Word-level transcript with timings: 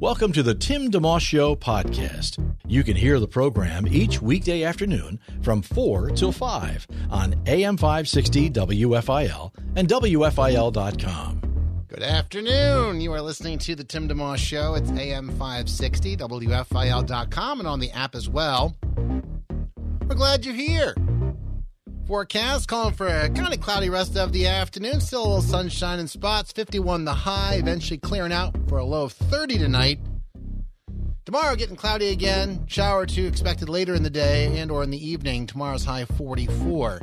Welcome 0.00 0.32
to 0.32 0.42
the 0.42 0.54
Tim 0.54 0.90
DeMoss 0.90 1.20
Show 1.20 1.54
podcast. 1.54 2.38
You 2.66 2.82
can 2.82 2.96
hear 2.96 3.20
the 3.20 3.28
program 3.28 3.86
each 3.86 4.22
weekday 4.22 4.62
afternoon 4.62 5.20
from 5.42 5.60
4 5.60 6.12
till 6.12 6.32
5 6.32 6.86
on 7.10 7.34
AM 7.44 7.76
560 7.76 8.48
WFIL 8.48 9.52
and 9.76 9.86
WFIL.com. 9.86 11.42
Good 11.86 12.02
afternoon. 12.02 13.02
You 13.02 13.12
are 13.12 13.20
listening 13.20 13.58
to 13.58 13.74
the 13.74 13.84
Tim 13.84 14.08
DeMoss 14.08 14.38
Show. 14.38 14.72
It's 14.72 14.90
AM 14.90 15.28
560, 15.32 16.16
WFIL.com, 16.16 17.58
and 17.58 17.68
on 17.68 17.78
the 17.78 17.90
app 17.90 18.14
as 18.14 18.26
well. 18.26 18.74
We're 20.08 20.14
glad 20.14 20.46
you're 20.46 20.54
here. 20.54 20.94
Forecast 22.10 22.66
calling 22.66 22.92
for 22.92 23.06
a 23.06 23.28
kind 23.30 23.54
of 23.54 23.60
cloudy 23.60 23.88
rest 23.88 24.16
of 24.16 24.32
the 24.32 24.48
afternoon. 24.48 25.00
Still 25.00 25.20
a 25.20 25.28
little 25.28 25.42
sunshine 25.42 26.00
in 26.00 26.08
spots. 26.08 26.50
51 26.50 27.04
the 27.04 27.14
high, 27.14 27.54
eventually 27.54 27.98
clearing 27.98 28.32
out 28.32 28.52
for 28.68 28.78
a 28.78 28.84
low 28.84 29.04
of 29.04 29.12
30 29.12 29.58
tonight. 29.58 30.00
Tomorrow 31.24 31.54
getting 31.54 31.76
cloudy 31.76 32.08
again. 32.08 32.64
Shower 32.66 33.06
two 33.06 33.26
expected 33.26 33.68
later 33.68 33.94
in 33.94 34.02
the 34.02 34.10
day 34.10 34.58
and 34.58 34.72
or 34.72 34.82
in 34.82 34.90
the 34.90 34.98
evening. 34.98 35.46
Tomorrow's 35.46 35.84
high 35.84 36.04
44. 36.04 37.00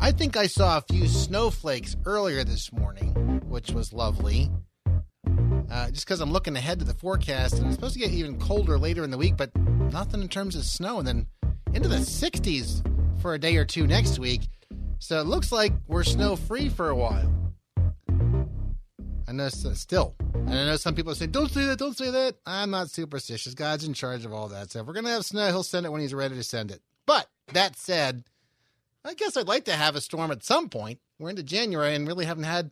I 0.00 0.12
think 0.12 0.34
I 0.34 0.46
saw 0.46 0.78
a 0.78 0.84
few 0.90 1.08
snowflakes 1.08 1.94
earlier 2.06 2.42
this 2.42 2.72
morning, 2.72 3.42
which 3.50 3.72
was 3.72 3.92
lovely. 3.92 4.50
Uh, 5.70 5.90
just 5.90 6.06
because 6.06 6.22
I'm 6.22 6.32
looking 6.32 6.56
ahead 6.56 6.78
to 6.78 6.86
the 6.86 6.94
forecast, 6.94 7.58
and 7.58 7.66
it's 7.66 7.74
supposed 7.74 7.92
to 7.92 8.00
get 8.00 8.12
even 8.12 8.40
colder 8.40 8.78
later 8.78 9.04
in 9.04 9.10
the 9.10 9.18
week, 9.18 9.36
but 9.36 9.54
nothing 9.92 10.22
in 10.22 10.28
terms 10.28 10.56
of 10.56 10.64
snow. 10.64 11.00
And 11.00 11.06
then 11.06 11.26
into 11.74 11.90
the 11.90 11.96
60s 11.96 12.82
for 13.20 13.34
a 13.34 13.38
day 13.38 13.56
or 13.56 13.64
two 13.64 13.86
next 13.86 14.18
week. 14.18 14.42
So 14.98 15.20
it 15.20 15.26
looks 15.26 15.52
like 15.52 15.72
we're 15.86 16.04
snow 16.04 16.36
free 16.36 16.68
for 16.68 16.88
a 16.88 16.96
while. 16.96 17.32
I 19.28 19.32
know 19.32 19.48
still. 19.48 20.14
And 20.34 20.54
I 20.54 20.64
know 20.64 20.76
some 20.76 20.94
people 20.94 21.14
say, 21.14 21.26
don't 21.26 21.50
say 21.50 21.66
that, 21.66 21.78
don't 21.78 21.96
say 21.96 22.10
that. 22.10 22.36
I'm 22.46 22.70
not 22.70 22.90
superstitious. 22.90 23.54
God's 23.54 23.84
in 23.84 23.92
charge 23.92 24.24
of 24.24 24.32
all 24.32 24.48
that. 24.48 24.70
So 24.70 24.80
if 24.80 24.86
we're 24.86 24.94
going 24.94 25.04
to 25.04 25.10
have 25.10 25.24
snow, 25.24 25.46
he'll 25.48 25.62
send 25.62 25.84
it 25.84 25.92
when 25.92 26.00
he's 26.00 26.14
ready 26.14 26.34
to 26.34 26.42
send 26.42 26.70
it. 26.70 26.80
But 27.06 27.28
that 27.52 27.76
said, 27.76 28.24
I 29.04 29.14
guess 29.14 29.36
I'd 29.36 29.46
like 29.46 29.66
to 29.66 29.74
have 29.74 29.96
a 29.96 30.00
storm 30.00 30.30
at 30.30 30.44
some 30.44 30.68
point. 30.68 30.98
We're 31.18 31.30
into 31.30 31.42
January 31.42 31.94
and 31.94 32.06
really 32.06 32.24
haven't 32.24 32.44
had, 32.44 32.70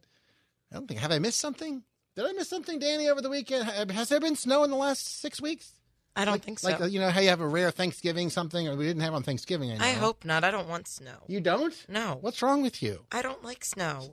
I 0.72 0.76
don't 0.76 0.88
think, 0.88 1.00
have 1.00 1.12
I 1.12 1.18
missed 1.18 1.40
something? 1.40 1.82
Did 2.14 2.24
I 2.24 2.32
miss 2.32 2.48
something, 2.48 2.78
Danny, 2.78 3.08
over 3.08 3.20
the 3.20 3.28
weekend? 3.28 3.68
Has 3.90 4.08
there 4.08 4.20
been 4.20 4.36
snow 4.36 4.64
in 4.64 4.70
the 4.70 4.76
last 4.76 5.20
six 5.20 5.40
weeks? 5.40 5.72
I 6.16 6.24
don't 6.24 6.32
like, 6.32 6.44
think 6.44 6.58
so. 6.58 6.70
Like, 6.70 6.80
uh, 6.80 6.86
you 6.86 6.98
know 6.98 7.10
how 7.10 7.20
you 7.20 7.28
have 7.28 7.40
a 7.40 7.46
rare 7.46 7.70
Thanksgiving 7.70 8.30
something, 8.30 8.66
or 8.66 8.74
we 8.74 8.86
didn't 8.86 9.02
have 9.02 9.14
on 9.14 9.22
Thanksgiving. 9.22 9.70
I, 9.72 9.90
I 9.90 9.92
hope 9.92 10.24
not. 10.24 10.44
I 10.44 10.50
don't 10.50 10.68
want 10.68 10.88
snow. 10.88 11.18
You 11.26 11.40
don't? 11.40 11.74
No. 11.88 12.18
What's 12.20 12.42
wrong 12.42 12.62
with 12.62 12.82
you? 12.82 13.04
I 13.12 13.22
don't 13.22 13.44
like 13.44 13.64
snow. 13.64 14.10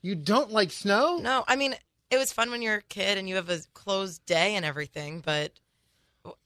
You 0.00 0.14
don't 0.14 0.50
like 0.50 0.72
snow? 0.72 1.18
No. 1.18 1.44
I 1.46 1.56
mean, 1.56 1.76
it 2.10 2.16
was 2.16 2.32
fun 2.32 2.50
when 2.50 2.62
you're 2.62 2.76
a 2.76 2.82
kid 2.82 3.18
and 3.18 3.28
you 3.28 3.36
have 3.36 3.50
a 3.50 3.60
closed 3.74 4.24
day 4.26 4.56
and 4.56 4.64
everything, 4.64 5.20
but 5.20 5.52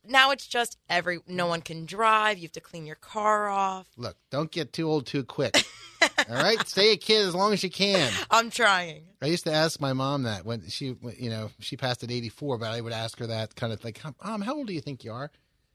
now 0.07 0.31
it's 0.31 0.47
just 0.47 0.79
every 0.89 1.19
no 1.27 1.47
one 1.47 1.61
can 1.61 1.87
drive. 1.87 2.39
You 2.39 2.43
have 2.45 2.53
to 2.53 2.61
clean 2.61 2.87
your 2.87 2.97
car 2.97 3.49
off. 3.49 3.87
Look, 3.97 4.17
don't 4.31 4.51
get 4.51 4.73
too 4.73 4.89
old 4.89 5.07
too 5.07 5.25
quick. 5.25 5.67
All 6.29 6.35
right, 6.37 6.67
stay 6.67 6.93
a 6.93 6.97
kid 6.97 7.27
as 7.27 7.35
long 7.35 7.53
as 7.53 7.63
you 7.63 7.71
can. 7.71 8.13
I'm 8.31 8.51
trying. 8.51 9.03
I 9.23 9.27
used 9.27 9.45
to 9.45 9.53
ask 9.53 9.81
my 9.81 9.93
mom 9.93 10.25
that 10.25 10.45
when 10.45 10.69
she, 10.69 10.97
you 11.19 11.31
know, 11.31 11.51
she 11.59 11.77
passed 11.77 12.03
at 12.03 12.11
84, 12.11 12.59
but 12.59 12.71
I 12.71 12.81
would 12.81 12.93
ask 12.93 13.19
her 13.19 13.27
that 13.27 13.55
kind 13.55 13.73
of 13.73 13.83
like, 13.85 14.01
"Mom, 14.25 14.43
how 14.43 14.55
old 14.55 14.67
do 14.67 14.73
you 14.73 14.81
think 14.81 15.05
you 15.05 15.13
are?" 15.13 15.31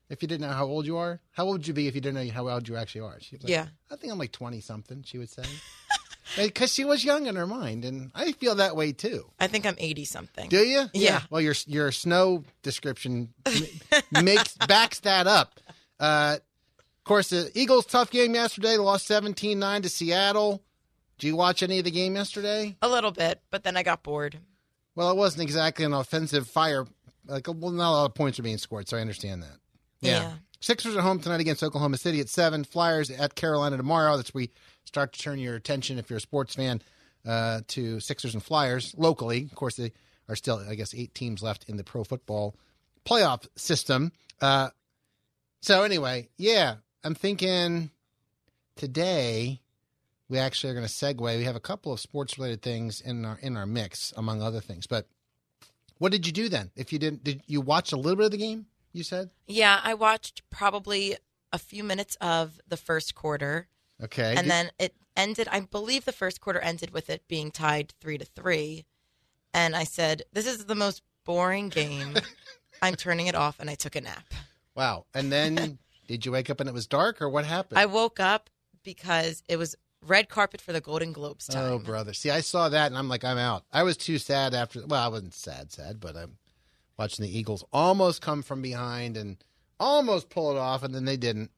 If 0.09 0.22
you 0.22 0.28
didn't 0.28 0.46
know 0.46 0.53
how 0.53 0.66
old 0.66 0.86
you 0.86 0.97
are, 0.97 1.22
how 1.31 1.46
old 1.46 1.59
would 1.59 1.68
you 1.68 1.74
be 1.74 1.88
if 1.88 1.96
you 1.96 2.02
didn't 2.02 2.26
know 2.26 2.34
how 2.34 2.50
old 2.50 2.68
you 2.68 2.76
actually 2.76 3.02
are? 3.02 3.18
She'd 3.22 3.44
like, 3.44 3.50
yeah, 3.50 3.68
I 3.90 3.96
think 3.96 4.12
I'm 4.12 4.20
like 4.20 4.34
20 4.34 4.59
something. 4.59 5.03
She 5.03 5.18
would 5.18 5.30
say. 5.30 5.44
Because 6.38 6.74
she 6.74 6.86
was 6.86 7.03
young 7.03 7.28
in 7.28 7.36
her 7.36 7.47
mind, 7.47 7.84
and 7.86 8.12
I 8.16 8.31
feel 8.34 8.56
that 8.56 8.75
way 8.75 8.92
too. 8.92 9.25
I 9.40 9.47
think 9.47 9.66
I'm 9.66 9.75
eighty 9.78 10.06
something. 10.06 10.50
Do 10.50 10.59
you? 10.59 10.86
Yeah. 10.94 11.22
Well, 11.30 11.42
your 11.42 11.56
your 11.68 11.92
snow 11.92 12.44
description 12.64 13.34
makes 14.12 14.56
backs 14.56 15.00
that 15.02 15.28
up. 15.28 15.59
Uh, 16.00 16.38
of 16.40 17.03
course, 17.03 17.30
the 17.30 17.52
Eagles' 17.56 17.86
tough 17.86 18.12
game 18.12 18.36
yesterday. 18.36 18.70
They 18.70 18.78
lost 18.78 19.09
17-9 19.09 19.84
to 19.84 19.90
Seattle. 19.90 20.62
Did 21.18 21.28
you 21.28 21.36
watch 21.36 21.64
any 21.64 21.80
of 21.80 21.86
the 21.86 21.91
game 21.91 22.16
yesterday? 22.16 22.75
A 22.81 22.88
little 22.88 23.12
bit, 23.12 23.41
but 23.50 23.64
then 23.64 23.75
I 23.75 23.84
got 23.84 24.03
bored. 24.03 24.38
Well, 24.96 25.09
it 25.09 25.18
wasn't 25.18 25.44
exactly 25.44 25.86
an 25.86 25.94
offensive 25.94 26.47
fire. 26.47 26.86
Like, 27.25 27.47
well, 27.47 27.72
not 27.72 27.90
a 27.90 27.91
lot 27.91 28.06
of 28.06 28.14
points 28.14 28.40
are 28.40 28.44
being 28.44 28.58
scored, 28.58 28.88
so 28.88 28.97
I 28.97 29.02
understand 29.02 29.41
that. 29.44 29.58
Yeah. 30.02 30.12
yeah. 30.12 30.31
Sixers 30.59 30.96
at 30.96 31.02
home 31.02 31.20
tonight 31.20 31.40
against 31.41 31.64
Oklahoma 31.64 31.97
City 31.97 32.20
at 32.20 32.30
seven. 32.30 32.64
Flyers 32.64 33.09
at 33.09 33.34
Carolina 33.34 33.78
tomorrow. 33.78 34.16
That's 34.16 34.34
we 34.34 34.52
start 34.86 35.14
to 35.14 35.19
turn 35.19 35.40
your 35.40 35.56
attention 35.56 35.97
if 35.97 36.09
you're 36.09 36.18
a 36.18 36.22
sports 36.22 36.56
fan 36.56 36.81
uh, 37.25 37.62
to 37.68 38.00
Sixers 38.00 38.34
and 38.34 38.44
Flyers 38.44 38.94
locally. 38.97 39.44
Of 39.44 39.56
course, 39.56 39.75
they 39.75 39.94
are 40.28 40.36
still, 40.36 40.64
I 40.68 40.75
guess, 40.75 40.94
eight 40.94 41.14
teams 41.14 41.44
left 41.44 41.66
in 41.68 41.78
the 41.78 41.84
pro 41.84 42.03
football 42.03 42.56
playoff 43.06 43.47
system. 43.56 44.12
Uh, 44.41 44.70
so 45.62 45.84
anyway, 45.84 46.30
yeah, 46.38 46.75
I'm 47.03 47.16
thinking 47.16 47.91
today 48.75 49.62
we 50.30 50.40
actually 50.40 50.72
are 50.72 50.75
going 50.75 50.88
to 50.88 50.91
segue. 50.91 51.38
We 51.38 51.44
have 51.44 51.56
a 51.56 51.59
couple 51.59 51.91
of 51.91 52.00
sports 52.00 52.38
related 52.38 52.62
things 52.62 53.02
in 53.02 53.25
our 53.25 53.38
in 53.41 53.58
our 53.58 53.66
mix, 53.66 54.14
among 54.16 54.41
other 54.41 54.62
things. 54.62 54.88
But 54.88 55.08
what 55.97 56.12
did 56.12 56.25
you 56.25 56.34
do 56.34 56.50
then? 56.50 56.72
If 56.75 56.91
you 56.91 57.00
didn't, 57.00 57.24
did 57.24 57.41
you 57.46 57.62
watch 57.62 57.91
a 57.91 57.97
little 57.97 58.16
bit 58.16 58.25
of 58.25 58.31
the 58.31 58.38
game? 58.38 58.66
You 58.94 59.03
said, 59.03 59.30
yeah, 59.47 59.80
I 59.84 59.94
watched 59.94 60.41
probably 60.50 61.16
a 61.53 61.59
few 61.59 61.84
minutes 61.84 62.18
of 62.20 62.59
the 62.68 62.78
first 62.78 63.14
quarter. 63.14 63.68
Okay, 64.04 64.36
and 64.36 64.50
then 64.50 64.72
it 64.80 64.96
ended. 65.16 65.48
I 65.52 65.62
believe 65.62 66.06
the 66.06 66.12
first 66.12 66.42
quarter 66.42 66.60
ended 66.60 66.92
with 66.92 67.10
it 67.10 67.28
being 67.28 67.52
tied 67.52 67.94
three 68.00 68.18
to 68.18 68.26
three, 68.26 68.86
and 69.54 69.76
I 69.76 69.84
said, 69.84 70.24
"This 70.34 70.48
is 70.48 70.66
the 70.66 70.76
most 70.76 71.02
boring 71.26 71.70
game." 71.70 72.16
I'm 72.82 72.96
turning 72.96 73.28
it 73.28 73.36
off, 73.36 73.60
and 73.60 73.70
I 73.70 73.76
took 73.76 73.96
a 73.96 74.02
nap. 74.02 74.26
Wow! 74.76 75.06
And 75.14 75.32
then 75.32 75.78
did 76.08 76.26
you 76.26 76.32
wake 76.32 76.50
up 76.50 76.60
and 76.60 76.68
it 76.68 76.74
was 76.74 76.88
dark, 76.88 77.22
or 77.22 77.30
what 77.30 77.46
happened? 77.46 77.78
I 77.80 77.86
woke 77.86 78.20
up 78.20 78.50
because 78.84 79.44
it 79.48 79.58
was 79.58 79.76
red 80.06 80.30
carpet 80.30 80.62
for 80.62 80.74
the 80.74 80.82
Golden 80.82 81.14
Globes 81.14 81.48
oh, 81.50 81.54
time. 81.54 81.72
Oh, 81.72 81.80
brother! 81.80 82.14
See, 82.14 82.32
I 82.32 82.42
saw 82.42 82.70
that, 82.70 82.88
and 82.88 82.98
I'm 82.98 83.10
like, 83.10 83.24
I'm 83.24 83.38
out. 83.38 83.64
I 83.72 83.84
was 83.84 83.98
too 83.98 84.18
sad 84.18 84.54
after. 84.54 84.86
Well, 84.86 85.04
I 85.04 85.10
wasn't 85.10 85.34
sad, 85.34 85.72
sad, 85.72 86.00
but 86.00 86.16
I'm 86.16 86.38
watching 86.98 87.24
the 87.24 87.38
Eagles 87.38 87.64
almost 87.72 88.22
come 88.22 88.42
from 88.42 88.62
behind 88.62 89.18
and 89.18 89.38
almost 89.80 90.30
pull 90.30 90.52
it 90.52 90.58
off, 90.58 90.84
and 90.84 90.94
then 90.94 91.06
they 91.06 91.18
didn't, 91.18 91.52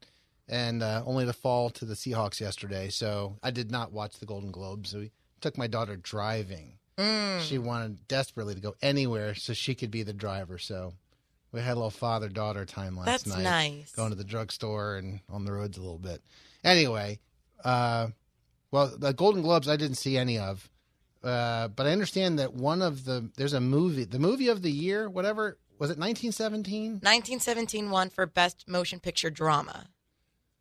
and 0.47 0.83
uh, 0.83 1.03
only 1.05 1.25
to 1.25 1.33
fall 1.33 1.69
to 1.71 1.85
the 1.85 1.93
Seahawks 1.93 2.39
yesterday. 2.39 2.89
So 2.89 3.37
I 3.41 3.51
did 3.51 3.71
not 3.71 3.91
watch 3.91 4.19
the 4.19 4.25
Golden 4.25 4.51
Globes. 4.51 4.91
So 4.91 4.99
we 4.99 5.11
took 5.41 5.57
my 5.57 5.67
daughter 5.67 5.95
driving. 5.95 6.77
Mm. 6.97 7.41
She 7.41 7.57
wanted 7.57 8.07
desperately 8.07 8.55
to 8.55 8.61
go 8.61 8.75
anywhere 8.81 9.35
so 9.35 9.53
she 9.53 9.75
could 9.75 9.91
be 9.91 10.03
the 10.03 10.13
driver. 10.13 10.57
So 10.57 10.93
we 11.51 11.61
had 11.61 11.73
a 11.73 11.75
little 11.75 11.89
father 11.89 12.29
daughter 12.29 12.65
time 12.65 12.95
last 12.95 13.25
That's 13.25 13.27
night. 13.27 13.43
nice. 13.43 13.91
Going 13.93 14.09
to 14.09 14.15
the 14.15 14.23
drugstore 14.23 14.97
and 14.97 15.21
on 15.29 15.45
the 15.45 15.51
roads 15.51 15.77
a 15.77 15.81
little 15.81 15.99
bit. 15.99 16.21
Anyway, 16.63 17.19
uh, 17.63 18.07
well, 18.71 18.91
the 18.97 19.13
Golden 19.13 19.41
Globes 19.41 19.67
I 19.67 19.75
didn't 19.75 19.97
see 19.97 20.17
any 20.17 20.37
of. 20.37 20.69
Uh, 21.23 21.69
but 21.69 21.87
I 21.87 21.91
understand 21.91 22.37
that 22.39 22.53
one 22.53 22.81
of 22.81 23.05
the 23.05 23.29
there's 23.37 23.53
a 23.53 23.61
movie, 23.61 24.03
the 24.03 24.19
movie 24.19 24.49
of 24.49 24.61
the 24.61 24.71
year, 24.71 25.09
whatever 25.09 25.57
was 25.79 25.89
it, 25.89 25.97
1917? 25.97 26.93
1917 27.01 27.89
won 27.89 28.09
for 28.09 28.25
best 28.25 28.67
motion 28.67 28.99
picture 28.99 29.29
drama. 29.29 29.87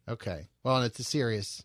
Okay, 0.08 0.48
well, 0.64 0.76
and 0.76 0.86
it's 0.86 0.98
a 0.98 1.04
serious, 1.04 1.64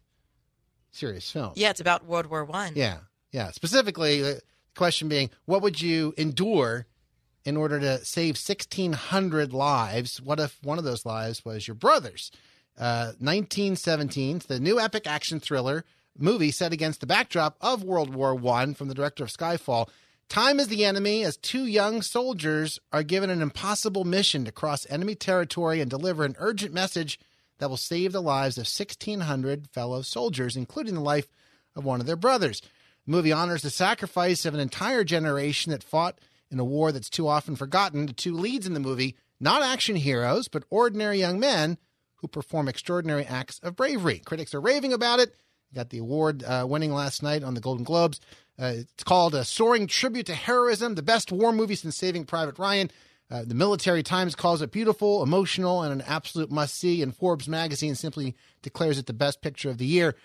serious 0.92 1.30
film. 1.30 1.54
Yeah, 1.56 1.72
it's 1.72 1.82
about 1.82 2.06
World 2.06 2.28
War 2.28 2.46
One. 2.46 2.74
Yeah, 2.76 3.00
yeah. 3.32 3.52
Specifically, 3.52 4.22
the 4.22 4.42
question 4.76 5.10
being, 5.10 5.30
what 5.46 5.62
would 5.62 5.82
you 5.82 6.14
endure 6.18 6.86
in 7.46 7.58
order 7.58 7.80
to 7.80 8.04
save 8.06 8.36
1,600 8.36 9.54
lives? 9.54 10.22
What 10.22 10.40
if 10.40 10.58
one 10.64 10.78
of 10.78 10.84
those 10.84 11.06
lives 11.06 11.44
was 11.44 11.68
your 11.68 11.76
brother's? 11.76 12.32
Uh, 12.78 13.14
1917, 13.20 14.42
the 14.48 14.60
new 14.60 14.80
epic 14.80 15.08
action 15.08 15.40
thriller 15.40 15.84
movie 16.18 16.52
set 16.52 16.74
against 16.74 17.00
the 17.00 17.08
backdrop 17.08 17.58
of 17.62 17.84
World 17.84 18.14
War 18.14 18.36
One 18.36 18.74
from 18.74 18.88
the 18.88 18.94
director 18.94 19.24
of 19.24 19.32
Skyfall. 19.32 19.90
Time 20.30 20.60
is 20.60 20.68
the 20.68 20.84
enemy 20.84 21.24
as 21.24 21.38
two 21.38 21.66
young 21.66 22.02
soldiers 22.02 22.80
are 22.92 23.04
given 23.04 23.30
an 23.30 23.42
impossible 23.42 24.04
mission 24.04 24.44
to 24.46 24.52
cross 24.52 24.86
enemy 24.90 25.16
territory 25.16 25.80
and 25.80 25.90
deliver 25.90 26.26
an 26.26 26.36
urgent 26.38 26.74
message 26.74 27.20
that 27.60 27.70
will 27.70 27.78
save 27.78 28.12
the 28.12 28.22
lives 28.22 28.58
of 28.58 28.64
1,600 28.64 29.68
fellow 29.70 30.02
soldiers, 30.02 30.56
including 30.56 30.96
the 30.96 31.02
life 31.02 31.28
of 31.76 31.86
one 31.86 32.00
of 32.00 32.08
their 32.08 32.16
brothers. 32.16 32.62
The 33.06 33.12
movie 33.12 33.32
honors 33.32 33.62
the 33.62 33.70
sacrifice 33.70 34.46
of 34.46 34.54
an 34.54 34.60
entire 34.60 35.04
generation 35.04 35.72
that 35.72 35.84
fought 35.84 36.20
in 36.50 36.60
a 36.60 36.66
war 36.66 36.92
that's 36.92 37.10
too 37.10 37.28
often 37.28 37.56
forgotten. 37.56 38.06
The 38.06 38.14
two 38.14 38.34
leads 38.34 38.68
in 38.68 38.74
the 38.74 38.80
movie, 38.80 39.16
not 39.40 39.62
action 39.62 39.96
heroes, 39.96 40.48
but 40.48 40.64
ordinary 40.70 41.20
young 41.20 41.40
men 41.40 41.78
who 42.18 42.28
perform 42.28 42.68
extraordinary 42.68 43.26
acts 43.26 43.60
of 43.60 43.76
bravery. 43.76 44.20
Critics 44.20 44.54
are 44.54 44.62
raving 44.62 44.94
about 44.94 45.20
it. 45.20 45.36
Got 45.74 45.90
the 45.90 46.00
award 46.00 46.44
uh, 46.44 46.66
winning 46.68 46.94
last 46.94 47.22
night 47.22 47.44
on 47.44 47.54
the 47.54 47.62
Golden 47.62 47.84
Globes. 47.84 48.20
Uh, 48.58 48.74
it's 48.78 49.04
called 49.04 49.36
a 49.36 49.44
soaring 49.44 49.86
tribute 49.86 50.26
to 50.28 50.34
heroism, 50.34 50.96
the 50.96 51.04
best 51.04 51.32
war 51.32 51.52
movie 51.52 51.76
since 51.76 51.96
Saving 51.96 52.26
Private 52.26 52.58
Ryan. 52.58 52.90
Uh, 53.30 53.44
the 53.46 53.56
Military 53.56 54.04
Times 54.04 54.36
calls 54.36 54.62
it 54.62 54.72
beautiful, 54.72 55.22
emotional, 55.22 55.82
and 55.84 55.92
an 55.92 56.02
absolute 56.08 56.50
must 56.50 56.76
see. 56.76 57.02
And 57.02 57.16
Forbes 57.16 57.48
magazine 57.48 57.96
simply 57.96 58.36
declares 58.62 58.98
it 58.98 59.06
the 59.06 59.14
best 59.14 59.42
picture 59.42 59.70
of 59.70 59.78
the 59.78 59.86
year. 59.86 60.16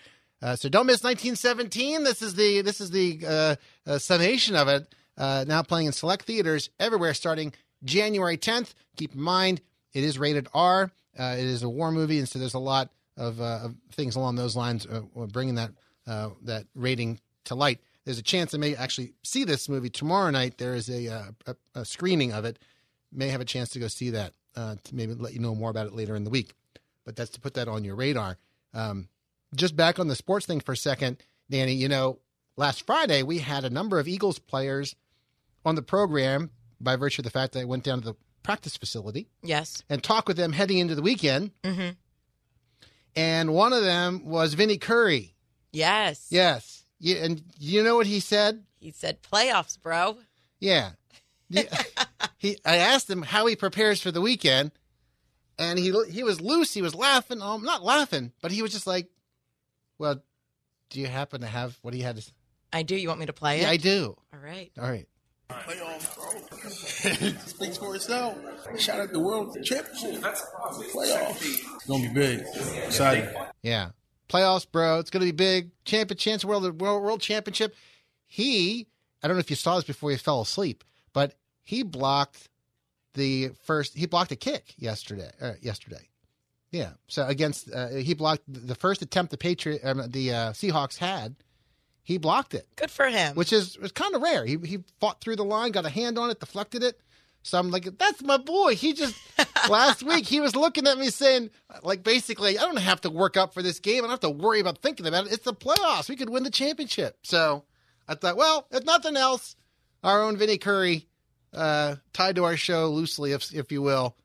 Uh, 0.41 0.55
so 0.55 0.69
don't 0.69 0.87
miss 0.87 1.03
1917. 1.03 2.03
This 2.03 2.21
is 2.21 2.35
the 2.35 2.61
this 2.61 2.81
is 2.81 2.91
the 2.91 3.19
uh, 3.25 3.55
uh, 3.85 3.97
summation 3.97 4.55
of 4.55 4.67
it. 4.67 4.93
Uh, 5.17 5.45
now 5.47 5.61
playing 5.61 5.87
in 5.87 5.93
select 5.93 6.25
theaters 6.25 6.69
everywhere 6.79 7.13
starting 7.13 7.53
January 7.83 8.37
10th. 8.37 8.73
Keep 8.95 9.15
in 9.15 9.21
mind 9.21 9.61
it 9.93 10.03
is 10.03 10.17
rated 10.17 10.47
R. 10.53 10.91
It 11.15 11.39
is 11.39 11.61
a 11.61 11.69
war 11.69 11.91
movie, 11.91 12.19
and 12.19 12.27
so 12.27 12.39
there's 12.39 12.55
a 12.55 12.59
lot 12.59 12.89
of, 13.17 13.39
of 13.39 13.75
things 13.91 14.15
along 14.15 14.35
those 14.35 14.55
lines 14.55 14.87
bringing 15.31 15.55
that 15.55 15.71
that 16.05 16.65
rating 16.73 17.19
to 17.45 17.55
light. 17.55 17.79
There's 18.03 18.17
a 18.17 18.23
chance 18.23 18.53
I 18.53 18.57
may 18.57 18.75
actually 18.75 19.13
see 19.23 19.43
this 19.43 19.69
movie 19.69 19.89
tomorrow 19.89 20.29
night. 20.31 20.57
There 20.57 20.73
is 20.73 20.89
a, 20.89 21.31
a, 21.45 21.55
a 21.75 21.85
screening 21.85 22.33
of 22.33 22.43
it. 22.43 22.59
May 23.13 23.29
have 23.29 23.41
a 23.41 23.45
chance 23.45 23.69
to 23.69 23.79
go 23.79 23.87
see 23.87 24.09
that. 24.11 24.33
to 24.55 24.77
maybe 24.91 25.13
let 25.13 25.33
you 25.33 25.39
know 25.39 25.55
more 25.55 25.69
about 25.69 25.87
it 25.87 25.93
later 25.93 26.15
in 26.15 26.23
the 26.23 26.29
week. 26.29 26.53
But 27.05 27.15
that's 27.15 27.31
to 27.31 27.41
put 27.41 27.53
that 27.55 27.67
on 27.67 27.83
your 27.83 27.95
radar. 27.95 28.37
Um, 28.73 29.09
just 29.55 29.75
back 29.75 29.99
on 29.99 30.07
the 30.07 30.15
sports 30.15 30.45
thing 30.45 30.59
for 30.61 30.71
a 30.71 30.77
second, 30.77 31.17
Danny, 31.49 31.73
you 31.73 31.89
know, 31.89 32.19
last 32.55 32.85
Friday 32.85 33.23
we 33.23 33.39
had 33.39 33.65
a 33.65 33.69
number 33.69 33.99
of 33.99 34.07
Eagles 34.07 34.39
players 34.39 34.95
on 35.65 35.75
the 35.75 35.81
program 35.81 36.49
by 36.79 36.95
virtue 36.95 37.21
of 37.21 37.25
the 37.25 37.29
fact 37.29 37.53
that 37.53 37.59
I 37.61 37.65
went 37.65 37.83
down 37.83 37.99
to 38.01 38.05
the 38.05 38.15
practice 38.41 38.77
facility. 38.77 39.27
Yes. 39.41 39.83
And 39.89 40.03
talked 40.03 40.27
with 40.27 40.37
them 40.37 40.53
heading 40.53 40.77
into 40.77 40.95
the 40.95 41.01
weekend. 41.01 41.51
Mm-hmm. 41.63 41.89
And 43.15 43.53
one 43.53 43.73
of 43.73 43.83
them 43.83 44.25
was 44.25 44.53
Vinny 44.55 44.77
Curry. 44.77 45.35
Yes. 45.71 46.27
Yes. 46.29 46.83
Yeah, 46.99 47.17
and 47.17 47.43
you 47.59 47.83
know 47.83 47.95
what 47.95 48.07
he 48.07 48.19
said? 48.19 48.63
He 48.79 48.91
said 48.91 49.21
playoffs, 49.21 49.79
bro. 49.79 50.17
Yeah. 50.59 50.91
He 52.37 52.57
I 52.65 52.77
asked 52.77 53.09
him 53.09 53.21
how 53.21 53.45
he 53.45 53.55
prepares 53.55 54.01
for 54.01 54.11
the 54.11 54.21
weekend 54.21 54.71
and 55.59 55.77
he 55.77 55.91
he 56.09 56.23
was 56.23 56.41
loose, 56.41 56.73
he 56.73 56.81
was 56.81 56.95
laughing, 56.95 57.41
um 57.41 57.63
not 57.63 57.83
laughing, 57.83 58.31
but 58.41 58.51
he 58.51 58.61
was 58.61 58.71
just 58.71 58.87
like 58.87 59.07
well, 59.97 60.21
do 60.89 60.99
you 60.99 61.07
happen 61.07 61.41
to 61.41 61.47
have 61.47 61.77
what 61.81 61.93
he 61.93 62.01
had 62.01 62.17
to 62.17 62.31
I 62.71 62.83
do. 62.83 62.95
You 62.95 63.07
want 63.07 63.19
me 63.19 63.27
to 63.27 63.33
play 63.33 63.61
Yeah, 63.61 63.67
it? 63.67 63.71
I 63.73 63.77
do. 63.77 64.17
All 64.33 64.39
right. 64.39 64.71
All 64.79 64.89
right. 64.89 65.07
Playoffs, 65.49 66.15
bro. 66.15 67.39
Speaks 67.45 67.77
for 67.77 67.95
itself. 67.95 68.37
Shout 68.79 68.99
out 68.99 69.11
the 69.11 69.19
world 69.19 69.55
championship. 69.63 70.21
That's 70.21 70.41
playoffs. 70.95 71.41
It's 71.75 71.85
gonna 71.85 72.07
be 72.07 72.13
big. 72.13 72.43
Exciting. 72.85 73.29
Yeah. 73.61 73.89
Playoffs, 74.29 74.65
bro. 74.69 74.97
It's 74.97 75.11
going 75.11 75.19
to 75.21 75.31
be 75.31 75.35
big. 75.35 75.69
Champion 75.85 76.17
chance 76.17 76.43
world, 76.43 76.63
world 76.81 77.03
world 77.03 77.21
championship. 77.21 77.75
He, 78.25 78.87
I 79.21 79.27
don't 79.27 79.35
know 79.37 79.41
if 79.41 79.49
you 79.51 79.55
saw 79.55 79.75
this 79.75 79.83
before 79.83 80.09
he 80.09 80.17
fell 80.17 80.41
asleep, 80.41 80.83
but 80.83 80.87
he 81.63 81.83
blocked 81.83 82.49
the 83.13 83.51
first. 83.63 83.95
He 83.95 84.05
blocked 84.05 84.31
a 84.31 84.35
kick 84.35 84.73
yesterday. 84.77 85.31
Uh, 85.41 85.53
yesterday. 85.61 86.09
Yeah. 86.71 86.91
So 87.07 87.25
against 87.27 87.71
uh, 87.73 87.89
he 87.89 88.13
blocked 88.13 88.43
the 88.47 88.75
first 88.75 89.01
attempt 89.01 89.31
the 89.31 89.37
Patriot 89.37 89.81
um, 89.83 90.01
the 90.09 90.33
uh, 90.33 90.51
Seahawks 90.51 90.97
had. 90.97 91.35
He 92.05 92.17
blocked 92.17 92.53
it, 92.53 92.67
Good 92.75 92.91
for 92.91 93.07
him. 93.07 93.33
which 93.35 93.53
is 93.53 93.77
was 93.77 93.93
kind 93.93 94.13
of 94.13 94.21
rare. 94.21 94.45
He 94.45 94.57
he 94.65 94.79
fought 94.99 95.21
through 95.21 95.37
the 95.37 95.45
line, 95.45 95.71
got 95.71 95.85
a 95.85 95.89
hand 95.89 96.17
on 96.17 96.29
it, 96.29 96.39
deflected 96.39 96.83
it. 96.83 96.99
So 97.43 97.59
I'm 97.59 97.71
like, 97.71 97.97
that's 97.97 98.21
my 98.23 98.37
boy. 98.37 98.75
He 98.75 98.93
just 98.93 99.15
last 99.69 100.01
week 100.03 100.25
he 100.25 100.39
was 100.39 100.55
looking 100.55 100.87
at 100.87 100.97
me 100.97 101.09
saying, 101.09 101.49
like, 101.81 102.03
basically, 102.03 102.57
I 102.57 102.61
don't 102.61 102.77
have 102.77 103.01
to 103.01 103.09
work 103.09 103.37
up 103.37 103.53
for 103.53 103.61
this 103.61 103.79
game. 103.79 103.97
I 103.99 104.01
don't 104.07 104.11
have 104.11 104.19
to 104.21 104.29
worry 104.29 104.59
about 104.61 104.79
thinking 104.79 105.05
about 105.05 105.27
it. 105.27 105.33
It's 105.33 105.43
the 105.43 105.53
playoffs. 105.53 106.09
We 106.09 106.15
could 106.15 106.29
win 106.29 106.43
the 106.43 106.49
championship. 106.49 107.17
So 107.23 107.65
I 108.07 108.15
thought, 108.15 108.37
well, 108.37 108.67
if 108.71 108.85
nothing 108.85 109.15
else, 109.17 109.55
our 110.03 110.23
own 110.23 110.37
Vinny 110.37 110.57
Curry, 110.57 111.07
uh, 111.53 111.95
tied 112.13 112.35
to 112.35 112.43
our 112.43 112.57
show 112.57 112.89
loosely, 112.89 113.31
if 113.31 113.53
if 113.53 113.71
you 113.71 113.81
will, 113.81 114.15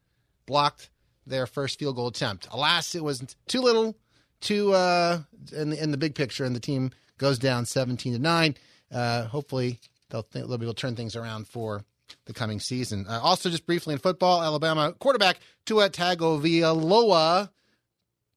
blocked 0.46 0.90
their 1.26 1.46
first 1.46 1.78
field 1.78 1.96
goal 1.96 2.08
attempt. 2.08 2.48
Alas, 2.50 2.94
it 2.94 3.04
was 3.04 3.36
too 3.46 3.60
little, 3.60 3.96
too 4.40 4.72
uh, 4.72 5.20
in 5.52 5.70
the 5.70 5.82
in 5.82 5.90
the 5.90 5.96
big 5.96 6.14
picture, 6.14 6.44
and 6.44 6.56
the 6.56 6.60
team 6.60 6.90
goes 7.18 7.38
down 7.38 7.66
seventeen 7.66 8.12
to 8.14 8.18
nine. 8.18 8.56
Uh, 8.90 9.24
hopefully, 9.24 9.78
they'll 10.10 10.26
they'll 10.32 10.58
be 10.58 10.64
able 10.64 10.74
to 10.74 10.80
turn 10.80 10.96
things 10.96 11.16
around 11.16 11.46
for 11.46 11.84
the 12.24 12.32
coming 12.32 12.60
season. 12.60 13.06
Uh, 13.08 13.20
also, 13.22 13.50
just 13.50 13.66
briefly 13.66 13.92
in 13.92 13.98
football, 13.98 14.42
Alabama 14.42 14.94
quarterback 14.98 15.38
Tua 15.66 15.90
Tagovailoa. 15.90 17.48
I 17.48 17.48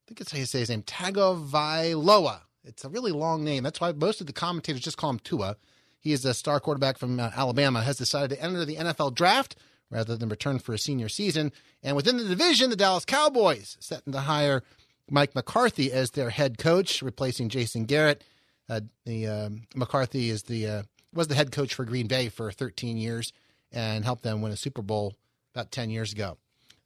think 0.07 0.19
it's 0.19 0.31
how 0.31 0.37
you 0.37 0.45
say 0.45 0.59
his 0.59 0.69
name, 0.69 0.83
Tagovailoa. 0.83 2.41
It's 2.65 2.83
a 2.83 2.89
really 2.89 3.11
long 3.11 3.43
name. 3.43 3.63
That's 3.63 3.79
why 3.79 3.93
most 3.93 4.19
of 4.19 4.27
the 4.27 4.33
commentators 4.33 4.81
just 4.81 4.97
call 4.97 5.11
him 5.11 5.19
Tua. 5.19 5.55
He 6.01 6.11
is 6.11 6.25
a 6.25 6.33
star 6.33 6.59
quarterback 6.59 6.97
from 6.97 7.19
uh, 7.19 7.29
Alabama. 7.35 7.81
Has 7.81 7.97
decided 7.97 8.35
to 8.35 8.43
enter 8.43 8.65
the 8.65 8.75
NFL 8.75 9.13
draft 9.13 9.55
rather 9.89 10.17
than 10.17 10.29
return 10.29 10.59
for 10.59 10.73
a 10.73 10.77
senior 10.77 11.07
season. 11.07 11.51
And 11.83 11.95
within 11.95 12.17
the 12.17 12.23
division, 12.23 12.69
the 12.69 12.75
Dallas 12.75 13.05
Cowboys 13.05 13.77
setting 13.79 14.13
to 14.13 14.21
hire 14.21 14.63
Mike 15.09 15.35
McCarthy 15.35 15.91
as 15.91 16.11
their 16.11 16.29
head 16.29 16.57
coach, 16.57 17.01
replacing 17.01 17.49
Jason 17.49 17.85
Garrett. 17.85 18.23
Uh, 18.67 18.81
the 19.05 19.27
um, 19.27 19.61
McCarthy 19.75 20.29
is 20.29 20.43
the 20.43 20.67
uh, 20.67 20.83
was 21.13 21.27
the 21.27 21.35
head 21.35 21.51
coach 21.51 21.73
for 21.73 21.85
Green 21.85 22.07
Bay 22.07 22.29
for 22.29 22.51
13 22.51 22.97
years 22.97 23.31
and 23.71 24.03
helped 24.03 24.23
them 24.23 24.41
win 24.41 24.51
a 24.51 24.57
Super 24.57 24.81
Bowl 24.81 25.15
about 25.53 25.71
10 25.71 25.89
years 25.89 26.13
ago. 26.13 26.37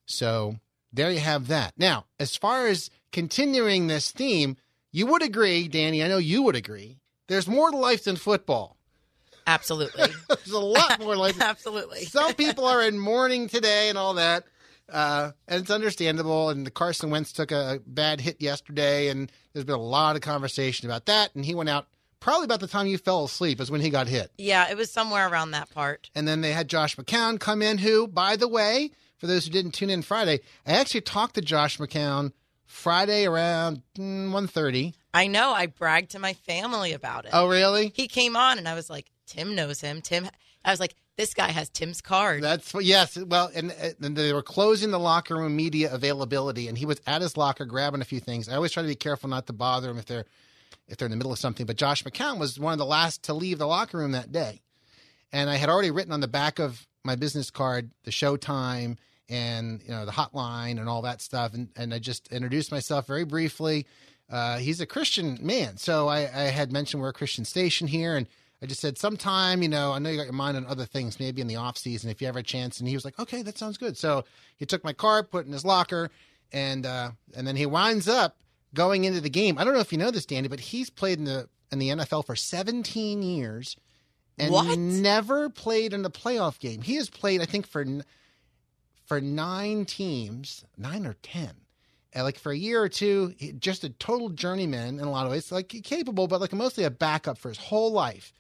So 0.06 0.56
there 0.92 1.12
you 1.12 1.20
have 1.20 1.48
that. 1.48 1.74
Now, 1.78 2.06
as 2.20 2.36
far 2.36 2.68
as 2.68 2.90
continuing 3.12 3.88
this 3.88 4.12
theme, 4.12 4.58
you 4.92 5.06
would 5.08 5.22
agree, 5.22 5.68
Danny. 5.68 6.04
I 6.04 6.08
know 6.08 6.18
you 6.18 6.44
would 6.44 6.56
agree. 6.56 6.98
There's 7.28 7.48
more 7.48 7.72
to 7.72 7.78
life 7.78 8.04
than 8.04 8.16
football. 8.16 8.75
Absolutely. 9.48 10.10
There's 10.28 10.52
a 10.52 10.60
lot 10.60 11.00
more 11.00 11.16
life. 11.16 11.40
Absolutely. 11.42 12.06
Some 12.06 12.34
people 12.34 12.66
are 12.66 12.82
in 12.82 13.00
mourning 13.00 13.48
today 13.48 13.90
and 13.90 13.98
all 13.98 14.16
that. 14.16 14.46
Uh, 14.92 15.32
and 15.48 15.62
it's 15.62 15.72
understandable. 15.72 16.50
And 16.50 16.66
the 16.66 16.72
Carson 16.72 17.10
Wentz 17.10 17.32
took 17.32 17.52
a 17.52 17.82
bad 17.86 18.22
hit 18.22 18.42
yesterday, 18.42 19.08
and 19.08 19.32
there's 19.54 19.66
been 19.66 19.76
a 19.76 19.82
lot 19.82 20.16
of 20.16 20.22
conversation 20.22 20.88
about 20.88 21.06
that. 21.08 21.34
And 21.36 21.46
he 21.46 21.56
went 21.56 21.70
out 21.70 21.88
probably 22.20 22.46
about 22.46 22.60
the 22.60 22.68
time 22.68 22.88
you 22.88 22.98
fell 22.98 23.26
asleep 23.26 23.60
is 23.60 23.72
when 23.72 23.82
he 23.82 23.90
got 23.90 24.08
hit. 24.08 24.32
Yeah, 24.38 24.70
it 24.70 24.78
was 24.78 24.92
somewhere 24.92 25.28
around 25.28 25.52
that 25.52 25.70
part. 25.72 26.10
And 26.16 26.28
then 26.28 26.42
they 26.42 26.52
had 26.52 26.68
Josh 26.68 26.96
McCown 26.96 27.40
come 27.40 27.62
in, 27.62 27.78
who, 27.78 28.08
by 28.08 28.36
the 28.36 28.48
way, 28.48 28.92
for 29.18 29.28
those 29.28 29.46
who 29.46 29.52
didn't 29.52 29.72
tune 29.72 29.90
in 29.90 30.02
Friday, 30.02 30.40
I 30.66 30.74
actually 30.74 31.02
talked 31.02 31.36
to 31.36 31.42
Josh 31.42 31.78
McCown 31.78 32.32
Friday 32.66 33.26
around 33.26 33.82
mm, 33.98 34.30
1.30. 34.32 34.94
I 35.14 35.28
know. 35.28 35.52
I 35.52 35.68
bragged 35.68 36.12
to 36.12 36.20
my 36.20 36.34
family 36.34 36.94
about 36.94 37.26
it. 37.26 37.32
Oh, 37.34 37.48
really? 37.48 37.92
He 37.96 38.08
came 38.08 38.36
on, 38.36 38.58
and 38.58 38.68
I 38.68 38.74
was 38.74 38.90
like, 38.90 39.12
Tim 39.26 39.56
knows 39.56 39.82
him. 39.82 40.02
Tim, 40.02 40.28
I 40.64 40.72
was 40.72 40.80
like, 40.80 40.96
this 41.18 41.34
guy 41.34 41.50
has 41.50 41.70
Tim's 41.70 42.02
card. 42.02 42.44
That's 42.44 42.74
yes. 42.82 43.18
Well, 43.18 43.50
and, 43.56 43.74
and 44.02 44.16
they 44.18 44.34
were 44.34 44.42
closing 44.42 44.92
the 44.92 45.00
locker 45.00 45.36
room 45.36 45.56
media 45.56 45.94
availability, 45.94 46.68
and 46.68 46.78
he 46.78 46.86
was 46.86 47.02
at 47.08 47.22
his 47.22 47.38
locker 47.38 47.66
grabbing 47.66 48.02
a 48.02 48.06
few 48.06 48.20
things. 48.20 48.50
I 48.50 48.56
always 48.56 48.72
try 48.72 48.84
to 48.84 48.90
be 48.90 48.96
careful 48.96 49.30
not 49.30 49.48
to 49.48 49.54
bother 49.54 49.90
him 49.90 49.98
if 49.98 50.06
they're 50.06 50.26
if 50.88 50.98
they're 50.98 51.08
in 51.08 51.12
the 51.12 51.18
middle 51.18 51.32
of 51.32 51.40
something. 51.40 51.66
But 51.66 51.78
Josh 51.78 52.04
McCown 52.04 52.38
was 52.38 52.60
one 52.60 52.74
of 52.74 52.80
the 52.80 52.86
last 52.86 53.24
to 53.24 53.34
leave 53.34 53.58
the 53.58 53.68
locker 53.68 53.98
room 53.98 54.12
that 54.12 54.32
day, 54.32 54.62
and 55.32 55.50
I 55.50 55.56
had 55.56 55.70
already 55.70 55.92
written 55.92 56.12
on 56.12 56.20
the 56.20 56.28
back 56.28 56.60
of 56.60 56.86
my 57.04 57.16
business 57.16 57.50
card 57.50 57.92
the 58.04 58.12
show 58.12 58.36
time 58.36 58.98
and 59.30 59.82
you 59.84 59.90
know 59.90 60.06
the 60.06 60.12
hotline 60.12 60.80
and 60.80 60.90
all 60.90 61.04
that 61.04 61.22
stuff, 61.22 61.54
and 61.54 61.70
and 61.76 61.94
I 61.94 62.00
just 62.00 62.28
introduced 62.32 62.72
myself 62.72 63.08
very 63.08 63.24
briefly. 63.24 63.86
Uh, 64.30 64.58
he's 64.58 64.82
a 64.82 64.88
Christian 64.88 65.38
man, 65.42 65.78
so 65.78 66.08
I, 66.08 66.22
I 66.22 66.44
had 66.50 66.72
mentioned 66.72 67.02
we're 67.02 67.10
a 67.10 67.14
Christian 67.14 67.46
station 67.46 67.88
here, 67.88 68.18
and 68.18 68.28
I 68.66 68.68
just 68.68 68.82
said 68.82 68.98
sometime, 68.98 69.62
you 69.62 69.70
know, 69.70 69.92
I 69.92 70.00
know 70.00 70.10
you 70.10 70.18
got 70.18 70.24
your 70.24 70.34
mind 70.34 70.58
on 70.58 70.66
other 70.66 70.86
things, 70.86 71.20
maybe 71.20 71.40
in 71.40 71.46
the 71.46 71.58
off 71.58 71.78
season 71.78 72.10
if 72.10 72.20
you 72.20 72.26
have 72.26 72.36
a 72.36 72.42
chance. 72.42 72.80
And 72.80 72.90
he 72.90 72.96
was 72.96 73.06
like, 73.06 73.20
okay, 73.20 73.44
that 73.44 73.60
sounds 73.60 73.78
good. 73.78 73.96
So 73.96 74.26
he 74.58 74.66
took 74.66 74.84
my 74.84 74.92
card, 74.92 75.30
put 75.30 75.44
it 75.44 75.46
in 75.46 75.54
his 75.54 75.64
locker, 75.64 76.10
and 76.52 76.84
uh, 76.84 77.12
and 77.36 77.46
then 77.46 77.56
he 77.56 77.68
winds 77.68 78.08
up 78.08 78.38
going 78.74 79.04
into 79.04 79.22
the 79.22 79.30
game. 79.30 79.60
I 79.60 79.64
don't 79.64 79.76
know 79.76 79.82
if 79.82 79.92
you 79.92 80.00
know 80.00 80.10
this, 80.10 80.26
Danny, 80.26 80.48
but 80.48 80.60
he's 80.60 80.90
played 80.90 81.20
in 81.20 81.26
the 81.26 81.48
in 81.72 81.78
the 81.78 81.90
NFL 81.90 82.26
for 82.26 82.36
17 82.36 83.22
years 83.22 83.78
and 84.40 84.52
What? 84.52 84.80
never 84.80 85.48
played 85.50 85.94
in 85.94 86.04
a 86.04 86.10
playoff 86.10 86.58
game. 86.58 86.82
He 86.82 86.96
has 86.96 87.08
played, 87.08 87.42
I 87.42 87.46
think, 87.46 87.68
for 87.68 87.86
for 89.06 89.22
nine 89.22 89.86
teams, 89.86 90.66
nine 90.76 91.06
or 91.06 91.14
ten. 91.22 91.52
Uh, 92.16 92.24
like 92.24 92.40
for 92.40 92.52
a 92.52 92.58
year 92.58 92.82
or 92.82 92.90
two, 92.90 93.36
just 93.60 93.84
a 93.84 93.90
total 93.90 94.30
journeyman 94.30 95.00
in 95.00 95.06
a 95.06 95.12
lot 95.12 95.28
of 95.28 95.32
ways, 95.32 95.52
like 95.52 95.68
capable, 95.84 96.28
but 96.28 96.42
like 96.42 96.52
mostly 96.52 96.84
a 96.84 96.90
backup 96.90 97.38
for 97.38 97.50
his 97.50 97.58
whole 97.60 97.92
life. 97.92 98.34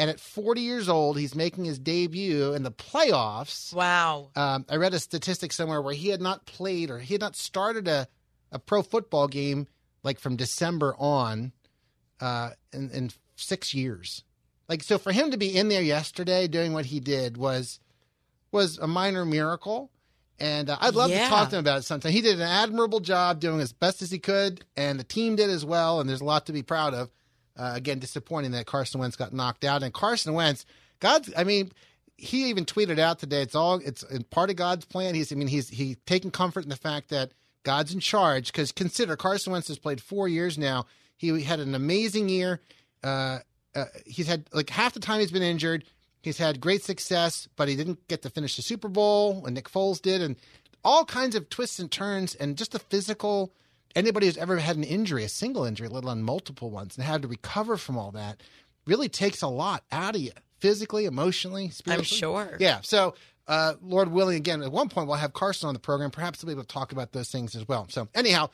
And 0.00 0.08
at 0.08 0.18
40 0.18 0.62
years 0.62 0.88
old, 0.88 1.18
he's 1.18 1.34
making 1.34 1.66
his 1.66 1.78
debut 1.78 2.54
in 2.54 2.62
the 2.62 2.70
playoffs. 2.70 3.74
wow. 3.74 4.30
Um, 4.34 4.64
I 4.68 4.76
read 4.76 4.94
a 4.94 4.98
statistic 4.98 5.52
somewhere 5.52 5.82
where 5.82 5.92
he 5.94 6.08
had 6.08 6.22
not 6.22 6.46
played 6.46 6.90
or 6.90 6.98
he 7.00 7.12
had 7.14 7.20
not 7.20 7.36
started 7.36 7.86
a, 7.86 8.08
a 8.50 8.58
pro 8.58 8.82
football 8.82 9.28
game 9.28 9.66
like 10.02 10.18
from 10.18 10.36
December 10.36 10.94
on 10.98 11.52
uh, 12.18 12.50
in, 12.72 12.90
in 12.92 13.10
six 13.36 13.74
years. 13.74 14.24
Like 14.70 14.82
so, 14.82 14.96
for 14.96 15.12
him 15.12 15.32
to 15.32 15.36
be 15.36 15.54
in 15.56 15.68
there 15.68 15.82
yesterday 15.82 16.46
doing 16.48 16.72
what 16.72 16.86
he 16.86 16.98
did 17.00 17.36
was 17.36 17.78
was 18.52 18.78
a 18.78 18.86
minor 18.86 19.24
miracle. 19.26 19.90
And 20.38 20.70
uh, 20.70 20.78
I'd 20.80 20.94
love 20.94 21.10
Yeah. 21.10 21.24
to 21.24 21.28
talk 21.30 21.50
to 21.50 21.56
him 21.56 21.60
about 21.60 21.80
it 21.80 21.84
sometime. 21.84 22.12
He 22.12 22.22
did 22.22 22.36
an 22.36 22.48
admirable 22.48 23.00
job 23.00 23.40
doing 23.40 23.60
as 23.60 23.74
best 23.74 24.00
as 24.00 24.10
he 24.10 24.18
could, 24.18 24.64
and 24.76 24.98
the 24.98 25.04
team 25.04 25.36
did 25.36 25.50
as 25.50 25.64
well. 25.66 26.00
And 26.00 26.08
there's 26.08 26.22
a 26.22 26.24
lot 26.24 26.46
to 26.46 26.52
be 26.54 26.62
proud 26.62 26.94
of. 26.94 27.10
Uh, 27.56 27.72
again, 27.74 27.98
disappointing 27.98 28.52
that 28.52 28.66
Carson 28.66 29.00
Wentz 29.00 29.16
got 29.16 29.32
knocked 29.32 29.64
out. 29.64 29.82
And 29.82 29.92
Carson 29.92 30.32
Wentz, 30.34 30.64
God's, 31.00 31.32
I 31.36 31.44
mean, 31.44 31.72
he 32.16 32.50
even 32.50 32.64
tweeted 32.64 32.98
out 32.98 33.18
today. 33.18 33.42
It's 33.42 33.54
all 33.54 33.80
it's 33.84 34.04
part 34.30 34.50
of 34.50 34.56
God's 34.56 34.84
plan. 34.84 35.14
He's, 35.14 35.32
I 35.32 35.36
mean, 35.36 35.48
he's 35.48 35.68
he 35.68 35.96
taking 36.06 36.30
comfort 36.30 36.64
in 36.64 36.70
the 36.70 36.76
fact 36.76 37.08
that 37.10 37.32
God's 37.62 37.92
in 37.92 38.00
charge. 38.00 38.52
Because 38.52 38.72
consider 38.72 39.16
Carson 39.16 39.52
Wentz 39.52 39.68
has 39.68 39.78
played 39.78 40.00
four 40.00 40.28
years 40.28 40.58
now. 40.58 40.86
He 41.16 41.42
had 41.42 41.60
an 41.60 41.74
amazing 41.74 42.28
year. 42.28 42.60
Uh, 43.02 43.38
uh, 43.74 43.84
he's 44.06 44.26
had 44.26 44.48
like 44.52 44.70
half 44.70 44.94
the 44.94 45.00
time 45.00 45.20
he's 45.20 45.30
been 45.30 45.42
injured. 45.42 45.84
He's 46.22 46.38
had 46.38 46.60
great 46.60 46.82
success, 46.82 47.48
but 47.56 47.68
he 47.68 47.76
didn't 47.76 48.06
get 48.08 48.22
to 48.22 48.30
finish 48.30 48.56
the 48.56 48.62
Super 48.62 48.88
Bowl, 48.88 49.44
and 49.46 49.54
Nick 49.54 49.70
Foles 49.70 50.02
did, 50.02 50.20
and 50.20 50.36
all 50.84 51.04
kinds 51.04 51.34
of 51.34 51.48
twists 51.48 51.78
and 51.78 51.90
turns, 51.90 52.34
and 52.34 52.58
just 52.58 52.72
the 52.72 52.78
physical. 52.78 53.54
Anybody 53.96 54.26
who's 54.26 54.36
ever 54.36 54.58
had 54.58 54.76
an 54.76 54.84
injury, 54.84 55.24
a 55.24 55.28
single 55.28 55.64
injury, 55.64 55.88
let 55.88 56.04
alone 56.04 56.22
multiple 56.22 56.70
ones, 56.70 56.96
and 56.96 57.04
had 57.04 57.22
to 57.22 57.28
recover 57.28 57.76
from 57.76 57.98
all 57.98 58.12
that, 58.12 58.40
really 58.86 59.08
takes 59.08 59.42
a 59.42 59.48
lot 59.48 59.84
out 59.90 60.14
of 60.14 60.20
you, 60.20 60.30
physically, 60.58 61.06
emotionally, 61.06 61.70
spiritually. 61.70 62.38
I'm 62.38 62.48
sure. 62.48 62.56
Yeah. 62.60 62.80
So, 62.82 63.14
uh, 63.48 63.74
Lord 63.82 64.12
willing, 64.12 64.36
again, 64.36 64.62
at 64.62 64.70
one 64.70 64.88
point 64.88 65.08
we'll 65.08 65.16
have 65.16 65.32
Carson 65.32 65.68
on 65.68 65.74
the 65.74 65.80
program. 65.80 66.10
Perhaps 66.10 66.42
we'll 66.42 66.54
be 66.54 66.58
able 66.58 66.64
to 66.64 66.72
talk 66.72 66.92
about 66.92 67.12
those 67.12 67.30
things 67.30 67.56
as 67.56 67.66
well. 67.66 67.86
So, 67.90 68.08
anyhow, 68.14 68.50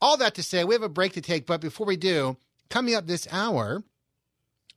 all 0.00 0.16
that 0.16 0.34
to 0.34 0.42
say, 0.42 0.64
we 0.64 0.74
have 0.74 0.82
a 0.82 0.88
break 0.88 1.12
to 1.12 1.20
take, 1.20 1.46
but 1.46 1.60
before 1.60 1.86
we 1.86 1.96
do, 1.96 2.36
coming 2.68 2.94
up 2.94 3.06
this 3.06 3.28
hour, 3.30 3.84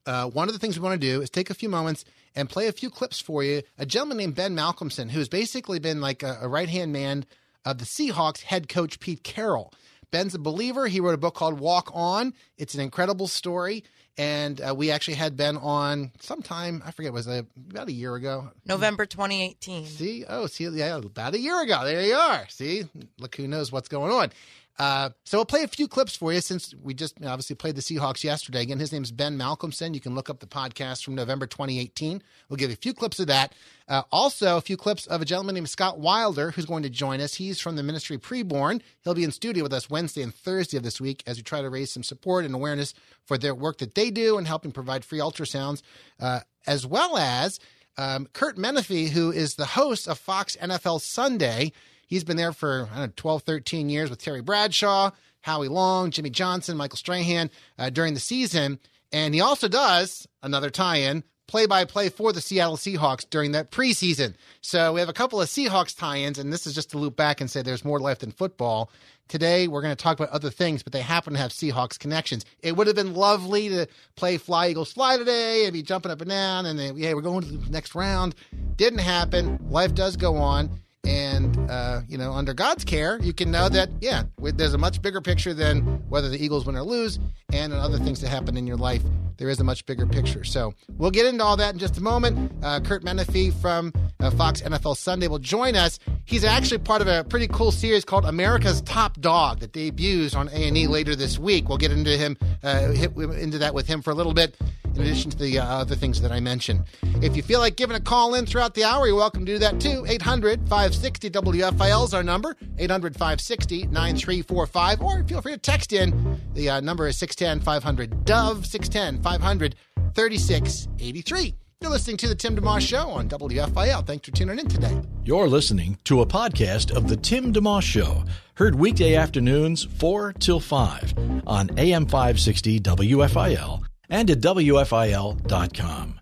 uh, 0.05 0.29
one 0.29 0.47
of 0.47 0.53
the 0.53 0.59
things 0.59 0.77
we 0.77 0.83
want 0.83 1.01
to 1.01 1.07
do 1.07 1.21
is 1.21 1.31
take 1.31 1.49
a 1.49 1.55
few 1.55 1.69
moments 1.69 2.05
and 2.35 2.49
play 2.49 2.67
a 2.67 2.71
few 2.71 2.89
clips 2.89 3.19
for 3.19 3.43
you. 3.43 3.63
A 3.77 3.85
gentleman 3.85 4.17
named 4.17 4.35
Ben 4.35 4.55
Malcolmson, 4.55 5.09
who's 5.09 5.29
basically 5.29 5.79
been 5.79 5.99
like 6.01 6.21
a, 6.21 6.37
a 6.41 6.47
right 6.47 6.69
hand 6.69 6.93
man 6.93 7.25
of 7.63 7.79
the 7.79 7.85
Seahawks 7.85 8.41
head 8.41 8.69
coach 8.69 8.99
Pete 8.99 9.23
Carroll. 9.23 9.73
Ben's 10.15 10.33
a 10.33 10.39
believer. 10.39 10.87
He 10.87 11.01
wrote 11.01 11.13
a 11.13 11.17
book 11.17 11.35
called 11.35 11.59
Walk 11.59 11.91
On. 11.93 12.33
It's 12.57 12.73
an 12.73 12.79
incredible 12.79 13.27
story. 13.27 13.83
And 14.17 14.61
uh, 14.61 14.73
we 14.73 14.89
actually 14.89 15.15
had 15.15 15.35
Ben 15.35 15.57
on 15.57 16.13
sometime, 16.21 16.81
I 16.85 16.91
forget, 16.91 17.11
was 17.11 17.27
it 17.27 17.45
about 17.69 17.89
a 17.89 17.91
year 17.91 18.15
ago? 18.15 18.49
November 18.65 19.05
2018. 19.05 19.85
See, 19.87 20.23
oh, 20.29 20.47
see, 20.47 20.69
yeah, 20.69 20.95
about 20.95 21.33
a 21.33 21.39
year 21.39 21.61
ago. 21.61 21.81
There 21.83 22.01
you 22.01 22.15
are. 22.15 22.47
See, 22.47 22.85
look 23.19 23.35
who 23.35 23.45
knows 23.45 23.73
what's 23.73 23.89
going 23.89 24.09
on. 24.09 24.31
Uh, 24.77 25.09
so 25.23 25.37
we'll 25.37 25.45
play 25.45 25.63
a 25.63 25.67
few 25.67 25.87
clips 25.87 26.17
for 26.17 26.33
you 26.33 26.41
since 26.41 26.75
we 26.83 26.93
just 26.93 27.15
obviously 27.23 27.55
played 27.55 27.75
the 27.75 27.81
Seahawks 27.81 28.23
yesterday. 28.23 28.61
Again, 28.61 28.79
his 28.79 28.91
name's 28.91 29.11
Ben 29.11 29.37
Malcolmson. 29.37 29.93
You 29.93 30.01
can 30.01 30.15
look 30.15 30.29
up 30.29 30.39
the 30.39 30.47
podcast 30.47 31.03
from 31.03 31.15
November 31.15 31.47
2018. 31.47 32.21
We'll 32.49 32.57
give 32.57 32.69
you 32.69 32.73
a 32.73 32.77
few 32.77 32.93
clips 32.93 33.19
of 33.19 33.27
that. 33.27 33.53
Uh, 33.87 34.01
also, 34.11 34.57
a 34.57 34.61
few 34.61 34.75
clips 34.75 35.07
of 35.07 35.21
a 35.21 35.25
gentleman 35.25 35.55
named 35.55 35.69
Scott 35.69 35.99
Wilder 35.99 36.51
who's 36.51 36.65
going 36.65 36.83
to 36.83 36.89
join 36.89 37.21
us. 37.21 37.35
He's 37.35 37.61
from 37.61 37.77
the 37.77 37.83
ministry 37.83 38.17
Preborn. 38.17 38.81
He'll 39.03 39.13
be 39.13 39.23
in 39.23 39.31
studio 39.31 39.63
with 39.63 39.73
us 39.73 39.89
Wednesday 39.89 40.23
and 40.23 40.35
Thursday 40.35 40.75
of 40.75 40.83
this 40.83 40.99
week 40.99 41.23
as 41.25 41.37
we 41.37 41.43
try 41.43 41.61
to 41.61 41.69
raise 41.69 41.91
some 41.91 42.03
support 42.03 42.43
and 42.43 42.53
awareness 42.53 42.93
for 43.23 43.37
their 43.37 43.55
work 43.55 43.77
that 43.77 43.95
they 43.95 44.11
do 44.11 44.37
and 44.37 44.45
helping 44.45 44.71
provide 44.71 45.05
free 45.05 45.19
ultrasounds, 45.19 45.83
uh, 46.19 46.41
as 46.67 46.85
well 46.85 47.17
as 47.17 47.59
um, 47.97 48.27
Kurt 48.33 48.57
Menefee, 48.57 49.09
who 49.09 49.31
is 49.31 49.55
the 49.55 49.65
host 49.65 50.07
of 50.07 50.19
Fox 50.19 50.57
NFL 50.57 50.99
Sunday. 50.99 51.71
He's 52.07 52.23
been 52.23 52.37
there 52.37 52.53
for 52.53 52.87
I 52.91 52.97
don't 52.97 53.07
know, 53.07 53.13
12, 53.15 53.43
13 53.43 53.89
years 53.89 54.09
with 54.09 54.21
Terry 54.21 54.41
Bradshaw, 54.41 55.11
Howie 55.41 55.67
Long, 55.67 56.11
Jimmy 56.11 56.29
Johnson, 56.29 56.77
Michael 56.77 56.97
Strahan 56.97 57.49
uh, 57.77 57.89
during 57.89 58.13
the 58.13 58.19
season. 58.19 58.79
And 59.11 59.33
he 59.33 59.41
also 59.41 59.67
does 59.67 60.27
another 60.41 60.69
tie 60.69 60.97
in 60.97 61.23
play 61.47 61.65
by 61.65 61.85
play 61.85 62.09
for 62.09 62.33
the 62.33 62.41
Seattle 62.41 62.77
Seahawks 62.77 63.29
during 63.29 63.51
that 63.51 63.71
preseason. 63.71 64.33
So 64.61 64.93
we 64.93 64.99
have 64.99 65.09
a 65.09 65.13
couple 65.13 65.41
of 65.41 65.47
Seahawks 65.47 65.97
tie 65.97 66.17
ins, 66.17 66.39
and 66.39 66.51
this 66.51 66.65
is 66.65 66.73
just 66.73 66.91
to 66.91 66.97
loop 66.97 67.15
back 67.15 67.41
and 67.41 67.49
say 67.49 67.61
there's 67.61 67.85
more 67.85 67.99
life 67.99 68.19
than 68.19 68.31
football. 68.31 68.89
Today, 69.27 69.67
we're 69.67 69.81
going 69.81 69.95
to 69.95 70.01
talk 70.01 70.19
about 70.19 70.31
other 70.33 70.51
things, 70.51 70.83
but 70.83 70.93
they 70.93 71.01
happen 71.01 71.33
to 71.33 71.39
have 71.39 71.51
Seahawks 71.51 71.97
connections. 71.97 72.45
It 72.59 72.75
would 72.75 72.87
have 72.87 72.95
been 72.95 73.15
lovely 73.15 73.69
to 73.69 73.87
play 74.15 74.37
Fly 74.37 74.69
Eagles 74.69 74.93
Fly 74.93 75.17
today 75.17 75.65
and 75.65 75.73
be 75.73 75.81
jumping 75.81 76.11
up 76.11 76.21
and 76.21 76.29
down, 76.29 76.65
and 76.65 76.77
then, 76.77 76.95
yeah, 76.97 77.13
we're 77.13 77.21
going 77.21 77.41
to 77.41 77.57
the 77.57 77.69
next 77.71 77.95
round. 77.95 78.35
Didn't 78.75 78.99
happen. 78.99 79.59
Life 79.69 79.95
does 79.95 80.17
go 80.17 80.35
on. 80.35 80.79
And, 81.05 81.69
uh, 81.69 82.01
you 82.07 82.17
know, 82.17 82.33
under 82.33 82.53
God's 82.53 82.83
care, 82.83 83.19
you 83.21 83.33
can 83.33 83.51
know 83.51 83.69
that, 83.69 83.89
yeah, 84.01 84.23
there's 84.39 84.73
a 84.73 84.77
much 84.77 85.01
bigger 85.01 85.21
picture 85.21 85.53
than 85.53 85.81
whether 86.09 86.29
the 86.29 86.43
Eagles 86.43 86.65
win 86.65 86.75
or 86.75 86.81
lose 86.81 87.19
and 87.53 87.73
other 87.73 87.97
things 87.99 88.21
that 88.21 88.29
happen 88.29 88.57
in 88.57 88.65
your 88.65 88.77
life. 88.77 89.03
There 89.37 89.49
is 89.49 89.59
a 89.59 89.63
much 89.63 89.85
bigger 89.85 90.05
picture. 90.05 90.43
So 90.43 90.73
we'll 90.97 91.11
get 91.11 91.25
into 91.25 91.43
all 91.43 91.57
that 91.57 91.73
in 91.73 91.79
just 91.79 91.97
a 91.97 92.01
moment. 92.01 92.51
Uh, 92.63 92.79
Kurt 92.79 93.03
Menefee 93.03 93.53
from 93.61 93.93
uh, 94.19 94.31
Fox 94.31 94.61
NFL 94.61 94.97
Sunday 94.97 95.27
will 95.27 95.39
join 95.39 95.75
us. 95.75 95.99
He's 96.23 96.43
actually 96.43 96.79
part 96.79 97.01
of 97.01 97.07
a 97.07 97.23
pretty 97.23 97.47
cool 97.47 97.71
series 97.71 98.05
called 98.05 98.25
America's 98.25 98.81
Top 98.81 99.19
Dog 99.19 99.59
that 99.59 99.73
debuts 99.73 100.35
on 100.35 100.47
A&E 100.49 100.87
later 100.87 101.15
this 101.15 101.37
week. 101.37 101.67
We'll 101.67 101.77
get 101.77 101.91
into 101.91 102.17
him, 102.17 102.37
uh, 102.63 102.93
into 103.17 103.57
that 103.59 103.73
with 103.73 103.87
him 103.87 104.01
for 104.01 104.11
a 104.11 104.15
little 104.15 104.33
bit 104.33 104.55
in 104.95 105.01
addition 105.01 105.31
to 105.31 105.37
the 105.37 105.59
uh, 105.59 105.65
other 105.65 105.95
things 105.95 106.21
that 106.21 106.31
I 106.31 106.39
mentioned. 106.39 106.83
If 107.21 107.35
you 107.35 107.43
feel 107.43 107.59
like 107.59 107.75
giving 107.75 107.95
a 107.95 107.99
call 107.99 108.33
in 108.35 108.45
throughout 108.45 108.73
the 108.73 108.83
hour, 108.83 109.07
you're 109.07 109.15
welcome 109.15 109.45
to 109.45 109.51
do 109.53 109.59
that 109.59 109.79
too. 109.79 110.05
800 110.07 110.67
560 110.95 111.29
WFIL 111.29 112.05
is 112.05 112.13
our 112.13 112.23
number, 112.23 112.55
800 112.77 113.13
560 113.13 113.87
9345, 113.87 115.01
or 115.01 115.23
feel 115.23 115.41
free 115.41 115.53
to 115.53 115.57
text 115.57 115.93
in. 115.93 116.39
The 116.53 116.69
uh, 116.69 116.79
number 116.79 117.07
is 117.07 117.17
610 117.17 117.63
500 117.63 118.25
Dove, 118.25 118.65
610 118.65 119.21
500 119.21 119.75
3683. 120.13 121.55
You're 121.81 121.91
listening 121.91 122.17
to 122.17 122.27
The 122.29 122.35
Tim 122.35 122.55
DeMoss 122.55 122.81
Show 122.81 123.09
on 123.09 123.27
WFIL. 123.27 124.07
Thanks 124.07 124.27
for 124.27 124.33
tuning 124.33 124.57
in 124.57 124.67
today. 124.67 125.01
You're 125.23 125.49
listening 125.49 125.97
to 126.05 126.21
a 126.21 126.25
podcast 126.25 126.95
of 126.95 127.09
The 127.09 127.17
Tim 127.17 127.53
DeMoss 127.53 127.83
Show, 127.83 128.23
heard 128.55 128.75
weekday 128.75 129.15
afternoons 129.15 129.83
4 129.83 130.33
till 130.33 130.59
5 130.59 131.43
on 131.45 131.77
AM 131.77 132.05
560 132.05 132.79
WFIL 132.79 133.83
and 134.09 134.31
at 134.31 134.39
WFIL.com. 134.39 136.19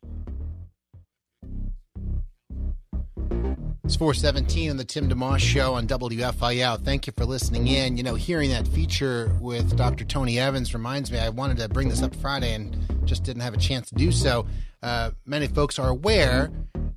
It's 3.85 3.97
417 3.97 4.69
on 4.69 4.77
the 4.77 4.85
Tim 4.85 5.09
DeMoss 5.09 5.39
Show 5.39 5.73
on 5.73 5.87
WFIL. 5.87 6.85
Thank 6.85 7.05
you 7.05 7.11
for 7.17 7.25
listening 7.25 7.67
in. 7.67 7.97
You 7.97 8.03
know, 8.03 8.15
hearing 8.15 8.49
that 8.51 8.65
feature 8.65 9.35
with 9.41 9.75
Dr. 9.75 10.05
Tony 10.05 10.39
Evans 10.39 10.73
reminds 10.73 11.11
me 11.11 11.19
I 11.19 11.27
wanted 11.27 11.57
to 11.57 11.67
bring 11.67 11.89
this 11.89 12.01
up 12.01 12.15
Friday 12.15 12.53
and 12.53 12.77
just 13.03 13.25
didn't 13.25 13.41
have 13.41 13.53
a 13.53 13.57
chance 13.57 13.89
to 13.89 13.95
do 13.95 14.13
so. 14.13 14.45
Uh, 14.81 15.11
many 15.25 15.47
folks 15.47 15.79
are 15.79 15.89
aware 15.89 16.49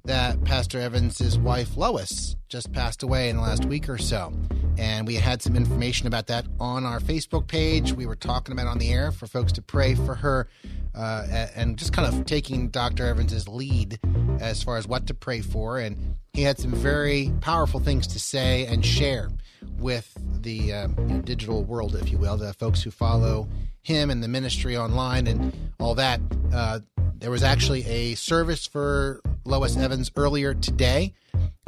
that 0.05 0.45
Pastor 0.45 0.79
Evans' 0.79 1.37
wife, 1.41 1.77
Lois, 1.77 2.37
just 2.49 2.73
passed 2.73 3.03
away 3.03 3.31
in 3.31 3.37
the 3.37 3.43
last 3.43 3.65
week 3.65 3.89
or 3.89 3.99
so. 3.99 4.33
And 4.79 5.09
we 5.09 5.17
had 5.17 5.43
some 5.43 5.57
information 5.57 6.07
about 6.07 6.29
that 6.29 6.47
on 6.61 6.85
our 6.85 7.01
Facebook 7.01 7.49
page. 7.49 7.93
We 7.95 8.07
were 8.07 8.15
talking 8.15 8.53
about 8.53 8.69
on 8.69 8.79
the 8.79 8.93
air 8.93 9.11
for 9.11 9.27
folks 9.27 9.51
to 9.55 9.63
pray 9.63 9.97
for 9.97 10.15
her 10.15 10.47
uh, 10.95 11.49
and 11.57 11.77
just 11.77 11.93
kind 11.93 12.07
of 12.07 12.27
taking 12.27 12.69
Dr. 12.69 13.07
Evans' 13.07 13.49
lead 13.49 13.99
as 14.41 14.63
far 14.63 14.77
as 14.77 14.87
what 14.87 15.09
to 15.09 15.15
pray 15.15 15.41
for. 15.41 15.79
And 15.79 16.17
he 16.37 16.43
had 16.43 16.59
some 16.59 16.73
very 16.73 17.33
powerful 17.41 17.81
things 17.81 18.07
to 18.07 18.21
say 18.21 18.67
and 18.67 18.85
share 18.85 19.31
with 19.79 20.13
the 20.43 20.71
uh, 20.71 20.89
you 20.89 21.05
know, 21.07 21.21
digital 21.23 21.65
world, 21.65 21.97
if 21.97 22.13
you 22.13 22.19
will, 22.19 22.37
the 22.37 22.53
folks 22.53 22.83
who 22.83 22.91
follow 22.91 23.49
him 23.81 24.11
and 24.11 24.23
the 24.23 24.29
ministry 24.29 24.77
online 24.77 25.27
and 25.29 25.51
all 25.81 25.95
that. 25.95 26.21
Uh, 26.53 26.81
there 27.15 27.31
was 27.31 27.43
actually 27.43 27.87
a 27.87 28.15
service 28.17 28.67
for 28.67 29.23
Lois 29.47 29.79
Evans 29.79 30.13
earlier 30.15 30.53
today 30.53 31.15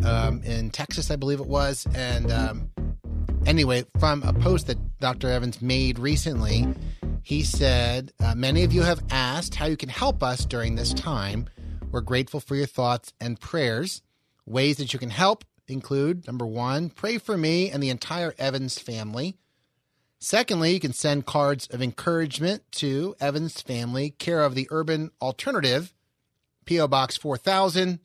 um, 0.05 0.43
in 0.43 0.69
Texas, 0.69 1.11
I 1.11 1.17
believe 1.17 1.41
it 1.41 1.47
was. 1.47 1.87
And 1.95 2.31
um, 2.31 2.71
anyway, 3.47 3.87
from 3.99 4.23
a 4.23 4.35
post 4.35 4.67
that 4.67 4.77
Dr. 5.01 5.31
Evans 5.31 5.63
made 5.63 5.99
recently, 5.99 6.67
he 7.23 7.43
said, 7.43 8.13
uh, 8.21 8.35
Many 8.35 8.65
of 8.65 8.75
you 8.75 8.83
have 8.83 9.03
asked 9.09 9.55
how 9.55 9.65
you 9.65 9.79
can 9.79 9.89
help 9.89 10.23
us 10.23 10.45
during 10.45 10.75
this 10.75 10.93
time. 10.93 11.49
We're 11.91 12.03
grateful 12.03 12.41
for 12.41 12.55
your 12.55 12.67
thoughts 12.67 13.15
and 13.19 13.41
prayers. 13.41 14.03
Ways 14.49 14.78
that 14.78 14.95
you 14.95 14.99
can 14.99 15.11
help 15.11 15.45
include 15.67 16.26
number 16.26 16.47
one, 16.47 16.88
pray 16.88 17.19
for 17.19 17.37
me 17.37 17.71
and 17.71 17.83
the 17.83 17.90
entire 17.90 18.35
Evans 18.38 18.78
family. 18.78 19.37
Secondly, 20.19 20.73
you 20.73 20.81
can 20.81 20.95
send 20.95 21.26
cards 21.26 21.69
of 21.71 21.83
encouragement 21.83 22.62
to 22.73 23.14
Evans 23.21 23.61
family, 23.61 24.09
care 24.09 24.43
of 24.43 24.55
the 24.55 24.67
Urban 24.71 25.11
Alternative, 25.21 25.93
P.O. 26.64 26.88
Box 26.88 27.19
4000, 27.19 27.99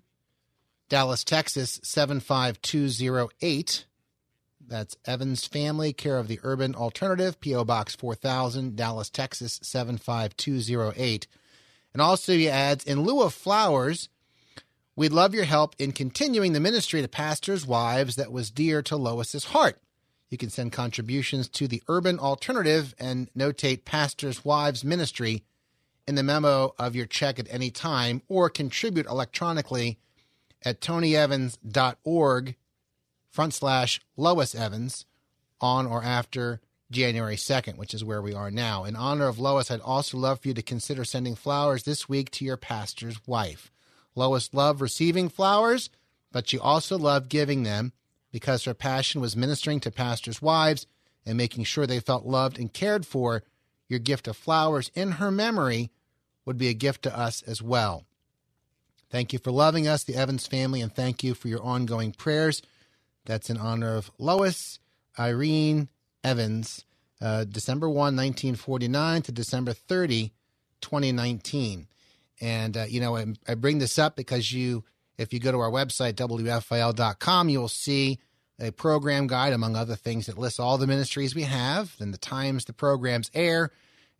Dallas, 0.89 1.23
Texas 1.23 1.79
75208. 1.81 3.85
That's 4.67 4.97
Evans 5.05 5.47
Family, 5.47 5.93
care 5.93 6.17
of 6.17 6.27
the 6.27 6.41
Urban 6.43 6.75
Alternative, 6.75 7.39
P.O. 7.39 7.63
Box 7.63 7.95
4000, 7.95 8.75
Dallas, 8.75 9.09
Texas 9.09 9.61
75208. 9.63 11.25
And 11.93 12.01
also, 12.01 12.33
he 12.33 12.49
adds, 12.49 12.83
in 12.83 13.03
lieu 13.03 13.21
of 13.21 13.33
flowers, 13.33 14.09
we'd 14.95 15.11
love 15.11 15.33
your 15.33 15.45
help 15.45 15.75
in 15.79 15.91
continuing 15.91 16.53
the 16.53 16.59
ministry 16.59 17.01
to 17.01 17.07
pastors' 17.07 17.65
wives 17.65 18.15
that 18.15 18.31
was 18.31 18.51
dear 18.51 18.81
to 18.83 18.95
Lois's 18.95 19.45
heart. 19.45 19.79
You 20.29 20.37
can 20.37 20.49
send 20.49 20.71
contributions 20.71 21.47
to 21.49 21.67
the 21.67 21.83
Urban 21.87 22.19
Alternative 22.19 22.95
and 22.97 23.31
notate 23.33 23.85
Pastors' 23.85 24.43
Wives 24.43 24.83
Ministry 24.83 25.43
in 26.07 26.15
the 26.15 26.23
memo 26.23 26.73
of 26.79 26.95
your 26.95 27.05
check 27.05 27.39
at 27.39 27.47
any 27.51 27.69
time 27.69 28.21
or 28.27 28.49
contribute 28.49 29.05
electronically 29.05 29.99
at 30.63 30.81
tonyevans.org 30.81 32.55
front 33.29 33.53
slash 33.53 34.01
Lois 34.15 34.55
Evans 34.55 35.05
on 35.59 35.87
or 35.87 36.03
after 36.03 36.61
January 36.91 37.35
2nd, 37.35 37.77
which 37.77 37.93
is 37.93 38.03
where 38.03 38.21
we 38.21 38.33
are 38.33 38.51
now. 38.51 38.83
In 38.83 38.95
honor 38.95 39.27
of 39.27 39.39
Lois, 39.39 39.71
I'd 39.71 39.81
also 39.81 40.17
love 40.17 40.41
for 40.41 40.49
you 40.49 40.53
to 40.53 40.61
consider 40.61 41.03
sending 41.03 41.35
flowers 41.35 41.83
this 41.83 42.07
week 42.07 42.29
to 42.31 42.45
your 42.45 42.57
pastor's 42.57 43.25
wife. 43.27 43.71
Lois 44.15 44.53
loved 44.53 44.81
receiving 44.81 45.29
flowers, 45.29 45.89
but 46.31 46.49
she 46.49 46.59
also 46.59 46.97
loved 46.97 47.29
giving 47.29 47.63
them 47.63 47.93
because 48.31 48.63
her 48.63 48.73
passion 48.73 49.21
was 49.21 49.35
ministering 49.35 49.79
to 49.81 49.91
pastors' 49.91 50.41
wives 50.41 50.87
and 51.25 51.37
making 51.37 51.63
sure 51.63 51.85
they 51.87 51.99
felt 51.99 52.25
loved 52.25 52.59
and 52.59 52.73
cared 52.73 53.05
for. 53.05 53.43
Your 53.87 53.99
gift 53.99 54.27
of 54.27 54.35
flowers 54.35 54.91
in 54.95 55.13
her 55.13 55.29
memory 55.29 55.91
would 56.45 56.57
be 56.57 56.67
a 56.67 56.73
gift 56.73 57.03
to 57.03 57.17
us 57.17 57.41
as 57.43 57.61
well. 57.61 58.05
Thank 59.09 59.31
you 59.31 59.39
for 59.39 59.51
loving 59.51 59.87
us, 59.87 60.03
the 60.03 60.15
Evans 60.15 60.47
family, 60.47 60.81
and 60.81 60.93
thank 60.93 61.23
you 61.23 61.35
for 61.35 61.47
your 61.47 61.61
ongoing 61.61 62.11
prayers. 62.11 62.63
That's 63.25 63.49
in 63.49 63.57
honor 63.57 63.95
of 63.95 64.09
Lois, 64.17 64.79
Irene, 65.19 65.89
Evans, 66.23 66.85
uh, 67.21 67.43
December 67.43 67.87
1, 67.87 67.95
1949 67.95 69.21
to 69.21 69.31
December 69.31 69.73
30, 69.73 70.33
2019. 70.81 71.87
And, 72.43 72.75
uh, 72.75 72.85
you 72.89 72.99
know, 72.99 73.15
I, 73.15 73.25
I, 73.47 73.55
bring 73.55 73.79
this 73.79 73.97
up 73.97 74.17
because 74.17 74.51
you, 74.51 74.83
if 75.17 75.31
you 75.31 75.39
go 75.39 75.53
to 75.53 75.59
our 75.59 75.71
website, 75.71 76.15
WFIL.com, 76.15 77.47
you'll 77.47 77.69
see 77.69 78.19
a 78.59 78.71
program 78.71 79.27
guide, 79.27 79.53
among 79.53 79.77
other 79.77 79.95
things, 79.95 80.25
that 80.25 80.37
lists 80.37 80.59
all 80.59 80.77
the 80.77 80.85
ministries 80.85 81.33
we 81.33 81.43
have 81.43 81.95
and 82.01 82.13
the 82.13 82.17
times 82.17 82.65
the 82.65 82.73
programs 82.73 83.31
air 83.33 83.71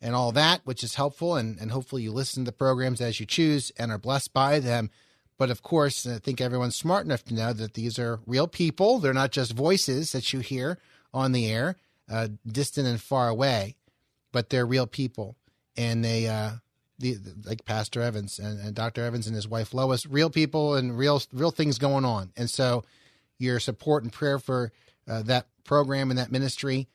and 0.01 0.15
all 0.15 0.31
that, 0.31 0.61
which 0.63 0.85
is 0.85 0.95
helpful. 0.95 1.35
And, 1.35 1.59
and 1.59 1.71
hopefully 1.71 2.03
you 2.03 2.13
listen 2.13 2.45
to 2.45 2.51
the 2.51 2.57
programs 2.57 3.01
as 3.01 3.19
you 3.19 3.25
choose 3.25 3.73
and 3.77 3.91
are 3.91 3.97
blessed 3.97 4.31
by 4.31 4.59
them. 4.59 4.89
But 5.37 5.49
of 5.49 5.61
course, 5.61 6.07
I 6.07 6.19
think 6.19 6.39
everyone's 6.39 6.77
smart 6.77 7.03
enough 7.03 7.25
to 7.25 7.33
know 7.33 7.51
that 7.51 7.73
these 7.73 7.99
are 7.99 8.21
real 8.25 8.47
people. 8.47 8.99
They're 8.99 9.13
not 9.13 9.31
just 9.31 9.51
voices 9.51 10.13
that 10.13 10.31
you 10.31 10.39
hear 10.39 10.79
on 11.13 11.33
the 11.33 11.51
air 11.51 11.75
uh, 12.09 12.29
distant 12.47 12.87
and 12.87 13.01
far 13.01 13.27
away, 13.27 13.75
but 14.31 14.49
they're 14.49 14.65
real 14.65 14.87
people, 14.87 15.35
and 15.75 16.05
they 16.05 16.27
uh, 16.27 16.51
the, 17.11 17.35
like 17.45 17.65
Pastor 17.65 18.01
Evans 18.01 18.39
and, 18.39 18.59
and 18.59 18.75
Dr. 18.75 19.03
Evans 19.03 19.27
and 19.27 19.35
his 19.35 19.47
wife 19.47 19.73
Lois, 19.73 20.05
real 20.05 20.29
people 20.29 20.75
and 20.75 20.97
real 20.97 21.21
real 21.31 21.51
things 21.51 21.77
going 21.77 22.05
on, 22.05 22.31
and 22.35 22.49
so 22.49 22.83
your 23.37 23.59
support 23.59 24.03
and 24.03 24.11
prayer 24.11 24.39
for 24.39 24.71
uh, 25.07 25.21
that 25.23 25.47
program 25.63 26.09
and 26.09 26.17
that 26.17 26.31
ministry 26.31 26.87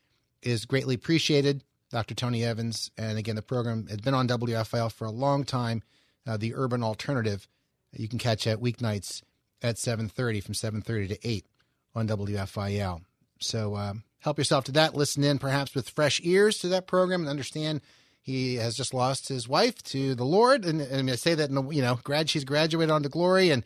is 0.42 0.64
greatly 0.64 0.94
appreciated. 0.94 1.62
Dr. 1.90 2.14
Tony 2.14 2.44
Evans, 2.44 2.90
and 2.98 3.18
again, 3.18 3.36
the 3.36 3.42
program 3.42 3.86
has 3.86 3.98
been 3.98 4.14
on 4.14 4.28
WFIL 4.28 4.92
for 4.92 5.06
a 5.06 5.10
long 5.10 5.44
time. 5.44 5.82
Uh, 6.26 6.36
the 6.36 6.54
Urban 6.54 6.82
Alternative, 6.82 7.48
you 7.92 8.08
can 8.08 8.18
catch 8.18 8.46
at 8.46 8.60
weeknights 8.60 9.22
at 9.62 9.76
7:30 9.76 10.42
from 10.42 10.54
7:30 10.54 11.08
to 11.08 11.28
8 11.28 11.46
on 11.94 12.06
WFIL. 12.06 13.00
So 13.40 13.76
um, 13.76 14.02
help 14.20 14.38
yourself 14.38 14.64
to 14.64 14.72
that. 14.72 14.94
Listen 14.94 15.24
in 15.24 15.38
perhaps 15.38 15.74
with 15.74 15.90
fresh 15.90 16.20
ears 16.22 16.58
to 16.58 16.68
that 16.68 16.86
program 16.86 17.22
and 17.22 17.30
understand 17.30 17.80
he 18.28 18.56
has 18.56 18.76
just 18.76 18.92
lost 18.92 19.28
his 19.28 19.49
wife 19.49 19.82
to 19.85 20.14
the 20.14 20.25
Lord. 20.25 20.66
And, 20.66 20.82
and 20.82 21.11
I 21.11 21.14
say 21.14 21.35
that, 21.35 21.49
in 21.49 21.73
you 21.73 21.80
know, 21.80 21.99
grad, 22.04 22.28
she's 22.28 22.44
graduated 22.44 22.90
on 22.90 23.02
to 23.02 23.08
glory. 23.08 23.49
And 23.49 23.64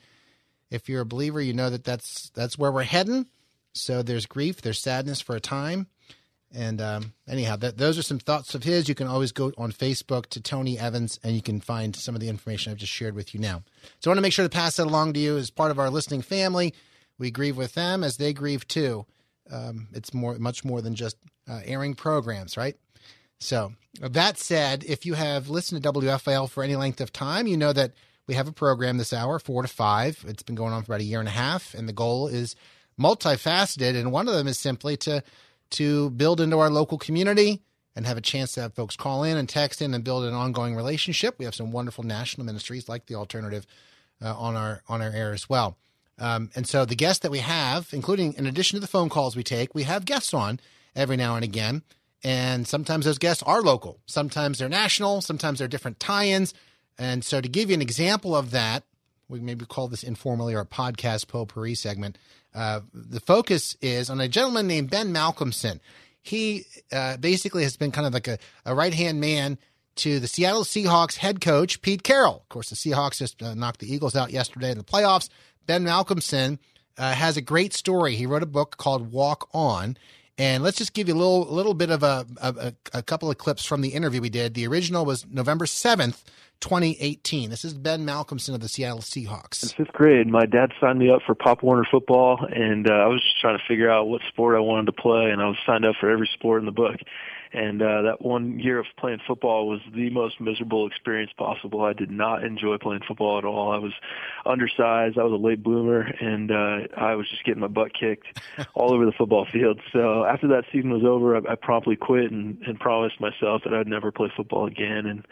if 0.70 0.88
you're 0.88 1.00
a 1.00 1.04
believer, 1.04 1.40
you 1.40 1.52
know 1.52 1.68
that 1.68 1.82
that's, 1.82 2.30
that's 2.30 2.56
where 2.56 2.70
we're 2.70 2.84
heading. 2.84 3.26
So 3.72 4.02
there's 4.02 4.24
grief, 4.24 4.62
there's 4.62 4.78
sadness 4.78 5.20
for 5.20 5.34
a 5.34 5.40
time. 5.40 5.88
And 6.54 6.80
um, 6.80 7.12
anyhow, 7.26 7.56
that, 7.56 7.76
those 7.76 7.98
are 7.98 8.02
some 8.02 8.20
thoughts 8.20 8.54
of 8.54 8.62
his. 8.62 8.88
You 8.88 8.94
can 8.94 9.08
always 9.08 9.32
go 9.32 9.50
on 9.58 9.72
Facebook 9.72 10.26
to 10.26 10.40
Tony 10.40 10.78
Evans 10.78 11.18
and 11.24 11.34
you 11.34 11.42
can 11.42 11.60
find 11.60 11.96
some 11.96 12.14
of 12.14 12.20
the 12.20 12.28
information 12.28 12.70
I've 12.70 12.78
just 12.78 12.92
shared 12.92 13.16
with 13.16 13.34
you 13.34 13.40
now. 13.40 13.64
So 13.98 14.10
I 14.10 14.12
want 14.12 14.18
to 14.18 14.22
make 14.22 14.32
sure 14.32 14.44
to 14.44 14.48
pass 14.48 14.76
that 14.76 14.86
along 14.86 15.14
to 15.14 15.20
you 15.20 15.36
as 15.38 15.50
part 15.50 15.72
of 15.72 15.80
our 15.80 15.90
listening 15.90 16.22
family. 16.22 16.72
We 17.18 17.32
grieve 17.32 17.56
with 17.56 17.74
them 17.74 18.04
as 18.04 18.16
they 18.16 18.32
grieve 18.32 18.68
too 18.68 19.06
um, 19.50 19.88
it's 19.92 20.14
more 20.14 20.38
much 20.38 20.64
more 20.64 20.80
than 20.80 20.94
just 20.94 21.16
uh, 21.48 21.60
airing 21.64 21.94
programs, 21.94 22.56
right? 22.56 22.76
So 23.42 23.72
that 24.00 24.38
said, 24.38 24.84
if 24.84 25.04
you 25.04 25.14
have 25.14 25.48
listened 25.48 25.82
to 25.82 25.92
WFIL 25.92 26.48
for 26.48 26.62
any 26.62 26.76
length 26.76 27.00
of 27.00 27.12
time, 27.12 27.46
you 27.46 27.56
know 27.56 27.72
that 27.72 27.92
we 28.26 28.34
have 28.34 28.48
a 28.48 28.52
program 28.52 28.98
this 28.98 29.12
hour, 29.12 29.38
four 29.38 29.62
to 29.62 29.68
five. 29.68 30.24
It's 30.26 30.42
been 30.42 30.54
going 30.54 30.72
on 30.72 30.82
for 30.82 30.92
about 30.92 31.00
a 31.00 31.04
year 31.04 31.18
and 31.20 31.28
a 31.28 31.32
half, 31.32 31.74
and 31.74 31.88
the 31.88 31.92
goal 31.92 32.28
is 32.28 32.54
multifaceted. 32.98 33.96
And 33.96 34.12
one 34.12 34.28
of 34.28 34.34
them 34.34 34.46
is 34.46 34.58
simply 34.58 34.96
to 34.98 35.22
to 35.70 36.10
build 36.10 36.40
into 36.40 36.58
our 36.58 36.70
local 36.70 36.98
community 36.98 37.62
and 37.96 38.06
have 38.06 38.18
a 38.18 38.22
chance 38.22 38.52
to 38.52 38.60
have 38.60 38.74
folks 38.74 38.94
call 38.94 39.24
in 39.24 39.36
and 39.36 39.48
text 39.48 39.80
in 39.80 39.94
and 39.94 40.04
build 40.04 40.24
an 40.24 40.34
ongoing 40.34 40.76
relationship. 40.76 41.38
We 41.38 41.46
have 41.46 41.54
some 41.54 41.72
wonderful 41.72 42.04
national 42.04 42.46
ministries 42.46 42.88
like 42.88 43.06
the 43.06 43.14
Alternative 43.14 43.66
uh, 44.22 44.36
on 44.36 44.54
our 44.56 44.82
on 44.88 45.02
our 45.02 45.10
air 45.10 45.32
as 45.32 45.48
well. 45.48 45.76
Um, 46.18 46.50
and 46.54 46.66
so 46.66 46.84
the 46.84 46.94
guests 46.94 47.22
that 47.22 47.30
we 47.30 47.38
have, 47.38 47.88
including 47.92 48.34
in 48.34 48.46
addition 48.46 48.76
to 48.76 48.80
the 48.80 48.86
phone 48.86 49.08
calls 49.08 49.34
we 49.34 49.42
take, 49.42 49.74
we 49.74 49.82
have 49.82 50.04
guests 50.04 50.32
on 50.32 50.60
every 50.94 51.16
now 51.16 51.34
and 51.34 51.44
again. 51.44 51.82
And 52.24 52.66
sometimes 52.68 53.04
those 53.04 53.18
guests 53.18 53.42
are 53.42 53.62
local, 53.62 54.00
sometimes 54.06 54.58
they're 54.58 54.68
national, 54.68 55.20
sometimes 55.22 55.58
they're 55.58 55.68
different 55.68 56.00
tie 56.00 56.26
ins. 56.26 56.54
And 56.98 57.24
so 57.24 57.40
to 57.40 57.48
give 57.48 57.70
you 57.70 57.74
an 57.74 57.82
example 57.82 58.36
of 58.36 58.50
that, 58.52 58.84
we 59.28 59.40
maybe 59.40 59.64
call 59.64 59.88
this 59.88 60.02
informally 60.02 60.54
our 60.54 60.64
podcast 60.64 61.26
potpourri 61.28 61.74
segment. 61.74 62.18
Uh, 62.54 62.80
the 62.92 63.20
focus 63.20 63.76
is 63.80 64.10
on 64.10 64.20
a 64.20 64.28
gentleman 64.28 64.66
named 64.66 64.90
Ben 64.90 65.12
Malcolmson. 65.12 65.80
He 66.20 66.66
uh, 66.92 67.16
basically 67.16 67.64
has 67.64 67.76
been 67.76 67.90
kind 67.90 68.06
of 68.06 68.12
like 68.12 68.28
a, 68.28 68.38
a 68.64 68.74
right 68.74 68.94
hand 68.94 69.20
man 69.20 69.58
to 69.96 70.20
the 70.20 70.28
Seattle 70.28 70.64
Seahawks 70.64 71.16
head 71.16 71.40
coach, 71.40 71.82
Pete 71.82 72.02
Carroll. 72.02 72.36
Of 72.36 72.48
course, 72.48 72.70
the 72.70 72.76
Seahawks 72.76 73.18
just 73.18 73.42
uh, 73.42 73.54
knocked 73.54 73.80
the 73.80 73.92
Eagles 73.92 74.14
out 74.14 74.30
yesterday 74.30 74.70
in 74.70 74.78
the 74.78 74.84
playoffs. 74.84 75.28
Ben 75.66 75.84
Malcolmson 75.84 76.58
uh, 76.98 77.14
has 77.14 77.36
a 77.36 77.42
great 77.42 77.72
story. 77.72 78.16
He 78.16 78.26
wrote 78.26 78.42
a 78.42 78.46
book 78.46 78.76
called 78.76 79.12
Walk 79.12 79.48
On. 79.52 79.96
And 80.38 80.62
let's 80.62 80.78
just 80.78 80.94
give 80.94 81.08
you 81.08 81.14
a 81.14 81.16
little 81.16 81.42
little 81.42 81.74
bit 81.74 81.90
of 81.90 82.02
a, 82.02 82.26
a, 82.40 82.72
a 82.94 83.02
couple 83.02 83.30
of 83.30 83.38
clips 83.38 83.64
from 83.64 83.82
the 83.82 83.90
interview 83.90 84.20
we 84.20 84.30
did. 84.30 84.54
The 84.54 84.66
original 84.66 85.04
was 85.04 85.26
November 85.30 85.66
7th, 85.66 86.22
2018. 86.60 87.50
This 87.50 87.64
is 87.64 87.74
Ben 87.74 88.06
Malcolmson 88.06 88.54
of 88.54 88.60
the 88.60 88.68
Seattle 88.68 89.00
Seahawks. 89.00 89.62
In 89.62 89.68
fifth 89.68 89.92
grade, 89.92 90.26
my 90.28 90.46
dad 90.46 90.72
signed 90.80 90.98
me 90.98 91.10
up 91.10 91.20
for 91.26 91.34
Pop 91.34 91.62
Warner 91.62 91.86
football, 91.90 92.46
and 92.50 92.90
uh, 92.90 92.94
I 92.94 93.06
was 93.08 93.20
just 93.22 93.40
trying 93.40 93.58
to 93.58 93.64
figure 93.68 93.90
out 93.90 94.08
what 94.08 94.22
sport 94.28 94.56
I 94.56 94.60
wanted 94.60 94.86
to 94.86 94.92
play, 94.92 95.30
and 95.30 95.42
I 95.42 95.48
was 95.48 95.56
signed 95.66 95.84
up 95.84 95.96
for 96.00 96.08
every 96.08 96.30
sport 96.32 96.60
in 96.60 96.66
the 96.66 96.72
book. 96.72 96.96
And 97.52 97.82
uh, 97.82 98.02
that 98.02 98.22
one 98.22 98.58
year 98.58 98.78
of 98.78 98.86
playing 98.98 99.20
football 99.26 99.68
was 99.68 99.80
the 99.94 100.08
most 100.10 100.40
miserable 100.40 100.86
experience 100.86 101.32
possible. 101.36 101.82
I 101.82 101.92
did 101.92 102.10
not 102.10 102.44
enjoy 102.44 102.78
playing 102.78 103.02
football 103.06 103.38
at 103.38 103.44
all. 103.44 103.70
I 103.72 103.78
was 103.78 103.92
undersized. 104.46 105.18
I 105.18 105.24
was 105.24 105.32
a 105.32 105.36
late 105.42 105.62
bloomer, 105.62 106.00
and 106.00 106.50
uh, 106.50 106.88
I 106.96 107.14
was 107.14 107.28
just 107.28 107.44
getting 107.44 107.60
my 107.60 107.68
butt 107.68 107.92
kicked 107.92 108.40
all 108.74 108.92
over 108.92 109.04
the 109.04 109.12
football 109.12 109.46
field. 109.52 109.80
So 109.92 110.24
after 110.24 110.48
that 110.48 110.64
season 110.72 110.90
was 110.90 111.04
over, 111.04 111.36
I, 111.36 111.52
I 111.52 111.54
promptly 111.56 111.96
quit 111.96 112.30
and, 112.30 112.56
and 112.66 112.80
promised 112.80 113.20
myself 113.20 113.62
that 113.64 113.74
I'd 113.74 113.86
never 113.86 114.10
play 114.10 114.32
football 114.34 114.66
again. 114.66 115.06
And 115.06 115.26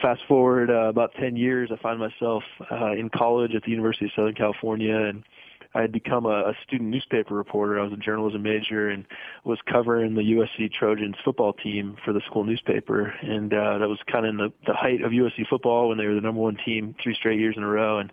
fast 0.00 0.22
forward 0.28 0.70
uh, 0.70 0.88
about 0.88 1.14
10 1.14 1.36
years, 1.36 1.70
I 1.72 1.76
find 1.82 1.98
myself 1.98 2.44
uh, 2.70 2.92
in 2.92 3.10
college 3.10 3.54
at 3.54 3.62
the 3.64 3.70
University 3.70 4.06
of 4.06 4.12
Southern 4.14 4.34
California 4.34 4.96
and 4.96 5.24
I 5.74 5.82
had 5.82 5.92
become 5.92 6.26
a, 6.26 6.50
a 6.50 6.54
student 6.66 6.90
newspaper 6.90 7.34
reporter. 7.34 7.78
I 7.78 7.84
was 7.84 7.92
a 7.92 7.96
journalism 7.96 8.42
major 8.42 8.88
and 8.88 9.04
was 9.44 9.58
covering 9.70 10.14
the 10.14 10.22
USC 10.22 10.72
Trojans 10.72 11.16
football 11.24 11.52
team 11.52 11.96
for 12.04 12.12
the 12.12 12.20
school 12.26 12.44
newspaper. 12.44 13.14
And 13.22 13.52
uh, 13.52 13.78
that 13.78 13.88
was 13.88 13.98
kind 14.10 14.26
of 14.26 14.30
in 14.30 14.36
the, 14.36 14.52
the 14.66 14.74
height 14.74 15.02
of 15.02 15.12
USC 15.12 15.46
football 15.48 15.88
when 15.88 15.98
they 15.98 16.06
were 16.06 16.14
the 16.14 16.20
number 16.20 16.40
one 16.40 16.56
team 16.64 16.94
three 17.02 17.14
straight 17.14 17.38
years 17.38 17.56
in 17.56 17.62
a 17.62 17.68
row. 17.68 17.98
And 17.98 18.12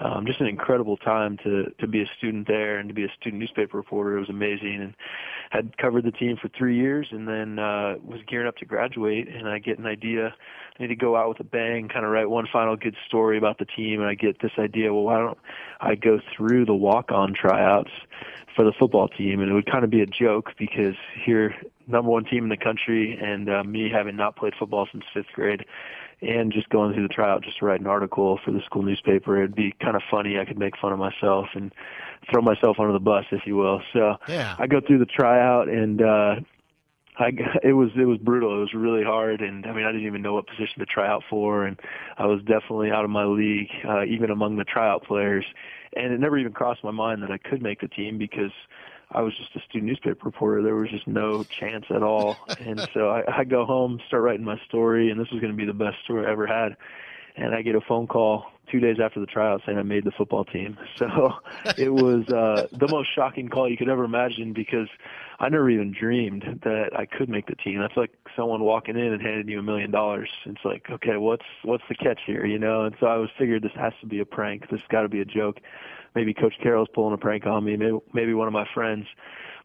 um, 0.00 0.26
just 0.26 0.40
an 0.40 0.46
incredible 0.46 0.96
time 0.96 1.36
to 1.44 1.72
to 1.78 1.86
be 1.86 2.02
a 2.02 2.06
student 2.18 2.46
there 2.46 2.78
and 2.78 2.88
to 2.88 2.94
be 2.94 3.04
a 3.04 3.12
student 3.20 3.40
newspaper 3.40 3.76
reporter. 3.76 4.16
It 4.16 4.20
was 4.20 4.30
amazing, 4.30 4.80
and 4.80 4.94
had 5.50 5.76
covered 5.78 6.04
the 6.04 6.10
team 6.10 6.36
for 6.40 6.48
three 6.48 6.76
years, 6.76 7.08
and 7.10 7.28
then 7.28 7.58
uh, 7.58 7.94
was 8.02 8.20
gearing 8.26 8.48
up 8.48 8.56
to 8.56 8.64
graduate. 8.64 9.28
And 9.28 9.48
I 9.48 9.58
get 9.58 9.78
an 9.78 9.86
idea, 9.86 10.34
I 10.78 10.82
need 10.82 10.88
to 10.88 10.96
go 10.96 11.16
out 11.16 11.28
with 11.28 11.40
a 11.40 11.44
bang, 11.44 11.88
kind 11.88 12.04
of 12.04 12.10
write 12.10 12.28
one 12.28 12.46
final 12.52 12.76
good 12.76 12.96
story 13.06 13.38
about 13.38 13.58
the 13.58 13.64
team. 13.64 14.00
And 14.00 14.08
I 14.08 14.14
get 14.14 14.40
this 14.42 14.52
idea, 14.58 14.92
well, 14.92 15.04
why 15.04 15.18
don't 15.18 15.38
I 15.80 15.94
go 15.94 16.20
through 16.36 16.66
the 16.66 16.74
walk-on 16.74 17.34
tryouts 17.34 17.90
for 18.56 18.64
the 18.64 18.72
football 18.72 19.08
team? 19.08 19.40
And 19.40 19.50
it 19.50 19.54
would 19.54 19.70
kind 19.70 19.84
of 19.84 19.90
be 19.90 20.00
a 20.00 20.06
joke 20.06 20.50
because 20.58 20.96
here, 21.24 21.54
number 21.86 22.10
one 22.10 22.24
team 22.24 22.44
in 22.44 22.50
the 22.50 22.56
country, 22.56 23.16
and 23.20 23.48
uh, 23.48 23.62
me 23.62 23.88
having 23.92 24.16
not 24.16 24.36
played 24.36 24.54
football 24.58 24.88
since 24.90 25.04
fifth 25.14 25.32
grade 25.34 25.64
and 26.26 26.52
just 26.52 26.68
going 26.70 26.94
through 26.94 27.06
the 27.06 27.14
tryout 27.14 27.42
just 27.42 27.58
to 27.58 27.66
write 27.66 27.80
an 27.80 27.86
article 27.86 28.38
for 28.44 28.50
the 28.50 28.60
school 28.64 28.82
newspaper. 28.82 29.38
It'd 29.38 29.54
be 29.54 29.74
kind 29.80 29.96
of 29.96 30.02
funny. 30.10 30.38
I 30.38 30.44
could 30.44 30.58
make 30.58 30.76
fun 30.78 30.92
of 30.92 30.98
myself 30.98 31.46
and 31.54 31.72
throw 32.30 32.42
myself 32.42 32.76
under 32.78 32.92
the 32.92 32.98
bus, 33.00 33.24
if 33.30 33.42
you 33.46 33.56
will. 33.56 33.82
So 33.92 34.16
yeah. 34.28 34.56
I 34.58 34.66
go 34.66 34.80
through 34.80 34.98
the 34.98 35.06
tryout 35.06 35.68
and 35.68 36.02
uh 36.02 36.36
I 37.16 37.30
it 37.62 37.74
was 37.74 37.90
it 37.96 38.06
was 38.06 38.18
brutal. 38.18 38.56
It 38.56 38.60
was 38.60 38.74
really 38.74 39.04
hard, 39.04 39.40
and 39.40 39.66
I 39.66 39.72
mean 39.72 39.84
I 39.84 39.92
didn't 39.92 40.06
even 40.06 40.22
know 40.22 40.34
what 40.34 40.46
position 40.46 40.80
to 40.80 40.86
try 40.86 41.06
out 41.06 41.22
for, 41.30 41.64
and 41.64 41.78
I 42.18 42.26
was 42.26 42.40
definitely 42.40 42.90
out 42.90 43.04
of 43.04 43.10
my 43.10 43.24
league, 43.24 43.68
uh, 43.88 44.04
even 44.04 44.30
among 44.30 44.56
the 44.56 44.64
tryout 44.64 45.04
players. 45.04 45.44
And 45.96 46.12
it 46.12 46.18
never 46.18 46.36
even 46.36 46.52
crossed 46.52 46.82
my 46.82 46.90
mind 46.90 47.22
that 47.22 47.30
I 47.30 47.38
could 47.38 47.62
make 47.62 47.80
the 47.80 47.88
team 47.88 48.18
because 48.18 48.50
I 49.14 49.22
was 49.22 49.32
just 49.36 49.54
a 49.54 49.60
student 49.68 49.84
newspaper 49.84 50.24
reporter. 50.24 50.62
There 50.62 50.74
was 50.74 50.90
just 50.90 51.06
no 51.06 51.44
chance 51.44 51.84
at 51.90 52.02
all. 52.02 52.36
and 52.58 52.80
so 52.92 53.10
I, 53.10 53.40
I 53.40 53.44
go 53.44 53.64
home, 53.64 54.00
start 54.08 54.22
writing 54.22 54.44
my 54.44 54.60
story, 54.68 55.10
and 55.10 55.20
this 55.20 55.30
was 55.30 55.40
going 55.40 55.52
to 55.52 55.56
be 55.56 55.64
the 55.64 55.72
best 55.72 55.96
story 56.04 56.26
I 56.26 56.32
ever 56.32 56.46
had. 56.46 56.76
And 57.36 57.54
I 57.54 57.62
get 57.62 57.74
a 57.74 57.80
phone 57.80 58.06
call 58.06 58.46
two 58.70 58.80
days 58.80 58.96
after 59.02 59.20
the 59.20 59.26
tryout 59.26 59.62
saying 59.66 59.78
I 59.78 59.82
made 59.82 60.04
the 60.04 60.12
football 60.12 60.44
team. 60.44 60.76
So 60.96 61.34
it 61.76 61.92
was 61.92 62.28
uh, 62.28 62.68
the 62.70 62.86
most 62.88 63.08
shocking 63.14 63.48
call 63.48 63.68
you 63.68 63.76
could 63.76 63.88
ever 63.88 64.04
imagine 64.04 64.52
because 64.52 64.86
I 65.40 65.48
never 65.48 65.68
even 65.68 65.92
dreamed 65.92 66.60
that 66.62 66.90
I 66.96 67.04
could 67.04 67.28
make 67.28 67.46
the 67.46 67.56
team. 67.56 67.80
That's 67.80 67.96
like 67.96 68.12
someone 68.36 68.62
walking 68.62 68.96
in 68.96 69.12
and 69.12 69.20
handing 69.20 69.48
you 69.48 69.58
a 69.58 69.62
million 69.62 69.90
dollars. 69.90 70.28
It's 70.46 70.64
like, 70.64 70.86
okay, 70.88 71.16
what's 71.16 71.44
what's 71.64 71.82
the 71.88 71.96
catch 71.96 72.20
here, 72.26 72.46
you 72.46 72.58
know? 72.60 72.84
And 72.84 72.94
so 73.00 73.06
I 73.06 73.16
was 73.16 73.28
figured 73.36 73.62
this 73.62 73.72
has 73.74 73.92
to 74.02 74.06
be 74.06 74.20
a 74.20 74.24
prank. 74.24 74.62
This 74.70 74.80
has 74.80 74.88
got 74.88 75.02
to 75.02 75.08
be 75.08 75.20
a 75.20 75.24
joke. 75.24 75.58
Maybe 76.14 76.34
Coach 76.34 76.54
Carroll's 76.62 76.88
pulling 76.94 77.14
a 77.14 77.18
prank 77.18 77.46
on 77.46 77.64
me. 77.64 77.76
Maybe 77.76 77.98
maybe 78.12 78.34
one 78.34 78.46
of 78.46 78.52
my 78.52 78.66
friends. 78.74 79.06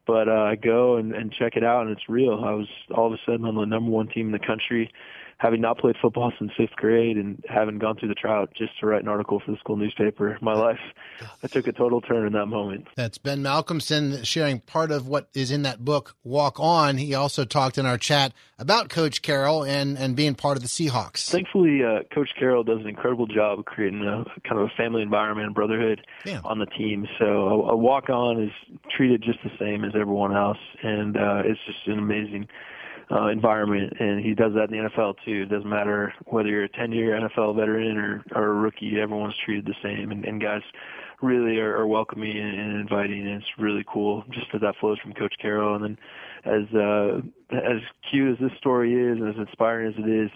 But 0.07 0.27
uh, 0.27 0.43
I 0.43 0.55
go 0.55 0.97
and, 0.97 1.13
and 1.13 1.31
check 1.31 1.55
it 1.55 1.63
out, 1.63 1.83
and 1.83 1.91
it's 1.91 2.09
real. 2.09 2.43
I 2.43 2.51
was 2.51 2.67
all 2.95 3.07
of 3.07 3.13
a 3.13 3.17
sudden 3.25 3.45
on 3.45 3.55
the 3.55 3.65
number 3.65 3.91
one 3.91 4.07
team 4.07 4.27
in 4.27 4.31
the 4.31 4.39
country 4.39 4.91
having 5.39 5.61
not 5.61 5.77
played 5.77 5.95
football 6.01 6.31
since 6.37 6.51
fifth 6.57 6.75
grade 6.75 7.17
and 7.17 7.43
having 7.49 7.79
gone 7.79 7.95
through 7.95 8.09
the 8.09 8.15
tryout 8.15 8.53
just 8.53 8.77
to 8.79 8.85
write 8.85 9.01
an 9.01 9.07
article 9.07 9.41
for 9.43 9.51
the 9.51 9.57
school 9.57 9.77
newspaper, 9.77 10.37
my 10.41 10.53
life, 10.53 10.79
I 11.41 11.47
took 11.47 11.65
a 11.67 11.71
total 11.71 12.01
turn 12.01 12.27
in 12.27 12.33
that 12.33 12.47
moment. 12.47 12.87
That's 12.95 13.17
Ben 13.17 13.41
Malcolmson 13.41 14.25
sharing 14.25 14.59
part 14.59 14.91
of 14.91 15.07
what 15.07 15.29
is 15.33 15.49
in 15.49 15.63
that 15.63 15.83
book, 15.83 16.15
Walk 16.25 16.59
On. 16.59 16.97
He 16.97 17.15
also 17.15 17.45
talked 17.45 17.77
in 17.77 17.85
our 17.85 17.97
chat 17.97 18.33
about 18.57 18.89
Coach 18.89 19.21
Carroll 19.21 19.63
and, 19.63 19.97
and 19.97 20.13
being 20.13 20.35
part 20.35 20.57
of 20.57 20.61
the 20.61 20.67
Seahawks. 20.67 21.29
Thankfully, 21.29 21.83
uh, 21.85 22.03
Coach 22.13 22.31
Carroll 22.37 22.65
does 22.65 22.81
an 22.81 22.87
incredible 22.87 23.25
job 23.25 23.59
of 23.59 23.65
creating 23.65 24.01
a 24.01 24.25
kind 24.47 24.59
of 24.59 24.67
a 24.67 24.75
family 24.75 25.01
environment 25.01 25.45
and 25.45 25.55
brotherhood 25.55 26.05
yeah. 26.25 26.41
on 26.43 26.59
the 26.59 26.65
team. 26.65 27.07
So 27.17 27.25
a, 27.25 27.71
a 27.71 27.75
walk 27.77 28.09
on 28.09 28.43
is 28.43 28.51
treated 28.95 29.23
just 29.23 29.39
the 29.43 29.51
same 29.57 29.85
as 29.85 29.93
everyone 29.95 30.35
else, 30.35 30.57
and 30.83 31.15
uh, 31.15 31.43
it's 31.45 31.59
just 31.65 31.87
an 31.87 31.97
amazing 31.97 32.49
uh, 33.11 33.27
environment, 33.27 33.93
and 33.99 34.23
he 34.23 34.33
does 34.33 34.53
that 34.53 34.71
in 34.71 34.83
the 34.83 34.89
NFL 34.89 35.15
too. 35.25 35.43
It 35.43 35.49
doesn't 35.49 35.69
matter 35.69 36.13
whether 36.25 36.49
you're 36.49 36.65
a 36.65 36.69
10-year 36.69 37.19
NFL 37.19 37.55
veteran 37.55 37.97
or, 37.97 38.23
or 38.35 38.45
a 38.45 38.53
rookie; 38.53 38.99
everyone's 39.01 39.35
treated 39.43 39.65
the 39.65 39.75
same, 39.83 40.11
and, 40.11 40.25
and 40.25 40.41
guys 40.41 40.61
really 41.21 41.59
are, 41.59 41.75
are 41.75 41.87
welcoming 41.87 42.37
and, 42.37 42.59
and 42.59 42.79
inviting, 42.79 43.27
and 43.27 43.41
it's 43.41 43.51
really 43.57 43.85
cool. 43.91 44.23
Just 44.31 44.47
that 44.53 44.61
that 44.61 44.75
flows 44.79 44.99
from 44.99 45.13
Coach 45.13 45.33
Carroll, 45.41 45.75
and 45.75 45.83
then 45.83 45.97
as 46.45 46.73
uh, 46.75 47.21
as 47.55 47.81
cute 48.09 48.31
as 48.33 48.39
this 48.39 48.57
story 48.57 48.93
is, 48.93 49.19
and 49.19 49.29
as 49.29 49.35
inspiring 49.35 49.93
as 49.93 50.03
it 50.03 50.09
is, 50.09 50.31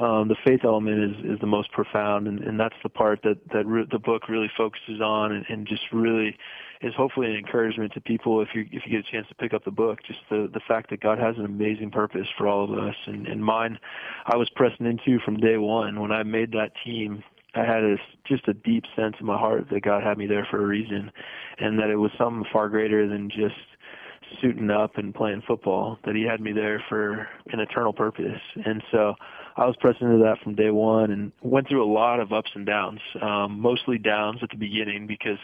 um, 0.00 0.28
the 0.28 0.36
faith 0.44 0.60
element 0.64 1.16
is 1.16 1.34
is 1.34 1.40
the 1.40 1.46
most 1.46 1.70
profound, 1.72 2.28
and, 2.28 2.40
and 2.40 2.58
that's 2.58 2.76
the 2.82 2.88
part 2.88 3.20
that 3.22 3.38
that 3.52 3.66
re- 3.66 3.86
the 3.90 3.98
book 3.98 4.28
really 4.28 4.50
focuses 4.56 5.00
on, 5.00 5.32
and, 5.32 5.44
and 5.48 5.66
just 5.66 5.82
really 5.92 6.36
is 6.80 6.94
hopefully 6.94 7.26
an 7.26 7.36
encouragement 7.36 7.92
to 7.92 8.00
people 8.00 8.40
if 8.40 8.48
you 8.54 8.62
if 8.70 8.82
you 8.86 8.92
get 8.92 9.08
a 9.08 9.10
chance 9.10 9.26
to 9.28 9.34
pick 9.34 9.52
up 9.52 9.64
the 9.64 9.70
book. 9.70 9.98
Just 10.06 10.20
the 10.30 10.48
the 10.52 10.60
fact 10.68 10.90
that 10.90 11.00
God 11.00 11.18
has 11.18 11.36
an 11.36 11.44
amazing 11.44 11.90
purpose 11.90 12.26
for 12.36 12.46
all 12.46 12.64
of 12.64 12.78
us, 12.78 12.94
and, 13.06 13.26
and 13.26 13.44
mine, 13.44 13.78
I 14.26 14.36
was 14.36 14.48
pressing 14.50 14.86
into 14.86 15.18
from 15.24 15.38
day 15.38 15.56
one 15.56 16.00
when 16.00 16.12
I 16.12 16.22
made 16.22 16.52
that 16.52 16.72
team. 16.84 17.24
I 17.54 17.60
had 17.60 17.82
a, 17.82 17.96
just 18.26 18.46
a 18.48 18.54
deep 18.54 18.84
sense 18.94 19.16
in 19.20 19.26
my 19.26 19.38
heart 19.38 19.68
that 19.70 19.82
God 19.82 20.02
had 20.02 20.18
me 20.18 20.26
there 20.26 20.46
for 20.50 20.62
a 20.62 20.66
reason, 20.66 21.10
and 21.58 21.78
that 21.78 21.90
it 21.90 21.96
was 21.96 22.10
something 22.18 22.44
far 22.52 22.68
greater 22.68 23.08
than 23.08 23.30
just 23.30 23.54
suiting 24.40 24.70
up 24.70 24.98
and 24.98 25.14
playing 25.14 25.42
football. 25.46 25.98
That 26.04 26.14
He 26.14 26.24
had 26.24 26.40
me 26.40 26.52
there 26.52 26.82
for 26.88 27.28
an 27.52 27.60
eternal 27.60 27.92
purpose, 27.92 28.40
and 28.64 28.82
so 28.92 29.14
I 29.58 29.66
was 29.66 29.74
pressing 29.80 30.06
into 30.06 30.22
that 30.22 30.38
from 30.44 30.54
day 30.54 30.70
one 30.70 31.10
and 31.10 31.32
went 31.42 31.68
through 31.68 31.84
a 31.84 31.92
lot 31.92 32.20
of 32.20 32.32
ups 32.32 32.50
and 32.54 32.64
downs, 32.64 33.00
um, 33.20 33.58
mostly 33.58 33.98
downs 33.98 34.38
at 34.40 34.50
the 34.50 34.56
beginning 34.56 35.08
because 35.08 35.38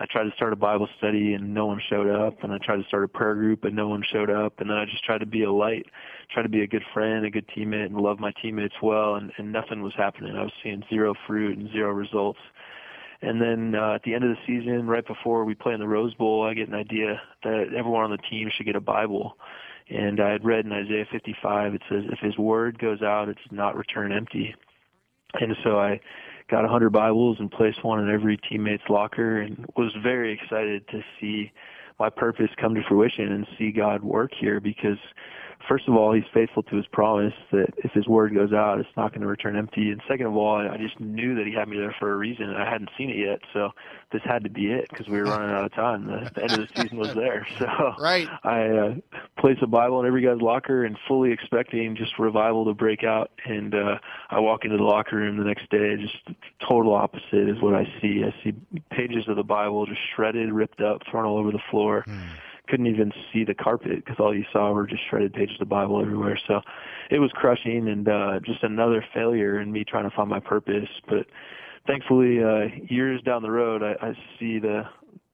I 0.00 0.06
tried 0.06 0.24
to 0.24 0.32
start 0.34 0.52
a 0.52 0.56
Bible 0.56 0.88
study 0.98 1.34
and 1.34 1.54
no 1.54 1.66
one 1.66 1.80
showed 1.88 2.10
up, 2.10 2.42
and 2.42 2.52
I 2.52 2.58
tried 2.58 2.78
to 2.78 2.84
start 2.88 3.04
a 3.04 3.08
prayer 3.08 3.36
group 3.36 3.62
and 3.62 3.76
no 3.76 3.86
one 3.86 4.02
showed 4.12 4.30
up, 4.30 4.58
and 4.58 4.68
then 4.68 4.76
I 4.76 4.84
just 4.84 5.04
tried 5.04 5.18
to 5.18 5.26
be 5.26 5.44
a 5.44 5.52
light, 5.52 5.86
try 6.32 6.42
to 6.42 6.48
be 6.48 6.62
a 6.62 6.66
good 6.66 6.82
friend, 6.92 7.24
a 7.24 7.30
good 7.30 7.46
teammate, 7.56 7.86
and 7.86 7.96
love 7.96 8.18
my 8.18 8.32
teammates 8.42 8.74
well, 8.82 9.14
and, 9.14 9.30
and 9.38 9.52
nothing 9.52 9.80
was 9.80 9.94
happening. 9.96 10.34
I 10.34 10.42
was 10.42 10.52
seeing 10.60 10.82
zero 10.90 11.14
fruit 11.28 11.56
and 11.56 11.70
zero 11.70 11.92
results. 11.92 12.40
And 13.20 13.40
then 13.40 13.76
uh, 13.76 13.94
at 13.94 14.02
the 14.02 14.14
end 14.14 14.24
of 14.24 14.30
the 14.30 14.42
season, 14.44 14.88
right 14.88 15.06
before 15.06 15.44
we 15.44 15.54
play 15.54 15.72
in 15.72 15.78
the 15.78 15.86
Rose 15.86 16.14
Bowl, 16.14 16.44
I 16.44 16.54
get 16.54 16.66
an 16.66 16.74
idea 16.74 17.22
that 17.44 17.66
everyone 17.78 18.02
on 18.02 18.10
the 18.10 18.18
team 18.28 18.50
should 18.52 18.66
get 18.66 18.74
a 18.74 18.80
Bible. 18.80 19.36
And 19.90 20.20
I 20.20 20.30
had 20.30 20.44
read 20.44 20.64
in 20.64 20.72
Isaiah 20.72 21.06
55, 21.10 21.74
it 21.74 21.82
says, 21.88 22.04
if 22.10 22.18
his 22.20 22.36
word 22.38 22.78
goes 22.78 23.02
out, 23.02 23.28
it 23.28 23.36
does 23.36 23.52
not 23.52 23.76
return 23.76 24.12
empty. 24.12 24.54
And 25.40 25.56
so 25.64 25.78
I 25.78 26.00
got 26.50 26.60
a 26.60 26.68
100 26.68 26.90
Bibles 26.90 27.38
and 27.40 27.50
placed 27.50 27.84
one 27.84 28.00
in 28.00 28.10
every 28.10 28.36
teammate's 28.36 28.82
locker 28.88 29.40
and 29.40 29.66
was 29.76 29.92
very 30.02 30.32
excited 30.32 30.86
to 30.88 31.02
see 31.20 31.52
my 31.98 32.10
purpose 32.10 32.48
come 32.60 32.74
to 32.74 32.82
fruition 32.88 33.32
and 33.32 33.46
see 33.58 33.70
God 33.70 34.02
work 34.02 34.32
here 34.38 34.60
because 34.60 34.98
first 35.68 35.88
of 35.88 35.94
all, 35.94 36.12
he's 36.12 36.24
faithful 36.32 36.62
to 36.64 36.76
his 36.76 36.86
promise 36.86 37.34
that 37.50 37.68
if 37.78 37.92
his 37.92 38.06
word 38.06 38.34
goes 38.34 38.52
out, 38.52 38.78
it's 38.78 38.88
not 38.96 39.10
going 39.10 39.22
to 39.22 39.26
return 39.26 39.56
empty. 39.56 39.90
And 39.90 40.00
second 40.08 40.26
of 40.26 40.36
all, 40.36 40.56
I 40.56 40.76
just 40.76 40.98
knew 41.00 41.34
that 41.34 41.46
he 41.46 41.52
had 41.52 41.68
me 41.68 41.76
there 41.76 41.94
for 41.98 42.12
a 42.12 42.16
reason, 42.16 42.48
and 42.48 42.56
I 42.56 42.70
hadn't 42.70 42.90
seen 42.96 43.10
it 43.10 43.16
yet. 43.16 43.40
So 43.52 43.70
this 44.12 44.22
had 44.24 44.44
to 44.44 44.50
be 44.50 44.72
it 44.72 44.88
because 44.90 45.08
we 45.08 45.18
were 45.18 45.24
running 45.24 45.50
out 45.50 45.64
of 45.64 45.72
time. 45.74 46.06
The, 46.06 46.30
the 46.34 46.42
end 46.42 46.52
of 46.52 46.58
the 46.60 46.82
season 46.82 46.98
was 46.98 47.14
there. 47.14 47.46
So 47.58 47.66
right. 47.98 48.28
I 48.44 48.66
uh, 48.66 48.94
placed 49.38 49.62
a 49.62 49.66
Bible 49.66 50.00
in 50.00 50.06
every 50.06 50.22
guy's 50.22 50.40
locker 50.40 50.84
and 50.84 50.96
fully 51.08 51.32
expecting 51.32 51.96
just 51.96 52.18
revival 52.18 52.64
to 52.66 52.74
break 52.74 53.04
out. 53.04 53.30
And 53.44 53.74
uh, 53.74 53.98
I 54.30 54.40
walk 54.40 54.64
into 54.64 54.76
the 54.76 54.84
locker 54.84 55.16
room 55.16 55.36
the 55.38 55.44
next 55.44 55.70
day, 55.70 55.96
just 55.96 56.36
total 56.68 56.94
opposite 56.94 57.48
is 57.48 57.60
what 57.60 57.74
I 57.74 57.84
see. 58.00 58.24
I 58.24 58.34
see 58.44 58.54
pages 58.90 59.28
of 59.28 59.36
the 59.36 59.42
Bible 59.42 59.86
just 59.86 60.00
shredded, 60.14 60.52
ripped 60.52 60.80
up, 60.80 61.02
thrown 61.10 61.24
all 61.24 61.38
over 61.38 61.50
the 61.50 61.62
floor. 61.70 62.04
Mm 62.06 62.28
couldn't 62.72 62.86
even 62.86 63.12
see 63.30 63.44
the 63.44 63.52
carpet 63.52 64.02
because 64.02 64.16
all 64.18 64.34
you 64.34 64.46
saw 64.50 64.72
were 64.72 64.86
just 64.86 65.02
shredded 65.10 65.34
pages 65.34 65.56
of 65.56 65.58
the 65.58 65.66
Bible 65.66 66.00
everywhere. 66.00 66.40
So 66.48 66.62
it 67.10 67.18
was 67.18 67.30
crushing 67.32 67.86
and 67.86 68.08
uh, 68.08 68.40
just 68.42 68.62
another 68.62 69.04
failure 69.12 69.60
in 69.60 69.70
me 69.70 69.84
trying 69.84 70.08
to 70.08 70.16
find 70.16 70.30
my 70.30 70.40
purpose. 70.40 70.88
But 71.06 71.26
thankfully, 71.86 72.42
uh, 72.42 72.68
years 72.88 73.20
down 73.20 73.42
the 73.42 73.50
road, 73.50 73.82
I, 73.82 73.92
I 74.00 74.14
see 74.40 74.58
the 74.58 74.84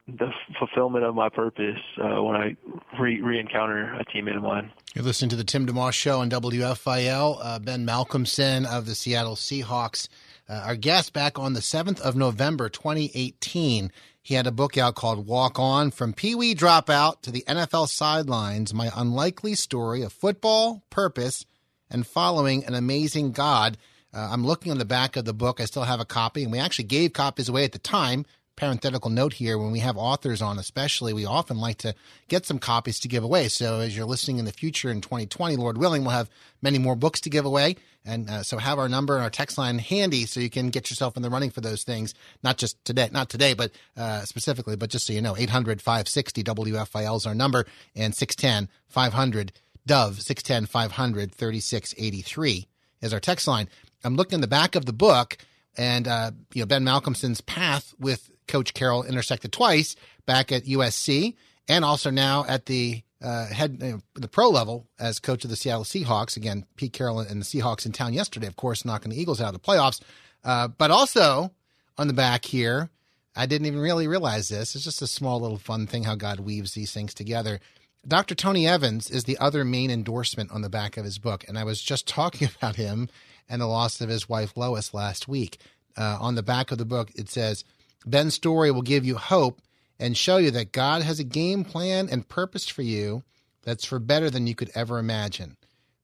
the 0.09 0.31
fulfillment 0.59 1.05
of 1.05 1.15
my 1.15 1.29
purpose 1.29 1.79
uh, 2.03 2.23
when 2.23 2.35
I 2.35 2.57
re- 2.99 3.21
re-encounter 3.21 3.93
a 3.93 4.05
teammate 4.07 4.39
of 4.39 4.43
mine. 4.43 4.73
You're 4.95 5.05
listening 5.05 5.29
to 5.29 5.37
the 5.37 5.45
Tim 5.45 5.67
DeMoss 5.67 5.93
Show 5.93 6.21
on 6.21 6.31
WFIL. 6.31 7.39
Uh, 7.43 7.59
ben 7.59 7.87
Malcolmson 7.87 8.65
of 8.65 8.87
the 8.87 8.95
Seattle 8.95 9.37
Seahawks, 9.37 10.09
uh, 10.49 10.63
our 10.65 10.77
guest 10.77 11.13
back 11.13 11.39
on 11.39 11.53
the 11.53 11.61
7th 11.61 12.01
of 12.01 12.17
November, 12.17 12.71
2018. 12.71 13.93
He 14.23 14.35
had 14.35 14.47
a 14.47 14.53
book 14.53 14.77
out 14.77 14.95
called 14.95 15.27
Walk 15.27 15.59
On 15.59 15.91
From 15.91 16.13
Pee 16.13 16.35
Wee 16.35 16.55
Dropout 16.55 17.23
to 17.23 17.31
the 17.31 17.45
NFL 17.49 17.89
Sidelines 17.89 18.75
My 18.75 18.91
Unlikely 18.95 19.55
Story 19.55 20.03
of 20.03 20.13
Football, 20.13 20.83
Purpose, 20.91 21.47
and 21.91 22.07
Following 22.07 22.65
an 22.65 22.75
Amazing 22.75 23.33
God. 23.33 23.79
Uh, 24.13 24.29
I'm 24.31 24.45
looking 24.45 24.73
on 24.73 24.79
the 24.79 24.85
back 24.85 25.17
of 25.17 25.25
the 25.25 25.33
book. 25.33 25.61
I 25.61 25.65
still 25.65 25.85
have 25.85 26.01
a 26.01 26.05
copy, 26.05 26.43
and 26.43 26.53
we 26.53 26.59
actually 26.59 26.87
gave 26.87 27.13
copies 27.13 27.49
away 27.49 27.65
at 27.65 27.73
the 27.73 27.79
time 27.79 28.27
parenthetical 28.59 29.09
note 29.09 29.35
here 29.35 29.57
when 29.57 29.71
we 29.71 29.79
have 29.79 29.97
authors 29.97 30.43
on, 30.43 30.59
especially, 30.59 31.13
we 31.13 31.25
often 31.25 31.59
like 31.59 31.79
to 31.79 31.95
get 32.27 32.45
some 32.45 32.59
copies 32.59 32.99
to 32.99 33.09
give 33.09 33.23
away. 33.23 33.49
So 33.49 33.79
as 33.81 33.97
you're 33.97 34.05
listening 34.05 34.39
in 34.39 34.45
the 34.45 34.53
future 34.53 34.91
in 34.91 35.01
2020, 35.01 35.57
Lord 35.57 35.79
willing, 35.79 36.03
we'll 36.03 36.11
have 36.11 36.29
many 36.61 36.79
more 36.79 36.97
books 36.97 37.21
to 37.21 37.31
give 37.31 37.45
away. 37.45 37.77
And 38.09 38.31
uh, 38.31 38.43
so 38.43 38.57
have 38.57 38.79
our 38.79 38.89
number 38.89 39.15
and 39.15 39.23
our 39.23 39.31
text 39.31 39.59
line 39.59 39.79
handy 39.79 40.25
so 40.25 40.41
you 40.41 40.49
can 40.49 40.71
get 40.71 40.89
yourself 40.89 41.17
in 41.17 41.23
the 41.23 41.29
running 41.29 41.51
for 41.51 41.61
those 41.61 41.85
things. 41.85 42.15
Not 42.43 42.57
just 42.57 42.83
today, 42.85 43.11
not 43.13 43.29
today, 43.29 43.53
but 43.53 43.71
uh, 43.97 44.23
specifically, 44.23 44.77
but 44.77 44.89
just 44.89 45.07
so 45.07 45.13
you 45.13 45.21
know, 45.21 45.37
800 45.37 45.83
560 45.83 46.43
WFIL 46.43 47.17
is 47.17 47.27
our 47.27 47.35
number 47.35 47.67
and 47.95 48.15
610 48.15 48.71
500 48.89 49.53
Dove 49.87 50.21
610 50.21 50.67
500 50.67 51.35
3683 51.35 52.69
is 53.01 53.13
our 53.13 53.21
text 53.21 53.47
line. 53.47 53.69
I'm 54.05 54.17
looking 54.17 54.37
in 54.37 54.41
the 54.41 54.47
back 54.47 54.75
of 54.75 54.87
the 54.87 54.93
book 54.93 55.39
and 55.77 56.07
uh, 56.09 56.31
you 56.53 56.63
know 56.63 56.67
Ben 56.67 56.85
Malcolmson's 56.85 57.41
path 57.41 57.95
with 57.99 58.31
Coach 58.47 58.75
Carroll 58.75 59.05
intersected 59.05 59.53
twice 59.53 59.97
back 60.27 60.53
at 60.53 60.65
USC 60.65 61.37
and 61.69 61.85
also 61.85 62.11
now 62.11 62.45
at 62.49 62.67
the 62.67 63.03
uh, 63.23 63.47
head 63.47 63.79
you 63.81 63.89
know, 63.89 64.01
the 64.15 64.29
pro 64.29 64.49
level 64.49 64.87
as 64.99 65.19
coach 65.19 65.45
of 65.45 65.51
the 65.51 65.57
Seattle 65.57 65.85
Seahawks. 65.85 66.37
Again, 66.37 66.65
Pete 66.77 66.93
Carroll 66.93 67.21
and 67.21 67.41
the 67.41 67.45
Seahawks 67.45 67.87
in 67.87 67.93
town 67.93 68.13
yesterday, 68.13 68.47
of 68.47 68.57
course, 68.57 68.85
knocking 68.85 69.11
the 69.11 69.21
Eagles 69.21 69.41
out 69.41 69.55
of 69.55 69.61
the 69.61 69.67
playoffs. 69.67 70.01
Uh, 70.45 70.69
but 70.69 70.91
also 70.91 71.53
on 71.97 72.07
the 72.07 72.13
back 72.15 72.45
here, 72.45 72.91
I 73.35 73.47
didn't 73.47 73.67
even 73.67 73.81
really 73.81 74.09
realize 74.09 74.49
this. 74.49 74.75
It's 74.75 74.85
just 74.85 75.03
a 75.03 75.07
small 75.07 75.41
little 75.41 75.59
fun 75.59 75.87
thing 75.87 76.05
how 76.05 76.15
God 76.15 76.41
weaves 76.41 76.75
these 76.75 76.93
things 76.93 77.15
together. 77.15 77.61
Dr. 78.07 78.35
Tony 78.35 78.67
Evans 78.67 79.11
is 79.11 79.25
the 79.25 79.39
other 79.39 79.65
main 79.65 79.91
endorsement 79.91 80.51
on 80.53 80.63
the 80.63 80.71
back 80.71 80.97
of 80.97 81.05
his 81.05 81.19
book, 81.19 81.45
and 81.49 81.59
I 81.59 81.65
was 81.65 81.83
just 81.83 82.07
talking 82.09 82.49
about 82.57 82.77
him 82.77 83.09
and 83.49 83.61
the 83.61 83.67
loss 83.67 84.01
of 84.01 84.09
his 84.09 84.29
wife 84.29 84.57
Lois 84.57 84.95
last 84.95 85.29
week. 85.29 85.59
Uh, 85.97 86.17
on 86.21 86.37
the 86.37 86.43
back 86.45 86.71
of 86.71 86.79
the 86.79 86.85
book, 86.85 87.11
it 87.17 87.29
says 87.29 87.65
Ben's 88.07 88.35
story 88.35 88.71
will 88.71 88.83
give 88.83 89.05
you 89.05 89.17
hope 89.17 89.61
and 89.99 90.17
show 90.17 90.37
you 90.37 90.51
that 90.53 90.73
God 90.73 91.03
has 91.03 91.19
a 91.19 91.25
game 91.25 91.65
plan 91.65 92.09
and 92.11 92.29
purpose 92.29 92.69
for 92.69 92.83
you 92.83 93.23
that's 93.63 93.85
for 93.85 93.99
better 93.99 94.31
than 94.31 94.47
you 94.47 94.55
could 94.55 94.71
ever 94.75 94.99
imagine. 94.99 95.57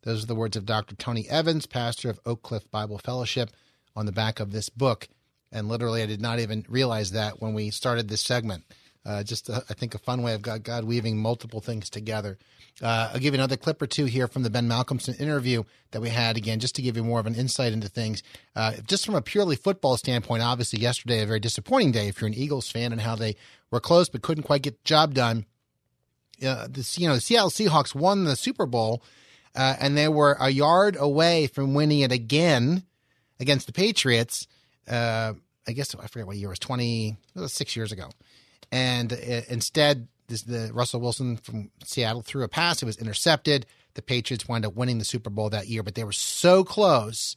Those 0.03 0.25
are 0.25 0.27
the 0.27 0.35
words 0.35 0.57
of 0.57 0.67
Dr. 0.67 0.97
Tony 0.97 1.27
Evans, 1.29 1.67
pastor 1.67 2.11
of 2.11 2.21
Oak 2.27 2.43
Cliff 2.43 2.71
Bible 2.71 2.99
Fellowship, 2.99 3.51
on 3.97 4.07
the 4.07 4.13
back 4.13 4.39
of 4.39 4.53
this 4.53 4.69
book. 4.69 5.09
And 5.51 5.69
literally, 5.69 6.03
I 6.03 6.07
did 6.07 6.21
not 6.21 6.41
even 6.41 6.67
realize 6.69 7.13
that 7.13 7.41
when 7.41 7.55
we 7.55 7.71
started 7.71 8.09
this 8.09 8.21
segment. 8.21 8.65
Uh, 9.07 9.23
just, 9.23 9.51
a, 9.51 9.63
I 9.69 9.75
think, 9.75 9.95
a 9.95 9.99
fun 9.99 10.23
way 10.23 10.33
of 10.33 10.41
God, 10.41 10.63
God 10.63 10.85
weaving 10.85 11.19
multiple 11.19 11.61
things 11.61 11.91
together. 11.91 12.39
Uh, 12.83 13.11
I'll 13.13 13.21
give 13.21 13.35
you 13.35 13.39
another 13.39 13.57
clip 13.57 13.81
or 13.81 13.87
two 13.87 14.07
here 14.07 14.27
from 14.27 14.43
the 14.43 14.51
Ben 14.51 14.67
Malcolmson 14.67 15.21
interview 15.21 15.63
that 15.91 16.01
we 16.01 16.09
had 16.09 16.37
again, 16.39 16.59
just 16.59 16.75
to 16.77 16.83
give 16.83 16.97
you 16.97 17.05
more 17.05 17.21
of 17.21 17.27
an 17.27 17.35
insight 17.35 17.75
into 17.75 17.89
things. 17.89 18.23
Uh, 18.57 18.73
just 18.87 19.05
from 19.05 19.15
a 19.15 19.23
purely 19.23 19.57
football 19.57 19.99
standpoint, 19.99 20.43
obviously, 20.43 20.81
yesterday, 20.81 21.23
a 21.23 21.27
very 21.27 21.39
disappointing 21.39 21.93
day 21.93 22.09
if 22.09 22.21
you're 22.21 22.29
an 22.29 22.35
Eagles 22.35 22.71
fan 22.71 22.93
and 22.93 23.01
how 23.03 23.15
they 23.15 23.37
were 23.71 23.81
close 23.81 24.09
but 24.09 24.23
couldn't 24.23 24.45
quite 24.45 24.63
get 24.63 24.75
the 24.75 24.85
job 24.85 25.15
done. 25.15 25.47
Uh, 26.45 26.67
the, 26.69 26.97
you 26.99 27.09
know, 27.09 27.15
the 27.15 27.21
Seattle 27.21 27.51
Seahawks 27.51 27.95
won 27.95 28.25
the 28.25 28.37
Super 28.37 28.67
Bowl, 28.67 29.03
uh, 29.55 29.77
and 29.79 29.97
they 29.97 30.09
were 30.09 30.37
a 30.41 30.51
yard 30.51 30.97
away 30.99 31.47
from 31.47 31.75
winning 31.75 32.01
it 32.01 32.13
again 32.13 32.83
against 33.39 33.67
the 33.67 33.73
Patriots. 33.73 34.47
Uh, 34.89 35.35
I 35.67 35.73
guess 35.73 35.95
I 35.95 36.07
forget 36.09 36.27
what 36.27 36.37
year 36.37 36.49
it 36.49 36.51
was, 36.51 36.59
20, 36.59 37.17
it 37.37 37.41
was 37.41 37.53
six 37.53 37.77
years 37.77 37.93
ago 37.93 38.11
and 38.75 39.13
uh, 39.13 39.43
instead, 39.49 40.09
this, 40.27 40.43
the 40.43 40.71
Russell 40.73 41.01
Wilson 41.01 41.37
from 41.37 41.71
Seattle 41.85 42.23
threw 42.23 42.43
a 42.43 42.49
pass. 42.49 42.83
It 42.83 42.87
was 42.87 42.97
intercepted. 42.97 43.67
The 43.95 44.03
Patriots 44.03 44.49
wound 44.49 44.67
up 44.67 44.75
winning 44.75 44.99
the 44.99 45.05
Super 45.05 45.31
Bowl 45.31 45.49
that 45.51 45.69
year, 45.69 45.85
but 45.85 45.95
they 45.95 46.03
were 46.03 46.11
so 46.11 46.65
close. 46.65 47.37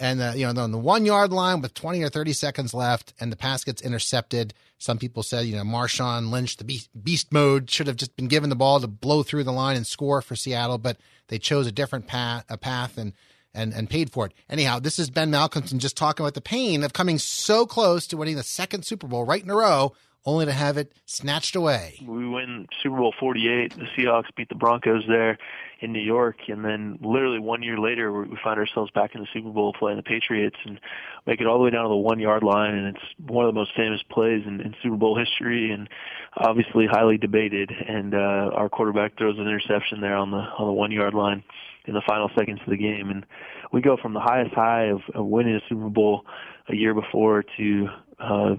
And 0.00 0.20
uh, 0.20 0.32
you 0.36 0.52
know, 0.52 0.62
on 0.62 0.70
the 0.70 0.78
one 0.78 1.04
yard 1.04 1.32
line 1.32 1.60
with 1.60 1.74
20 1.74 2.02
or 2.02 2.08
30 2.08 2.32
seconds 2.32 2.72
left, 2.72 3.14
and 3.20 3.32
the 3.32 3.36
pass 3.36 3.64
gets 3.64 3.82
intercepted. 3.82 4.54
Some 4.78 4.98
people 4.98 5.24
said, 5.24 5.46
you 5.46 5.56
know, 5.56 5.64
Marshawn 5.64 6.30
Lynch, 6.30 6.56
the 6.56 6.64
beast, 6.64 6.88
beast 7.02 7.32
mode, 7.32 7.68
should 7.68 7.88
have 7.88 7.96
just 7.96 8.14
been 8.16 8.28
given 8.28 8.48
the 8.48 8.56
ball 8.56 8.78
to 8.78 8.86
blow 8.86 9.24
through 9.24 9.44
the 9.44 9.52
line 9.52 9.76
and 9.76 9.86
score 9.86 10.22
for 10.22 10.36
Seattle, 10.36 10.78
but 10.78 10.98
they 11.26 11.38
chose 11.38 11.66
a 11.66 11.72
different 11.72 12.06
path, 12.06 12.44
a 12.48 12.56
path, 12.56 12.96
and 12.96 13.12
and 13.54 13.72
and 13.72 13.90
paid 13.90 14.10
for 14.10 14.26
it. 14.26 14.34
Anyhow, 14.48 14.78
this 14.78 14.98
is 14.98 15.10
Ben 15.10 15.32
Malcolmson 15.32 15.78
just 15.78 15.96
talking 15.96 16.24
about 16.24 16.34
the 16.34 16.40
pain 16.40 16.84
of 16.84 16.92
coming 16.92 17.18
so 17.18 17.66
close 17.66 18.06
to 18.06 18.16
winning 18.16 18.36
the 18.36 18.42
second 18.42 18.84
Super 18.84 19.08
Bowl 19.08 19.24
right 19.24 19.42
in 19.42 19.50
a 19.50 19.56
row 19.56 19.94
only 20.28 20.44
to 20.44 20.52
have 20.52 20.76
it 20.76 20.92
snatched 21.06 21.56
away. 21.56 21.98
We 22.06 22.28
win 22.28 22.66
Super 22.82 22.98
Bowl 22.98 23.14
48. 23.18 23.74
The 23.74 23.86
Seahawks 23.96 24.26
beat 24.36 24.50
the 24.50 24.54
Broncos 24.54 25.04
there 25.08 25.38
in 25.80 25.90
New 25.90 26.02
York, 26.02 26.36
and 26.48 26.62
then 26.62 26.98
literally 27.00 27.38
one 27.38 27.62
year 27.62 27.78
later, 27.78 28.12
we 28.12 28.36
find 28.44 28.60
ourselves 28.60 28.90
back 28.90 29.14
in 29.14 29.22
the 29.22 29.26
Super 29.32 29.48
Bowl 29.48 29.72
playing 29.72 29.96
the 29.96 30.02
Patriots 30.02 30.56
and 30.66 30.78
make 31.26 31.40
it 31.40 31.46
all 31.46 31.56
the 31.56 31.64
way 31.64 31.70
down 31.70 31.84
to 31.84 31.88
the 31.88 31.96
one 31.96 32.20
yard 32.20 32.42
line. 32.42 32.74
And 32.74 32.94
it's 32.94 33.04
one 33.26 33.46
of 33.46 33.54
the 33.54 33.58
most 33.58 33.70
famous 33.74 34.02
plays 34.10 34.42
in, 34.46 34.60
in 34.60 34.74
Super 34.82 34.96
Bowl 34.96 35.18
history, 35.18 35.70
and 35.70 35.88
obviously 36.36 36.86
highly 36.86 37.16
debated. 37.16 37.70
And 37.70 38.14
uh, 38.14 38.50
our 38.52 38.68
quarterback 38.68 39.16
throws 39.16 39.38
an 39.38 39.44
interception 39.44 40.02
there 40.02 40.16
on 40.16 40.30
the 40.30 40.44
on 40.58 40.66
the 40.66 40.72
one 40.74 40.92
yard 40.92 41.14
line 41.14 41.42
in 41.86 41.94
the 41.94 42.02
final 42.06 42.30
seconds 42.38 42.60
of 42.66 42.70
the 42.70 42.76
game, 42.76 43.08
and 43.08 43.24
we 43.72 43.80
go 43.80 43.96
from 43.96 44.12
the 44.12 44.20
highest 44.20 44.54
high 44.54 44.88
of, 44.88 45.00
of 45.14 45.24
winning 45.24 45.54
a 45.54 45.60
Super 45.70 45.88
Bowl 45.88 46.26
a 46.68 46.76
year 46.76 46.92
before 46.92 47.44
to 47.56 47.88
uh, 48.18 48.56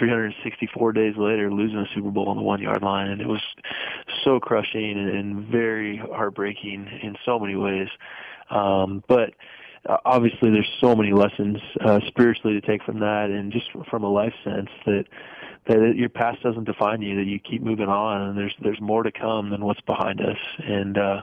364 0.00 0.92
days 0.92 1.14
later 1.18 1.52
losing 1.52 1.76
the 1.76 1.86
Super 1.94 2.10
Bowl 2.10 2.28
on 2.28 2.36
the 2.36 2.42
one 2.42 2.60
yard 2.60 2.82
line, 2.82 3.08
and 3.08 3.20
it 3.20 3.28
was 3.28 3.42
so 4.24 4.40
crushing 4.40 4.98
and, 4.98 5.10
and 5.10 5.46
very 5.48 5.98
heartbreaking 5.98 6.88
in 7.02 7.14
so 7.24 7.38
many 7.38 7.54
ways. 7.54 7.88
Um, 8.48 9.04
but 9.06 9.34
uh, 9.88 9.98
obviously, 10.06 10.50
there's 10.50 10.70
so 10.80 10.96
many 10.96 11.12
lessons 11.12 11.58
uh, 11.84 12.00
spiritually 12.06 12.58
to 12.58 12.66
take 12.66 12.82
from 12.82 13.00
that, 13.00 13.26
and 13.30 13.52
just 13.52 13.66
from 13.90 14.02
a 14.02 14.10
life 14.10 14.34
sense 14.42 14.70
that 14.86 15.04
that 15.66 15.92
your 15.94 16.08
past 16.08 16.42
doesn't 16.42 16.64
define 16.64 17.02
you, 17.02 17.16
that 17.16 17.26
you 17.26 17.38
keep 17.38 17.62
moving 17.62 17.88
on, 17.88 18.22
and 18.22 18.38
there's 18.38 18.54
there's 18.62 18.80
more 18.80 19.02
to 19.02 19.12
come 19.12 19.50
than 19.50 19.64
what's 19.64 19.82
behind 19.82 20.20
us, 20.20 20.38
and 20.58 20.96
uh, 20.96 21.22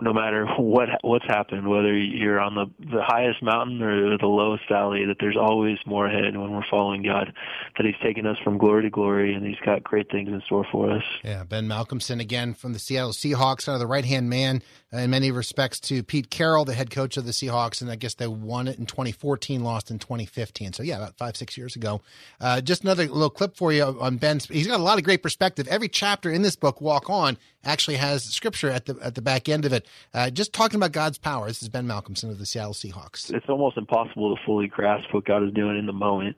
no 0.00 0.12
matter 0.12 0.46
what 0.56 0.88
what's 1.02 1.26
happened, 1.26 1.68
whether 1.68 1.96
you're 1.96 2.40
on 2.40 2.54
the 2.54 2.66
the 2.78 3.02
highest 3.02 3.42
mountain 3.42 3.82
or 3.82 4.16
the 4.18 4.26
lowest 4.26 4.64
valley, 4.68 5.04
that 5.06 5.16
there's 5.20 5.36
always 5.36 5.78
more 5.86 6.06
ahead 6.06 6.36
when 6.36 6.52
we're 6.52 6.64
following 6.70 7.02
God. 7.02 7.32
That 7.76 7.86
He's 7.86 7.98
taken 8.02 8.26
us 8.26 8.36
from 8.42 8.58
glory 8.58 8.82
to 8.82 8.90
glory, 8.90 9.34
and 9.34 9.44
He's 9.46 9.58
got 9.64 9.82
great 9.82 10.10
things 10.10 10.28
in 10.28 10.40
store 10.46 10.66
for 10.70 10.90
us. 10.90 11.02
Yeah, 11.22 11.44
Ben 11.44 11.66
Malcolmson 11.66 12.20
again 12.20 12.54
from 12.54 12.72
the 12.72 12.78
Seattle 12.78 13.12
Seahawks, 13.12 13.66
the 13.78 13.86
right 13.86 14.04
hand 14.04 14.28
man 14.28 14.62
in 14.92 15.10
many 15.10 15.30
respects 15.30 15.78
to 15.80 16.02
Pete 16.02 16.30
Carroll, 16.30 16.64
the 16.64 16.72
head 16.72 16.90
coach 16.90 17.18
of 17.18 17.26
the 17.26 17.32
Seahawks, 17.32 17.82
and 17.82 17.90
I 17.90 17.96
guess 17.96 18.14
they 18.14 18.26
won 18.26 18.66
it 18.68 18.78
in 18.78 18.86
2014, 18.86 19.62
lost 19.62 19.90
in 19.90 19.98
2015. 19.98 20.72
So 20.72 20.82
yeah, 20.82 20.96
about 20.96 21.18
five 21.18 21.36
six 21.36 21.58
years 21.58 21.76
ago. 21.76 22.00
Uh, 22.40 22.62
just 22.62 22.84
another 22.84 23.06
little 23.06 23.28
clip 23.28 23.54
for 23.54 23.70
you 23.70 23.84
on 23.84 24.16
Ben. 24.16 24.40
He's 24.48 24.66
got 24.66 24.80
a 24.80 24.82
lot 24.82 24.96
of 24.96 25.04
great 25.04 25.22
perspective. 25.22 25.68
Every 25.68 25.88
chapter 25.88 26.30
in 26.30 26.40
this 26.42 26.56
book, 26.56 26.80
Walk 26.80 27.10
On, 27.10 27.36
actually 27.64 27.96
has 27.96 28.24
scripture 28.24 28.70
at 28.70 28.86
the 28.86 28.96
at 29.02 29.14
the 29.14 29.20
back 29.20 29.48
end 29.48 29.66
of 29.66 29.72
it. 29.74 29.86
Uh, 30.14 30.30
just 30.30 30.54
talking 30.54 30.76
about 30.76 30.92
God's 30.92 31.18
power. 31.18 31.48
This 31.48 31.62
is 31.62 31.68
Ben 31.68 31.86
Malcolmson 31.86 32.30
of 32.30 32.38
the 32.38 32.46
Seattle 32.46 32.72
Seahawks. 32.72 33.32
It's 33.32 33.48
almost 33.48 33.76
impossible 33.76 34.34
to 34.34 34.42
fully 34.46 34.68
grasp 34.68 35.12
what 35.12 35.26
God 35.26 35.44
is 35.44 35.52
doing 35.52 35.78
in 35.78 35.84
the 35.84 35.92
moment, 35.92 36.36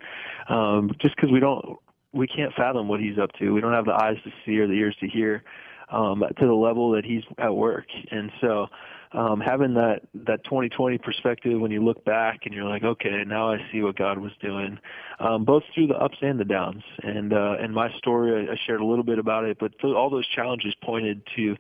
um, 0.49 0.91
just 1.01 1.15
because 1.15 1.31
we 1.31 1.39
don't, 1.39 1.79
we 2.13 2.27
can't 2.27 2.53
fathom 2.55 2.89
what 2.89 2.99
He's 2.99 3.19
up 3.19 3.31
to. 3.39 3.53
We 3.53 3.61
don't 3.61 3.75
have 3.75 3.85
the 3.85 3.95
eyes 3.95 4.17
to 4.25 4.31
see 4.45 4.59
or 4.59 4.67
the 4.67 4.75
ears 4.75 4.97
to 5.01 5.07
hear 5.07 5.45
um, 5.91 6.23
to 6.39 6.47
the 6.47 6.53
level 6.53 6.93
that 6.93 7.05
He's 7.05 7.25
at 7.39 7.55
work, 7.55 7.87
and 8.11 8.31
so 8.41 8.67
um, 9.13 9.41
having 9.41 9.75
that 9.75 10.03
that 10.15 10.45
2020 10.45 10.99
perspective 10.99 11.61
when 11.61 11.73
you 11.73 11.85
look 11.85 12.05
back 12.05 12.41
and 12.45 12.55
you're 12.55 12.69
like, 12.69 12.85
okay, 12.85 13.25
now 13.27 13.53
I 13.53 13.59
see 13.73 13.83
what 13.83 13.97
God 13.97 14.19
was 14.19 14.31
doing, 14.41 14.79
um, 15.19 15.45
both 15.45 15.65
through 15.75 15.89
the 15.89 15.97
ups 15.97 16.19
and 16.23 16.39
the 16.39 16.45
downs. 16.45 16.83
And 17.03 17.33
uh, 17.33 17.57
in 17.63 17.73
my 17.73 17.91
story, 17.99 18.49
I, 18.49 18.53
I 18.53 18.57
shared 18.67 18.81
a 18.81 18.85
little 18.85 19.05
bit 19.05 19.19
about 19.19 19.45
it, 19.45 19.59
but 19.59 19.73
all 19.85 20.11
those 20.11 20.29
challenges 20.29 20.75
pointed 20.83 21.23
to 21.37 21.57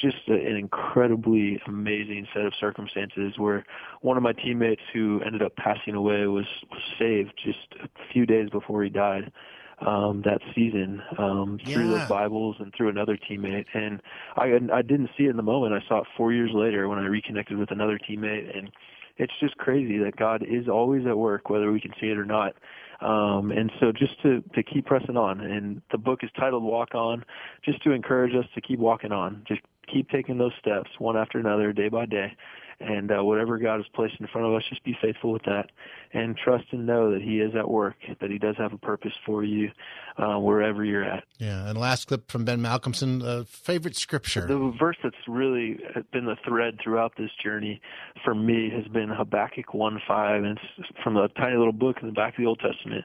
just 0.00 0.16
a, 0.28 0.34
an 0.34 0.56
incredibly 0.56 1.60
amazing 1.66 2.26
set 2.32 2.46
of 2.46 2.54
circumstances 2.58 3.34
where 3.36 3.64
one 4.00 4.16
of 4.16 4.22
my 4.22 4.32
teammates 4.32 4.82
who 4.94 5.20
ended 5.24 5.42
up 5.42 5.54
passing 5.56 5.94
away 5.94 6.26
was, 6.26 6.46
was 6.70 6.80
saved 6.98 7.32
just 7.44 7.74
a 7.82 7.88
few 8.12 8.24
days 8.24 8.48
before 8.48 8.82
he 8.82 8.88
died 8.88 9.30
um, 9.78 10.22
that 10.24 10.40
season 10.54 11.02
um, 11.18 11.58
through 11.72 11.90
Yeah. 11.90 11.98
those 11.98 12.08
Bibles 12.08 12.56
and 12.58 12.72
through 12.74 12.88
another 12.88 13.16
teammate. 13.16 13.66
And 13.74 14.00
I 14.36 14.58
I 14.72 14.82
didn't 14.82 15.10
see 15.16 15.24
it 15.24 15.30
in 15.30 15.36
the 15.36 15.42
moment. 15.42 15.74
I 15.74 15.86
saw 15.86 16.00
it 16.00 16.06
four 16.16 16.32
years 16.32 16.50
later 16.52 16.88
when 16.88 16.98
I 16.98 17.06
reconnected 17.06 17.58
with 17.58 17.70
another 17.70 17.98
teammate, 17.98 18.56
and 18.56 18.70
it's 19.18 19.32
just 19.40 19.56
crazy 19.58 19.98
that 19.98 20.16
God 20.16 20.42
is 20.42 20.68
always 20.68 21.06
at 21.06 21.16
work, 21.16 21.50
whether 21.50 21.72
we 21.72 21.80
can 21.80 21.92
see 22.00 22.08
it 22.08 22.18
or 22.18 22.24
not. 22.24 22.54
Um, 23.00 23.50
and 23.50 23.70
so 23.78 23.92
just 23.92 24.20
to, 24.22 24.42
to 24.54 24.62
keep 24.62 24.86
pressing 24.86 25.16
on, 25.16 25.40
and 25.40 25.82
the 25.92 25.98
book 25.98 26.20
is 26.22 26.30
titled 26.38 26.62
Walk 26.62 26.94
On, 26.94 27.24
just 27.62 27.82
to 27.84 27.92
encourage 27.92 28.34
us 28.34 28.46
to 28.54 28.60
keep 28.60 28.78
walking 28.78 29.12
on, 29.12 29.42
just 29.46 29.60
keep 29.92 30.08
taking 30.08 30.38
those 30.38 30.52
steps 30.58 30.90
one 30.98 31.16
after 31.16 31.38
another, 31.38 31.72
day 31.72 31.88
by 31.88 32.06
day. 32.06 32.34
And 32.78 33.10
uh, 33.10 33.24
whatever 33.24 33.58
God 33.58 33.76
has 33.76 33.86
placed 33.94 34.14
in 34.20 34.26
front 34.26 34.46
of 34.46 34.54
us, 34.54 34.62
just 34.68 34.84
be 34.84 34.96
faithful 35.00 35.32
with 35.32 35.44
that, 35.44 35.70
and 36.12 36.36
trust 36.36 36.64
and 36.72 36.86
know 36.86 37.10
that 37.12 37.22
He 37.22 37.40
is 37.40 37.54
at 37.56 37.68
work, 37.68 37.94
that 38.20 38.30
He 38.30 38.38
does 38.38 38.56
have 38.58 38.72
a 38.72 38.78
purpose 38.78 39.12
for 39.24 39.42
you, 39.42 39.70
uh, 40.18 40.38
wherever 40.38 40.84
you're 40.84 41.04
at. 41.04 41.24
Yeah, 41.38 41.68
and 41.68 41.78
last 41.78 42.06
clip 42.06 42.30
from 42.30 42.44
Ben 42.44 42.60
Malcolmson. 42.60 43.24
Uh, 43.24 43.44
favorite 43.44 43.96
scripture. 43.96 44.46
The 44.46 44.74
verse 44.78 44.96
that's 45.02 45.16
really 45.26 45.78
been 46.12 46.26
the 46.26 46.36
thread 46.46 46.78
throughout 46.82 47.12
this 47.16 47.30
journey 47.42 47.80
for 48.24 48.34
me 48.34 48.70
has 48.70 48.86
been 48.92 49.08
Habakkuk 49.08 49.72
1:5, 49.72 50.44
and 50.44 50.58
it's 50.78 50.88
from 51.02 51.16
a 51.16 51.28
tiny 51.28 51.56
little 51.56 51.72
book 51.72 51.96
in 52.02 52.08
the 52.08 52.14
back 52.14 52.34
of 52.34 52.38
the 52.38 52.46
Old 52.46 52.60
Testament. 52.60 53.04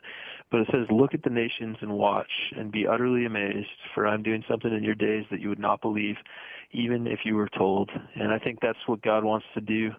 But 0.51 0.61
it 0.61 0.67
says, 0.71 0.87
Look 0.91 1.13
at 1.13 1.23
the 1.23 1.29
nations 1.29 1.77
and 1.81 1.93
watch, 1.93 2.31
and 2.57 2.71
be 2.71 2.85
utterly 2.85 3.25
amazed, 3.25 3.69
for 3.95 4.05
I'm 4.05 4.21
doing 4.21 4.43
something 4.49 4.73
in 4.73 4.83
your 4.83 4.95
days 4.95 5.25
that 5.31 5.39
you 5.39 5.49
would 5.49 5.59
not 5.59 5.81
believe, 5.81 6.15
even 6.71 7.07
if 7.07 7.19
you 7.23 7.35
were 7.35 7.49
told. 7.57 7.89
And 8.15 8.31
I 8.31 8.39
think 8.39 8.59
that's 8.61 8.77
what 8.85 9.01
God 9.01 9.23
wants 9.23 9.45
to 9.55 9.61
do 9.61 9.91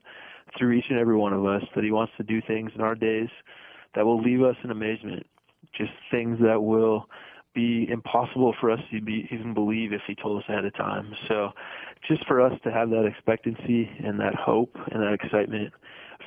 through 0.59 0.73
each 0.73 0.85
and 0.91 0.99
every 0.99 1.17
one 1.17 1.33
of 1.33 1.47
us, 1.47 1.63
that 1.75 1.85
He 1.85 1.91
wants 1.91 2.13
to 2.19 2.23
do 2.23 2.41
things 2.47 2.71
in 2.75 2.81
our 2.83 2.95
days 2.95 3.29
that 3.95 4.05
will 4.05 4.23
leave 4.23 4.43
us 4.43 4.57
in 4.65 4.71
amazement, 4.71 5.27
just 5.77 5.93
things 6.11 6.39
that 6.41 6.63
will 6.63 7.09
be 7.55 7.87
impossible 7.91 8.55
for 8.61 8.71
us 8.71 8.81
to 8.91 9.01
be, 9.01 9.29
even 9.31 9.53
believe 9.55 9.93
if 9.93 10.01
he 10.07 10.15
told 10.15 10.43
us 10.43 10.49
ahead 10.49 10.65
of 10.65 10.75
time. 10.75 11.13
So 11.29 11.51
just 12.09 12.27
for 12.27 12.41
us 12.41 12.53
to 12.65 12.73
have 12.73 12.91
that 12.91 13.05
expectancy 13.05 13.91
and 14.03 14.19
that 14.21 14.35
hope 14.35 14.75
and 14.91 15.03
that 15.03 15.13
excitement 15.13 15.73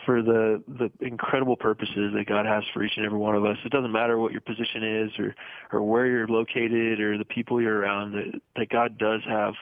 for 0.05 0.21
the 0.21 0.63
the 0.67 0.91
incredible 1.05 1.55
purposes 1.55 2.13
that 2.15 2.25
God 2.27 2.45
has 2.45 2.63
for 2.73 2.83
each 2.83 2.93
and 2.97 3.05
every 3.05 3.17
one 3.17 3.35
of 3.35 3.45
us. 3.45 3.57
It 3.65 3.71
doesn't 3.71 3.91
matter 3.91 4.17
what 4.17 4.31
your 4.31 4.41
position 4.41 4.83
is 4.83 5.11
or 5.19 5.35
or 5.71 5.83
where 5.83 6.07
you're 6.07 6.27
located 6.27 6.99
or 6.99 7.17
the 7.17 7.25
people 7.25 7.61
you're 7.61 7.79
around 7.79 8.13
that, 8.13 8.41
that 8.55 8.69
God 8.69 8.97
does 8.97 9.21
have 9.27 9.53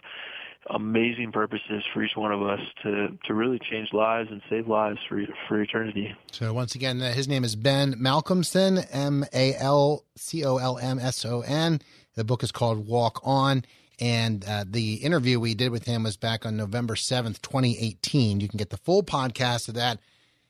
amazing 0.70 1.32
purposes 1.32 1.84
for 1.94 2.04
each 2.04 2.16
one 2.16 2.32
of 2.32 2.42
us 2.42 2.60
to 2.84 3.18
to 3.26 3.34
really 3.34 3.60
change 3.60 3.90
lives 3.94 4.30
and 4.32 4.42
save 4.50 4.68
lives 4.68 5.00
for 5.08 5.22
for 5.48 5.62
eternity. 5.62 6.16
So 6.32 6.54
once 6.54 6.76
again, 6.76 7.02
uh, 7.02 7.14
his 7.14 7.28
name 7.28 7.44
is 7.44 7.56
Ben 7.56 7.94
Malcolmson, 7.96 8.86
M 8.92 9.26
A 9.34 9.56
L 9.56 10.06
C 10.16 10.46
O 10.46 10.58
L 10.58 10.78
M 10.78 11.00
S 11.00 11.26
O 11.26 11.42
N. 11.42 11.82
The 12.16 12.24
book 12.24 12.44
is 12.44 12.52
called 12.52 12.88
Walk 12.88 13.20
On. 13.24 13.64
And 14.00 14.44
uh, 14.46 14.66
the 14.68 14.96
interview 14.96 15.40
we 15.40 15.54
did 15.54 15.72
with 15.72 15.86
him 15.86 16.04
was 16.04 16.18
back 16.18 16.46
on 16.46 16.58
November 16.58 16.96
7th, 16.96 17.42
2018. 17.42 18.40
You 18.40 18.50
can 18.50 18.58
get 18.58 18.72
the 18.72 18.78
full 18.78 19.04
podcast 19.04 19.68
of 19.70 19.76
that 19.76 20.00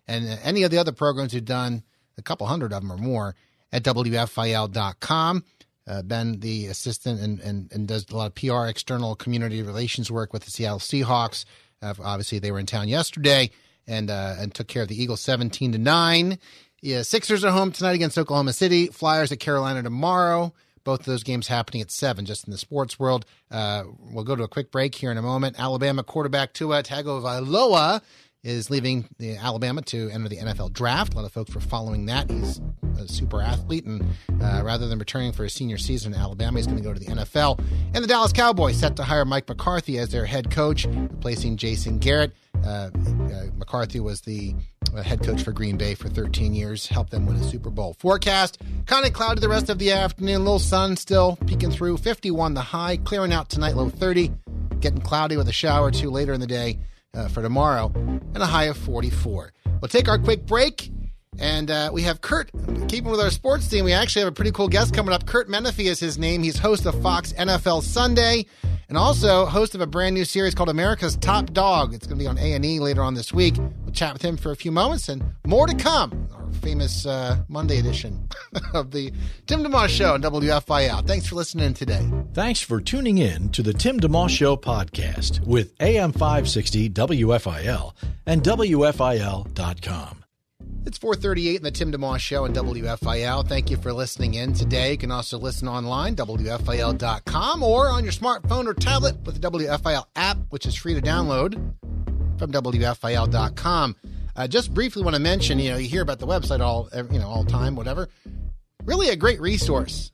and 0.07 0.39
any 0.43 0.63
of 0.63 0.71
the 0.71 0.77
other 0.77 0.91
programs 0.91 1.33
we've 1.33 1.45
done, 1.45 1.83
a 2.17 2.21
couple 2.21 2.47
hundred 2.47 2.73
of 2.73 2.81
them 2.81 2.91
or 2.91 2.97
more, 2.97 3.35
at 3.71 3.83
WFIL.com. 3.83 5.43
Uh, 5.85 6.01
ben, 6.01 6.39
the 6.39 6.67
assistant, 6.67 7.19
and, 7.19 7.41
and, 7.41 7.69
and 7.73 7.89
does 7.89 8.05
a 8.09 8.15
lot 8.15 8.27
of 8.27 8.35
PR, 8.35 8.67
external 8.67 9.15
community 9.15 9.61
relations 9.61 10.09
work 10.09 10.31
with 10.31 10.45
the 10.45 10.51
Seattle 10.51 10.79
Seahawks. 10.79 11.43
Uh, 11.81 11.93
obviously, 12.01 12.39
they 12.39 12.51
were 12.51 12.59
in 12.59 12.65
town 12.65 12.87
yesterday 12.87 13.51
and 13.85 14.09
uh, 14.09 14.35
and 14.39 14.53
took 14.53 14.67
care 14.67 14.83
of 14.83 14.87
the 14.87 15.01
Eagles 15.01 15.19
17 15.21 15.73
to 15.73 15.77
9. 15.77 16.39
Yeah, 16.81 17.01
Sixers 17.01 17.43
are 17.43 17.51
home 17.51 17.71
tonight 17.71 17.93
against 17.93 18.17
Oklahoma 18.17 18.53
City. 18.53 18.87
Flyers 18.87 19.31
at 19.31 19.39
Carolina 19.39 19.83
tomorrow. 19.83 20.53
Both 20.83 21.01
of 21.01 21.05
those 21.05 21.23
games 21.23 21.47
happening 21.47 21.81
at 21.81 21.91
7, 21.91 22.25
just 22.25 22.45
in 22.45 22.51
the 22.51 22.57
sports 22.57 22.99
world. 22.99 23.25
Uh, 23.49 23.83
we'll 23.99 24.25
go 24.25 24.35
to 24.35 24.43
a 24.43 24.49
quick 24.49 24.69
break 24.69 24.93
here 24.95 25.11
in 25.11 25.17
a 25.17 25.21
moment. 25.21 25.57
Alabama 25.57 26.03
quarterback 26.03 26.53
Tua 26.53 26.83
Tagovailoa 26.83 28.01
is 28.43 28.69
leaving 28.69 29.07
the 29.19 29.37
Alabama 29.37 29.81
to 29.81 30.09
enter 30.09 30.27
the 30.27 30.37
NFL 30.37 30.73
draft. 30.73 31.13
A 31.13 31.15
lot 31.15 31.25
of 31.25 31.31
folks 31.31 31.55
were 31.55 31.61
following 31.61 32.07
that. 32.07 32.29
He's 32.29 32.59
a 32.99 33.07
super 33.07 33.41
athlete, 33.41 33.85
and 33.85 34.05
uh, 34.41 34.61
rather 34.63 34.87
than 34.87 34.99
returning 34.99 35.31
for 35.31 35.43
his 35.43 35.53
senior 35.53 35.77
season 35.77 36.13
in 36.13 36.19
Alabama, 36.19 36.59
he's 36.59 36.67
going 36.67 36.77
to 36.77 36.83
go 36.83 36.93
to 36.93 36.99
the 36.99 37.05
NFL. 37.05 37.59
And 37.93 38.03
the 38.03 38.07
Dallas 38.07 38.33
Cowboys 38.33 38.77
set 38.77 38.97
to 38.97 39.03
hire 39.03 39.23
Mike 39.23 39.47
McCarthy 39.47 39.97
as 39.97 40.09
their 40.09 40.25
head 40.25 40.51
coach, 40.51 40.85
replacing 40.85 41.55
Jason 41.57 41.99
Garrett. 41.99 42.33
Uh, 42.65 42.89
uh, 42.95 43.45
McCarthy 43.57 43.99
was 43.99 44.21
the 44.21 44.53
uh, 44.95 45.01
head 45.01 45.23
coach 45.23 45.41
for 45.41 45.53
Green 45.53 45.77
Bay 45.77 45.95
for 45.95 46.09
13 46.09 46.53
years, 46.53 46.87
helped 46.87 47.11
them 47.11 47.25
win 47.25 47.37
a 47.37 47.43
Super 47.43 47.69
Bowl. 47.69 47.95
Forecast 47.97 48.59
kind 48.85 49.05
of 49.05 49.13
cloudy 49.13 49.39
the 49.39 49.49
rest 49.49 49.69
of 49.69 49.79
the 49.79 49.91
afternoon. 49.91 50.39
Little 50.39 50.59
sun 50.59 50.97
still 50.97 51.37
peeking 51.47 51.71
through. 51.71 51.97
51 51.97 52.53
the 52.53 52.61
high, 52.61 52.97
clearing 52.97 53.31
out 53.31 53.49
tonight, 53.49 53.75
low 53.75 53.89
30. 53.89 54.31
Getting 54.81 55.01
cloudy 55.01 55.37
with 55.37 55.47
a 55.47 55.53
shower 55.53 55.87
or 55.87 55.91
two 55.91 56.09
later 56.09 56.33
in 56.33 56.41
the 56.41 56.47
day 56.47 56.77
uh, 57.13 57.27
for 57.27 57.41
tomorrow, 57.41 57.91
and 57.95 58.37
a 58.37 58.45
high 58.45 58.65
of 58.65 58.77
44. 58.77 59.53
We'll 59.81 59.89
take 59.89 60.07
our 60.07 60.17
quick 60.17 60.45
break. 60.45 60.91
And 61.39 61.69
uh, 61.71 61.89
we 61.93 62.03
have 62.03 62.21
Curt, 62.21 62.51
keeping 62.87 63.11
with 63.11 63.19
our 63.19 63.31
sports 63.31 63.67
team. 63.67 63.85
We 63.85 63.93
actually 63.93 64.21
have 64.21 64.31
a 64.31 64.35
pretty 64.35 64.51
cool 64.51 64.67
guest 64.67 64.93
coming 64.93 65.13
up. 65.13 65.25
Curt 65.25 65.49
Menefee 65.49 65.85
is 65.85 65.99
his 65.99 66.17
name. 66.17 66.43
He's 66.43 66.57
host 66.57 66.85
of 66.85 66.99
Fox 67.01 67.33
NFL 67.33 67.83
Sunday 67.83 68.45
and 68.89 68.97
also 68.97 69.45
host 69.45 69.73
of 69.73 69.81
a 69.81 69.87
brand 69.87 70.13
new 70.13 70.25
series 70.25 70.53
called 70.53 70.69
America's 70.69 71.15
Top 71.17 71.51
Dog. 71.51 71.93
It's 71.93 72.05
going 72.05 72.17
to 72.19 72.23
be 72.23 72.27
on 72.27 72.37
A&E 72.37 72.79
later 72.79 73.01
on 73.01 73.15
this 73.15 73.33
week. 73.33 73.55
We'll 73.57 73.91
chat 73.93 74.13
with 74.13 74.21
him 74.21 74.37
for 74.37 74.51
a 74.51 74.55
few 74.55 74.71
moments 74.71 75.09
and 75.09 75.23
more 75.47 75.65
to 75.65 75.75
come. 75.75 76.27
Our 76.35 76.51
famous 76.61 77.05
uh, 77.05 77.37
Monday 77.47 77.79
edition 77.79 78.27
of 78.75 78.91
the 78.91 79.11
Tim 79.47 79.63
DeMoss 79.63 79.89
Show 79.89 80.13
on 80.13 80.21
WFIL. 80.21 81.07
Thanks 81.07 81.25
for 81.27 81.35
listening 81.35 81.73
today. 81.73 82.07
Thanks 82.33 82.61
for 82.61 82.79
tuning 82.79 83.17
in 83.17 83.49
to 83.49 83.63
the 83.63 83.73
Tim 83.73 83.99
DeMoss 83.99 84.29
Show 84.29 84.55
podcast 84.57 85.45
with 85.45 85.73
AM 85.79 86.11
560 86.11 86.91
WFIL 86.91 87.93
and 88.25 88.43
WFIL.com. 88.43 90.22
It's 90.85 90.97
438 90.97 91.55
in 91.55 91.63
the 91.63 91.71
Tim 91.71 91.93
DeMoss 91.93 92.19
Show 92.19 92.43
on 92.43 92.53
WFIL. 92.53 93.47
Thank 93.47 93.71
you 93.71 93.77
for 93.77 93.93
listening 93.93 94.33
in 94.33 94.53
today. 94.53 94.91
You 94.91 94.97
can 94.97 95.11
also 95.11 95.39
listen 95.39 95.69
online, 95.69 96.13
WFIL.com, 96.17 97.63
or 97.63 97.87
on 97.89 98.03
your 98.03 98.11
smartphone 98.11 98.67
or 98.67 98.73
tablet 98.73 99.15
with 99.25 99.39
the 99.39 99.49
WFIL 99.49 100.05
app, 100.17 100.37
which 100.49 100.65
is 100.65 100.75
free 100.75 100.93
to 100.93 101.01
download 101.01 101.53
from 102.37 102.51
WFIL.com. 102.51 103.95
Uh, 104.35 104.47
just 104.47 104.73
briefly 104.73 105.03
want 105.03 105.15
to 105.15 105.21
mention, 105.21 105.57
you 105.57 105.71
know, 105.71 105.77
you 105.77 105.87
hear 105.87 106.01
about 106.01 106.19
the 106.19 106.27
website 106.27 106.59
all, 106.59 106.89
you 106.93 107.19
know, 107.19 107.29
all 107.29 107.45
time, 107.45 107.77
whatever. 107.77 108.09
Really 108.83 109.07
a 109.07 109.15
great 109.15 109.39
resource 109.39 110.11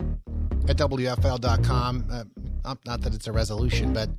at 0.68 0.78
WFIL.com. 0.78 2.06
Uh, 2.12 2.76
not 2.86 3.02
that 3.02 3.16
it's 3.16 3.26
a 3.26 3.32
resolution, 3.32 3.92
but 3.92 4.10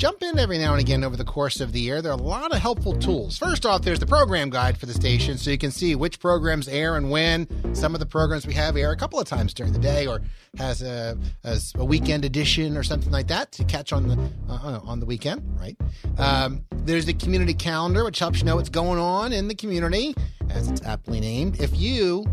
jump 0.00 0.22
in 0.22 0.38
every 0.38 0.56
now 0.56 0.72
and 0.72 0.80
again 0.80 1.04
over 1.04 1.14
the 1.14 1.24
course 1.24 1.60
of 1.60 1.72
the 1.72 1.80
year. 1.80 2.00
There 2.00 2.10
are 2.10 2.18
a 2.18 2.22
lot 2.22 2.52
of 2.52 2.58
helpful 2.58 2.98
tools. 2.98 3.36
First 3.36 3.66
off, 3.66 3.82
there's 3.82 3.98
the 3.98 4.06
program 4.06 4.48
guide 4.48 4.78
for 4.78 4.86
the 4.86 4.94
station, 4.94 5.36
so 5.36 5.50
you 5.50 5.58
can 5.58 5.70
see 5.70 5.94
which 5.94 6.18
programs 6.18 6.68
air 6.68 6.96
and 6.96 7.10
when. 7.10 7.46
Some 7.74 7.92
of 7.92 8.00
the 8.00 8.06
programs 8.06 8.46
we 8.46 8.54
have 8.54 8.78
air 8.78 8.92
a 8.92 8.96
couple 8.96 9.20
of 9.20 9.28
times 9.28 9.52
during 9.52 9.74
the 9.74 9.78
day, 9.78 10.06
or 10.06 10.22
has 10.56 10.80
a, 10.80 11.18
a 11.44 11.84
weekend 11.84 12.24
edition 12.24 12.78
or 12.78 12.82
something 12.82 13.12
like 13.12 13.28
that 13.28 13.52
to 13.52 13.64
catch 13.64 13.92
on 13.92 14.08
the 14.08 14.30
uh, 14.48 14.80
on 14.82 15.00
the 15.00 15.06
weekend. 15.06 15.42
Right? 15.60 15.76
Um, 16.16 16.64
there's 16.72 17.04
the 17.04 17.12
community 17.12 17.52
calendar, 17.52 18.02
which 18.02 18.20
helps 18.20 18.38
you 18.38 18.46
know 18.46 18.56
what's 18.56 18.70
going 18.70 18.98
on 18.98 19.34
in 19.34 19.48
the 19.48 19.54
community, 19.54 20.14
as 20.48 20.70
it's 20.70 20.82
aptly 20.86 21.20
named. 21.20 21.60
If 21.60 21.78
you, 21.78 22.24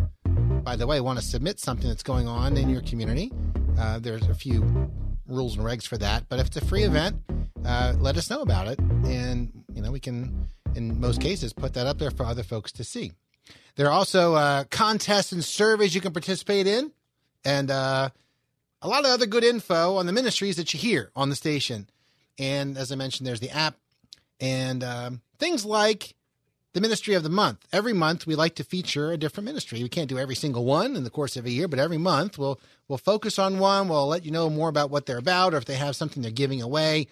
by 0.64 0.78
the 0.78 0.88
way, 0.88 1.02
want 1.02 1.20
to 1.20 1.26
submit 1.26 1.60
something 1.60 1.90
that's 1.90 2.04
going 2.04 2.30
on 2.30 2.56
in 2.56 2.70
your 2.70 2.82
community, 2.82 3.30
uh, 3.78 4.00
there's 4.00 4.26
a 4.30 4.34
few 4.34 4.90
rules 5.28 5.58
and 5.58 5.66
regs 5.66 5.88
for 5.88 5.98
that. 5.98 6.28
But 6.30 6.40
if 6.40 6.48
it's 6.48 6.58
a 6.58 6.66
free 6.66 6.84
event, 6.84 7.22
uh, 7.66 7.94
let 8.00 8.18
us 8.18 8.30
know 8.30 8.42
about 8.42 8.68
it, 8.68 8.80
and 8.80 9.52
you 9.74 9.82
know 9.82 9.92
we 9.92 10.00
can, 10.00 10.48
in 10.76 11.00
most 11.00 11.22
cases, 11.22 11.54
put 11.54 11.74
that 11.74 11.88
up 11.88 11.98
there 11.98 12.12
for 12.12 12.26
other 12.26 12.44
folks 12.44 12.72
to 12.74 12.84
see. 12.84 13.12
There 13.76 13.88
are 13.88 13.92
also 13.92 14.36
uh, 14.36 14.63
contests 14.66 15.32
and 15.32 15.44
surveys 15.44 15.94
you 15.94 16.02
can 16.02 16.13
participate 16.13 16.68
in, 16.68 16.92
and 17.46 17.70
uh, 17.70 18.10
a 18.82 18.88
lot 18.88 19.06
of 19.06 19.12
other 19.12 19.26
good 19.26 19.44
info 19.44 19.96
on 19.96 20.06
the 20.06 20.13
ministries 20.13 20.56
that 20.58 20.74
you 20.74 20.80
hear 20.80 21.12
on 21.16 21.30
the 21.30 21.36
station. 21.36 21.90
And 22.40 22.78
as 22.78 22.92
I 22.92 22.96
mentioned, 22.96 23.28
there's 23.28 23.40
the 23.40 23.50
app 23.50 23.76
and 24.40 24.84
um, 24.84 25.22
things 25.40 25.66
like 25.66 26.16
the 26.74 26.82
ministry 26.82 27.14
of 27.14 27.24
the 27.24 27.30
month. 27.30 27.66
Every 27.72 27.94
month 27.94 28.28
we 28.28 28.36
like 28.36 28.56
to 28.56 28.64
feature 28.64 29.12
a 29.12 29.18
different 29.18 29.46
ministry. 29.46 29.82
We 29.82 29.90
can't 29.90 30.10
do 30.10 30.20
every 30.20 30.36
single 30.36 30.66
one 30.66 30.96
in 30.96 31.04
the 31.04 31.10
course 31.10 31.38
of 31.38 31.46
a 31.46 31.50
year, 31.50 31.68
but 31.68 31.80
every 31.80 31.98
month 31.98 32.38
we'll 32.38 32.60
we'll 32.88 32.98
focus 32.98 33.40
on 33.40 33.60
one. 33.60 33.88
We'll 33.88 34.08
let 34.08 34.26
you 34.26 34.32
know 34.32 34.50
more 34.50 34.70
about 34.70 34.90
what 34.90 35.06
they're 35.06 35.18
about, 35.18 35.54
or 35.54 35.58
if 35.58 35.66
they 35.66 35.76
have 35.76 35.96
something 35.96 36.22
they're 36.22 36.32
giving 36.32 36.62
away 36.62 37.08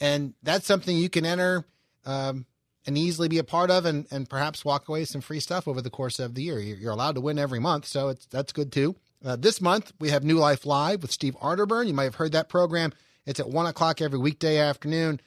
and 0.00 0.34
that's 0.42 0.66
something 0.66 0.96
you 0.96 1.08
can 1.08 1.24
enter 1.24 1.64
um, 2.04 2.46
and 2.86 2.96
easily 2.96 3.28
be 3.28 3.38
a 3.38 3.44
part 3.44 3.70
of, 3.70 3.84
and 3.84 4.06
and 4.10 4.28
perhaps 4.28 4.64
walk 4.64 4.88
away 4.88 5.00
with 5.00 5.08
some 5.08 5.20
free 5.20 5.40
stuff 5.40 5.66
over 5.66 5.82
the 5.82 5.90
course 5.90 6.18
of 6.18 6.34
the 6.34 6.42
year. 6.42 6.58
You're 6.58 6.92
allowed 6.92 7.16
to 7.16 7.20
win 7.20 7.38
every 7.38 7.58
month, 7.58 7.86
so 7.86 8.08
it's 8.08 8.26
that's 8.26 8.52
good 8.52 8.72
too. 8.72 8.94
Uh, 9.24 9.36
this 9.36 9.60
month 9.60 9.92
we 9.98 10.10
have 10.10 10.24
New 10.24 10.36
Life 10.36 10.66
Live 10.66 11.02
with 11.02 11.10
Steve 11.10 11.36
Arterburn. 11.42 11.86
You 11.86 11.94
might 11.94 12.04
have 12.04 12.16
heard 12.16 12.32
that 12.32 12.48
program. 12.48 12.92
It's 13.24 13.40
at 13.40 13.48
one 13.48 13.66
o'clock 13.66 14.00
every 14.00 14.18
weekday 14.18 14.58
afternoon, 14.58 15.20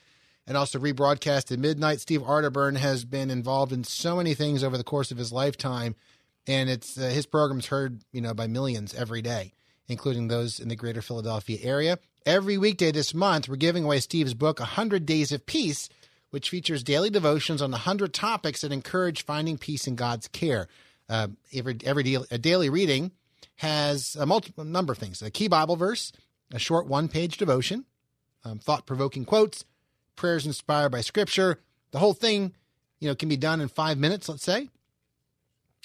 and 0.49 0.57
also 0.57 0.79
rebroadcast 0.79 1.51
at 1.51 1.59
midnight. 1.59 2.01
Steve 2.01 2.23
Arterburn 2.23 2.75
has 2.75 3.05
been 3.05 3.29
involved 3.29 3.71
in 3.71 3.83
so 3.83 4.17
many 4.17 4.33
things 4.33 4.63
over 4.63 4.77
the 4.77 4.83
course 4.83 5.11
of 5.11 5.17
his 5.17 5.31
lifetime, 5.31 5.95
and 6.47 6.69
it's 6.69 6.97
uh, 6.97 7.03
his 7.03 7.27
program's 7.27 7.67
heard 7.67 8.01
you 8.11 8.19
know 8.19 8.33
by 8.33 8.47
millions 8.47 8.93
every 8.95 9.21
day, 9.21 9.53
including 9.87 10.27
those 10.27 10.59
in 10.59 10.67
the 10.67 10.75
greater 10.75 11.03
Philadelphia 11.03 11.59
area. 11.61 11.99
Every 12.25 12.57
weekday 12.57 12.91
this 12.91 13.13
month, 13.13 13.47
we're 13.47 13.57
giving 13.57 13.85
away 13.85 13.99
Steve's 13.99 14.33
book, 14.33 14.59
100 14.59 15.05
Days 15.05 15.31
of 15.31 15.45
Peace, 15.45 15.87
which 16.31 16.49
features 16.49 16.83
daily 16.83 17.11
devotions 17.11 17.61
on 17.61 17.71
100 17.71 18.13
topics 18.13 18.61
that 18.61 18.71
encourage 18.71 19.23
finding 19.23 19.57
peace 19.57 19.87
in 19.87 19.95
God's 19.95 20.27
care. 20.27 20.67
Uh, 21.07 21.27
every 21.53 21.77
every 21.85 22.17
a 22.31 22.39
daily 22.39 22.69
reading 22.69 23.11
has 23.57 24.15
a 24.15 24.25
multiple 24.25 24.63
number 24.63 24.93
of 24.93 24.97
things: 24.97 25.21
a 25.21 25.29
key 25.29 25.47
Bible 25.47 25.75
verse, 25.75 26.11
a 26.51 26.57
short 26.57 26.87
one-page 26.87 27.37
devotion, 27.37 27.85
um, 28.43 28.57
thought-provoking 28.57 29.25
quotes, 29.25 29.63
prayers 30.19 30.45
inspired 30.45 30.89
by 30.89 31.01
Scripture. 31.01 31.59
The 31.91 31.99
whole 31.99 32.13
thing, 32.13 32.53
you 32.99 33.07
know, 33.07 33.15
can 33.15 33.29
be 33.29 33.37
done 33.37 33.61
in 33.61 33.69
five 33.69 33.97
minutes, 33.97 34.29
let's 34.29 34.43
say. 34.43 34.69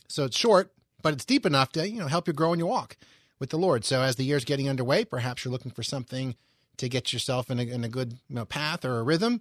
So 0.08 0.24
it's 0.24 0.36
short, 0.36 0.72
but 1.00 1.14
it's 1.14 1.24
deep 1.24 1.46
enough 1.46 1.72
to 1.72 1.88
you 1.88 2.00
know 2.00 2.08
help 2.08 2.26
you 2.26 2.34
grow 2.34 2.52
in 2.52 2.58
your 2.58 2.68
walk 2.68 2.98
with 3.38 3.50
the 3.50 3.58
Lord. 3.58 3.84
So 3.84 4.02
as 4.02 4.16
the 4.16 4.24
year's 4.24 4.44
getting 4.44 4.68
underway, 4.68 5.04
perhaps 5.04 5.44
you're 5.44 5.52
looking 5.52 5.70
for 5.70 5.82
something 5.82 6.34
to 6.76 6.88
get 6.88 7.12
yourself 7.12 7.50
in 7.50 7.58
a, 7.58 7.62
in 7.62 7.84
a 7.84 7.88
good 7.88 8.14
you 8.28 8.34
know, 8.34 8.44
path 8.44 8.84
or 8.84 8.98
a 8.98 9.02
rhythm. 9.02 9.40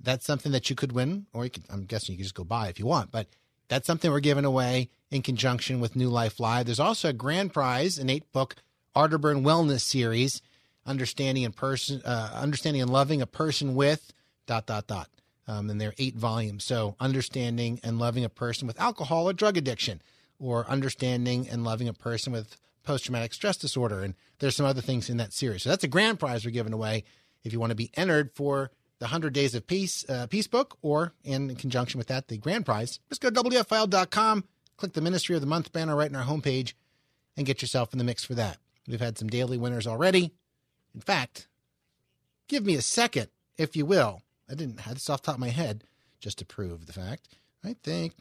That's 0.00 0.26
something 0.26 0.52
that 0.52 0.68
you 0.68 0.76
could 0.76 0.92
win, 0.92 1.26
or 1.32 1.48
could, 1.48 1.64
I'm 1.70 1.84
guessing 1.84 2.12
you 2.12 2.18
could 2.18 2.24
just 2.24 2.34
go 2.34 2.44
buy 2.44 2.68
if 2.68 2.78
you 2.78 2.86
want. 2.86 3.10
But 3.10 3.28
that's 3.68 3.86
something 3.86 4.10
we're 4.10 4.20
giving 4.20 4.44
away 4.44 4.90
in 5.10 5.22
conjunction 5.22 5.80
with 5.80 5.96
New 5.96 6.08
Life 6.08 6.38
Live. 6.38 6.66
There's 6.66 6.80
also 6.80 7.08
a 7.08 7.14
grand 7.14 7.52
prize, 7.54 7.98
an 7.98 8.10
eight 8.10 8.30
book 8.32 8.56
Arterburn 8.94 9.42
Wellness 9.42 9.80
series, 9.80 10.42
understanding 10.84 11.44
and 11.44 11.56
person, 11.56 12.02
uh, 12.04 12.30
understanding 12.34 12.82
and 12.82 12.90
loving 12.90 13.22
a 13.22 13.26
person 13.26 13.74
with 13.74 14.12
dot 14.46 14.66
dot 14.66 14.86
dot. 14.86 15.08
Um, 15.46 15.68
and 15.68 15.80
they're 15.80 15.94
eight 15.98 16.16
volumes. 16.16 16.64
So 16.64 16.96
understanding 17.00 17.78
and 17.84 17.98
loving 17.98 18.24
a 18.24 18.30
person 18.30 18.66
with 18.66 18.80
alcohol 18.80 19.28
or 19.28 19.32
drug 19.32 19.56
addiction, 19.56 20.00
or 20.38 20.66
understanding 20.68 21.48
and 21.48 21.64
loving 21.64 21.88
a 21.88 21.92
person 21.92 22.32
with 22.32 22.56
post 22.82 23.04
traumatic 23.04 23.34
stress 23.34 23.56
disorder. 23.56 24.02
And 24.02 24.14
there's 24.38 24.56
some 24.56 24.66
other 24.66 24.80
things 24.80 25.10
in 25.10 25.16
that 25.18 25.32
series. 25.32 25.62
So 25.62 25.70
that's 25.70 25.84
a 25.84 25.88
grand 25.88 26.18
prize 26.18 26.44
we're 26.44 26.50
giving 26.50 26.72
away 26.72 27.04
if 27.42 27.52
you 27.52 27.60
want 27.60 27.70
to 27.70 27.76
be 27.76 27.90
entered 27.94 28.32
for 28.34 28.70
the 28.98 29.06
100 29.06 29.32
Days 29.32 29.54
of 29.54 29.66
Peace 29.66 30.08
uh, 30.08 30.26
Peace 30.28 30.46
Book, 30.46 30.78
or 30.80 31.12
in 31.24 31.54
conjunction 31.56 31.98
with 31.98 32.06
that, 32.06 32.28
the 32.28 32.38
grand 32.38 32.64
prize. 32.64 33.00
Just 33.08 33.20
go 33.20 33.30
to 33.30 33.42
WFIL.com, 33.42 34.44
click 34.76 34.92
the 34.92 35.00
Ministry 35.00 35.34
of 35.34 35.40
the 35.40 35.46
Month 35.46 35.72
banner 35.72 35.96
right 35.96 36.08
in 36.08 36.16
our 36.16 36.24
homepage, 36.24 36.74
and 37.36 37.46
get 37.46 37.60
yourself 37.60 37.92
in 37.92 37.98
the 37.98 38.04
mix 38.04 38.24
for 38.24 38.34
that. 38.34 38.58
We've 38.86 39.00
had 39.00 39.18
some 39.18 39.28
daily 39.28 39.58
winners 39.58 39.86
already. 39.86 40.32
In 40.94 41.00
fact, 41.00 41.48
give 42.48 42.64
me 42.64 42.76
a 42.76 42.82
second, 42.82 43.28
if 43.58 43.76
you 43.76 43.84
will. 43.84 44.22
I 44.50 44.54
didn't 44.54 44.80
have 44.80 44.94
this 44.94 45.10
off 45.10 45.22
the 45.22 45.26
top 45.26 45.36
of 45.36 45.40
my 45.40 45.48
head 45.48 45.84
just 46.20 46.38
to 46.38 46.44
prove 46.44 46.86
the 46.86 46.92
fact. 46.92 47.28
I 47.64 47.76
think. 47.82 48.12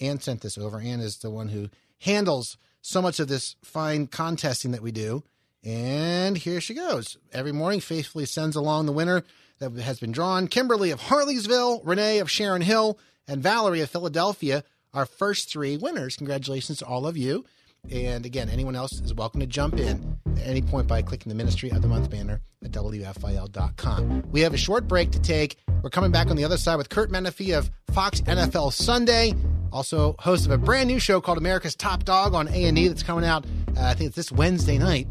Anne 0.00 0.20
sent 0.20 0.42
this 0.42 0.58
over. 0.58 0.78
Anne 0.80 1.00
is 1.00 1.18
the 1.18 1.30
one 1.30 1.48
who 1.48 1.70
handles 2.00 2.58
so 2.82 3.00
much 3.00 3.18
of 3.20 3.28
this 3.28 3.56
fine 3.64 4.06
contesting 4.06 4.72
that 4.72 4.82
we 4.82 4.92
do. 4.92 5.22
And 5.62 6.36
here 6.36 6.60
she 6.60 6.74
goes. 6.74 7.16
Every 7.32 7.52
morning, 7.52 7.80
faithfully 7.80 8.26
sends 8.26 8.54
along 8.54 8.84
the 8.84 8.92
winner 8.92 9.24
that 9.60 9.72
has 9.72 9.98
been 9.98 10.12
drawn 10.12 10.48
Kimberly 10.48 10.90
of 10.90 11.00
Harleysville, 11.00 11.80
Renee 11.84 12.18
of 12.18 12.30
Sharon 12.30 12.60
Hill, 12.60 12.98
and 13.26 13.42
Valerie 13.42 13.80
of 13.80 13.88
Philadelphia, 13.88 14.62
our 14.92 15.06
first 15.06 15.50
three 15.50 15.78
winners. 15.78 16.16
Congratulations 16.16 16.78
to 16.78 16.86
all 16.86 17.06
of 17.06 17.16
you. 17.16 17.46
And 17.90 18.24
again, 18.24 18.48
anyone 18.48 18.74
else 18.76 19.00
is 19.00 19.14
welcome 19.14 19.40
to 19.40 19.46
jump 19.46 19.78
in 19.78 20.18
at 20.36 20.46
any 20.46 20.62
point 20.62 20.86
by 20.86 21.02
clicking 21.02 21.28
the 21.30 21.36
Ministry 21.36 21.70
of 21.70 21.82
the 21.82 21.88
Month 21.88 22.10
banner 22.10 22.40
at 22.64 22.70
WFIL.com. 22.72 24.24
We 24.32 24.40
have 24.40 24.54
a 24.54 24.58
short 24.58 24.88
break 24.88 25.10
to 25.12 25.20
take. 25.20 25.58
We're 25.82 25.90
coming 25.90 26.10
back 26.10 26.28
on 26.28 26.36
the 26.36 26.44
other 26.44 26.56
side 26.56 26.76
with 26.76 26.88
Curt 26.88 27.10
Menefee 27.10 27.56
of 27.56 27.70
Fox 27.92 28.20
NFL 28.22 28.72
Sunday 28.72 29.34
also 29.74 30.14
host 30.20 30.46
of 30.46 30.52
a 30.52 30.56
brand 30.56 30.88
new 30.88 31.00
show 31.00 31.20
called 31.20 31.36
America's 31.36 31.74
Top 31.74 32.04
Dog 32.04 32.32
on 32.32 32.48
A&E 32.48 32.88
that's 32.88 33.02
coming 33.02 33.24
out 33.24 33.44
Uh, 33.76 33.82
I 33.82 33.94
think 33.94 34.06
it's 34.08 34.16
this 34.16 34.30
Wednesday 34.30 34.78
night. 34.78 35.08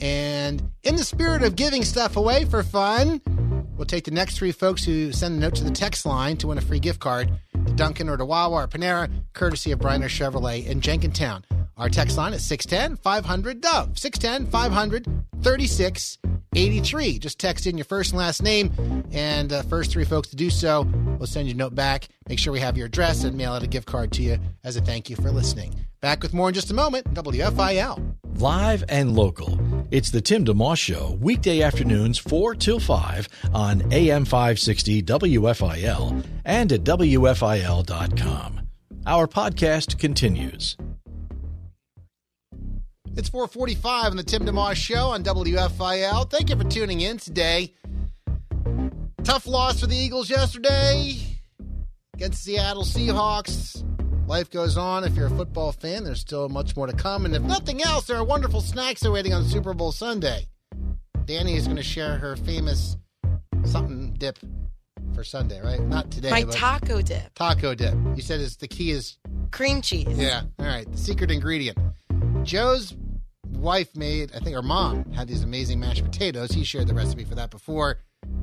And 0.00 0.70
in 0.82 0.96
the 0.96 1.04
spirit 1.04 1.42
of 1.42 1.54
giving 1.54 1.84
stuff 1.84 2.16
away 2.16 2.46
for 2.46 2.62
fun, 2.62 3.20
we'll 3.76 3.84
take 3.84 4.04
the 4.04 4.10
next 4.10 4.38
three 4.38 4.52
folks 4.52 4.82
who 4.84 5.12
send 5.12 5.36
a 5.36 5.38
note 5.38 5.54
to 5.56 5.64
the 5.64 5.70
text 5.70 6.06
line 6.06 6.38
to 6.38 6.46
win 6.46 6.56
a 6.56 6.62
free 6.62 6.80
gift 6.80 6.98
card 6.98 7.30
to 7.66 7.72
Dunkin' 7.74 8.08
or 8.08 8.16
to 8.16 8.24
Wawa 8.24 8.62
or 8.64 8.68
Panera, 8.68 9.10
courtesy 9.34 9.70
of 9.70 9.80
Briner 9.80 10.04
Chevrolet 10.08 10.64
in 10.66 10.80
Jenkintown. 10.80 11.44
Our 11.76 11.90
text 11.90 12.16
line 12.16 12.32
is 12.32 12.44
610 12.46 12.96
500 12.96 13.60
Dove. 13.60 13.98
610 13.98 14.50
500 14.50 15.04
3683. 15.42 17.18
Just 17.18 17.38
text 17.38 17.66
in 17.66 17.76
your 17.76 17.84
first 17.84 18.12
and 18.12 18.18
last 18.18 18.42
name, 18.42 19.04
and 19.12 19.52
uh, 19.52 19.62
first 19.62 19.90
three 19.90 20.04
folks 20.04 20.28
to 20.28 20.36
do 20.36 20.48
so, 20.48 20.88
we'll 21.18 21.26
send 21.26 21.48
you 21.48 21.54
a 21.54 21.56
note 21.56 21.74
back. 21.74 22.08
Make 22.28 22.38
sure 22.38 22.52
we 22.52 22.60
have 22.60 22.78
your 22.78 22.86
address 22.86 23.24
and 23.24 23.36
mail 23.36 23.52
out 23.52 23.62
a 23.62 23.66
gift 23.66 23.86
card 23.86 24.10
to 24.12 24.22
you 24.22 24.38
as 24.64 24.76
a 24.76 24.80
thank 24.80 25.10
you 25.10 25.16
for 25.16 25.30
listening. 25.30 25.74
Back 26.00 26.22
with 26.22 26.32
more 26.32 26.48
in 26.48 26.54
just 26.54 26.70
a 26.70 26.74
moment. 26.74 27.12
WFIL. 27.12 28.14
Live 28.38 28.84
and 28.88 29.14
local. 29.14 29.58
It's 29.90 30.10
the 30.10 30.20
Tim 30.20 30.44
DeMoss 30.44 30.78
Show, 30.78 31.18
weekday 31.20 31.62
afternoons 31.62 32.18
4 32.18 32.54
till 32.54 32.80
5 32.80 33.28
on 33.52 33.92
AM 33.92 34.24
560 34.24 35.02
WFIL 35.02 36.24
and 36.44 36.72
at 36.72 36.84
WFIL.com. 36.84 38.60
Our 39.06 39.26
podcast 39.26 39.98
continues. 39.98 40.76
It's 43.16 43.30
445 43.30 44.10
on 44.10 44.16
the 44.18 44.22
Tim 44.22 44.44
DeMoss 44.44 44.74
Show 44.74 45.08
on 45.08 45.24
WFIL. 45.24 46.30
Thank 46.30 46.50
you 46.50 46.56
for 46.56 46.64
tuning 46.64 47.00
in 47.00 47.16
today. 47.16 47.72
Tough 49.24 49.46
loss 49.46 49.80
for 49.80 49.86
the 49.86 49.96
Eagles 49.96 50.28
yesterday 50.28 51.16
against 52.14 52.44
Seattle 52.44 52.84
Seahawks. 52.84 53.82
Life 54.26 54.50
goes 54.50 54.76
on. 54.76 55.02
If 55.04 55.14
you're 55.14 55.28
a 55.28 55.30
football 55.30 55.72
fan, 55.72 56.04
there's 56.04 56.20
still 56.20 56.50
much 56.50 56.76
more 56.76 56.86
to 56.86 56.92
come. 56.92 57.24
And 57.24 57.34
if 57.34 57.40
nothing 57.40 57.82
else, 57.82 58.06
there 58.06 58.18
are 58.18 58.24
wonderful 58.24 58.60
snacks 58.60 59.02
awaiting 59.02 59.32
on 59.32 59.44
Super 59.44 59.72
Bowl 59.72 59.92
Sunday. 59.92 60.46
Danny 61.24 61.56
is 61.56 61.64
going 61.64 61.78
to 61.78 61.82
share 61.82 62.18
her 62.18 62.36
famous 62.36 62.98
something 63.64 64.12
dip 64.18 64.38
for 65.14 65.24
Sunday, 65.24 65.62
right? 65.62 65.80
Not 65.80 66.10
today. 66.10 66.30
My 66.30 66.42
taco 66.42 67.00
dip, 67.00 67.34
taco 67.34 67.74
dip. 67.74 67.94
You 68.14 68.20
said 68.20 68.40
is 68.40 68.58
the 68.58 68.68
key 68.68 68.90
is 68.90 69.16
cream 69.52 69.80
cheese. 69.80 70.06
yeah. 70.18 70.42
All 70.58 70.66
right. 70.66 70.90
The 70.90 70.98
secret 70.98 71.30
ingredient. 71.30 71.78
Joe's 72.42 72.94
wife 73.52 73.94
made, 73.96 74.32
I 74.34 74.38
think 74.40 74.54
her 74.54 74.62
mom 74.62 75.10
had 75.12 75.28
these 75.28 75.42
amazing 75.42 75.80
mashed 75.80 76.04
potatoes. 76.04 76.50
He 76.50 76.64
shared 76.64 76.88
the 76.88 76.94
recipe 76.94 77.24
for 77.24 77.34
that 77.34 77.50
before. 77.50 77.98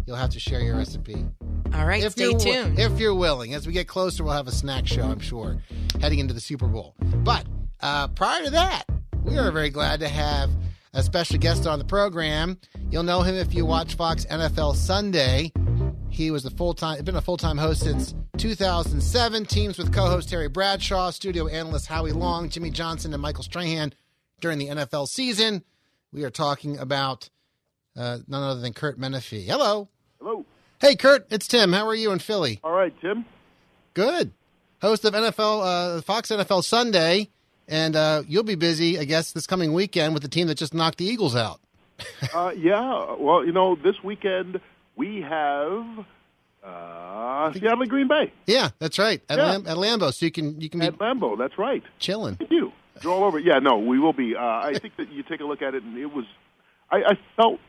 You'll 0.05 0.17
have 0.17 0.31
to 0.31 0.39
share 0.39 0.61
your 0.61 0.77
recipe. 0.77 1.25
All 1.73 1.85
right, 1.85 2.03
stay 2.11 2.33
tuned. 2.33 2.79
If 2.79 2.99
you're 2.99 3.15
willing. 3.15 3.53
As 3.53 3.65
we 3.65 3.73
get 3.73 3.87
closer, 3.87 4.23
we'll 4.23 4.33
have 4.33 4.47
a 4.47 4.51
snack 4.51 4.85
show, 4.85 5.03
I'm 5.03 5.19
sure, 5.19 5.57
heading 5.99 6.19
into 6.19 6.33
the 6.33 6.41
Super 6.41 6.67
Bowl. 6.67 6.95
But 6.99 7.45
uh, 7.81 8.09
prior 8.09 8.43
to 8.43 8.49
that, 8.51 8.83
we 9.23 9.37
are 9.37 9.51
very 9.51 9.69
glad 9.69 9.99
to 10.01 10.07
have 10.07 10.49
a 10.93 11.01
special 11.01 11.37
guest 11.37 11.65
on 11.65 11.79
the 11.79 11.85
program. 11.85 12.59
You'll 12.91 13.03
know 13.03 13.21
him 13.21 13.35
if 13.35 13.53
you 13.53 13.65
watch 13.65 13.95
Fox 13.95 14.25
NFL 14.25 14.75
Sunday. 14.75 15.51
He 16.09 16.29
was 16.29 16.45
a 16.45 16.51
full 16.51 16.75
time, 16.75 17.03
been 17.03 17.15
a 17.15 17.21
full 17.21 17.37
time 17.37 17.57
host 17.57 17.81
since 17.81 18.13
2007. 18.37 19.45
Teams 19.45 19.77
with 19.79 19.91
co-host 19.91 20.29
Terry 20.29 20.47
Bradshaw, 20.47 21.09
studio 21.09 21.47
analyst 21.47 21.87
Howie 21.87 22.11
Long, 22.11 22.49
Jimmy 22.49 22.69
Johnson, 22.69 23.13
and 23.13 23.21
Michael 23.21 23.43
Strahan 23.43 23.93
during 24.43 24.59
the 24.59 24.67
NFL 24.67 25.07
season. 25.07 25.63
We 26.11 26.23
are 26.25 26.29
talking 26.29 26.77
about 26.77 27.29
uh, 27.97 28.19
none 28.27 28.43
other 28.43 28.59
than 28.59 28.73
Curt 28.73 28.99
Menefee. 28.99 29.45
Hello. 29.45 29.87
Hello. 30.19 30.45
Hey, 30.79 30.95
Curt. 30.95 31.25
It's 31.31 31.47
Tim. 31.47 31.71
How 31.71 31.87
are 31.87 31.95
you 31.95 32.11
in 32.11 32.19
Philly? 32.19 32.59
All 32.61 32.73
right, 32.73 32.93
Tim. 33.01 33.25
Good. 33.93 34.33
Host 34.81 35.05
of 35.05 35.13
NFL 35.13 35.97
uh, 35.97 36.01
Fox 36.01 36.29
NFL 36.29 36.65
Sunday, 36.65 37.29
and 37.69 37.95
uh, 37.95 38.23
you'll 38.27 38.43
be 38.43 38.55
busy, 38.55 38.99
I 38.99 39.05
guess, 39.05 39.31
this 39.31 39.47
coming 39.47 39.71
weekend 39.71 40.13
with 40.13 40.23
the 40.23 40.29
team 40.29 40.47
that 40.47 40.55
just 40.55 40.73
knocked 40.73 40.97
the 40.97 41.05
Eagles 41.05 41.37
out. 41.37 41.61
Uh, 42.33 42.51
yeah. 42.57 43.15
Well, 43.17 43.45
you 43.45 43.53
know, 43.53 43.77
this 43.81 43.95
weekend 44.03 44.59
we 44.97 45.21
have 45.21 45.85
uh, 46.65 47.53
Seattle 47.53 47.85
Green 47.85 48.09
Bay 48.09 48.33
Yeah, 48.45 48.71
that's 48.79 48.99
right. 48.99 49.21
At, 49.29 49.37
Yeah. 49.37 49.45
Lam- 49.45 49.67
at 49.67 49.77
Lambeau, 49.77 50.13
so 50.13 50.25
you 50.25 50.31
can 50.33 50.59
you 50.59 50.69
can 50.69 50.81
be 50.81 50.87
at 50.87 50.97
Lambeau. 50.97 51.37
That's 51.37 51.57
right. 51.57 51.83
chilling. 51.99 52.37
You. 52.49 52.72
All 53.05 53.23
over. 53.23 53.39
Yeah. 53.39 53.59
No, 53.59 53.77
we 53.79 53.99
will 53.99 54.13
be. 54.13 54.35
Uh, 54.35 54.41
I 54.41 54.73
think 54.79 54.95
that 54.97 55.11
you 55.11 55.23
take 55.23 55.41
a 55.41 55.45
look 55.45 55.61
at 55.61 55.75
it, 55.75 55.83
and 55.83 55.97
it 55.97 56.13
was. 56.13 56.25
I, 56.91 56.97
I 56.97 57.19
felt. 57.35 57.59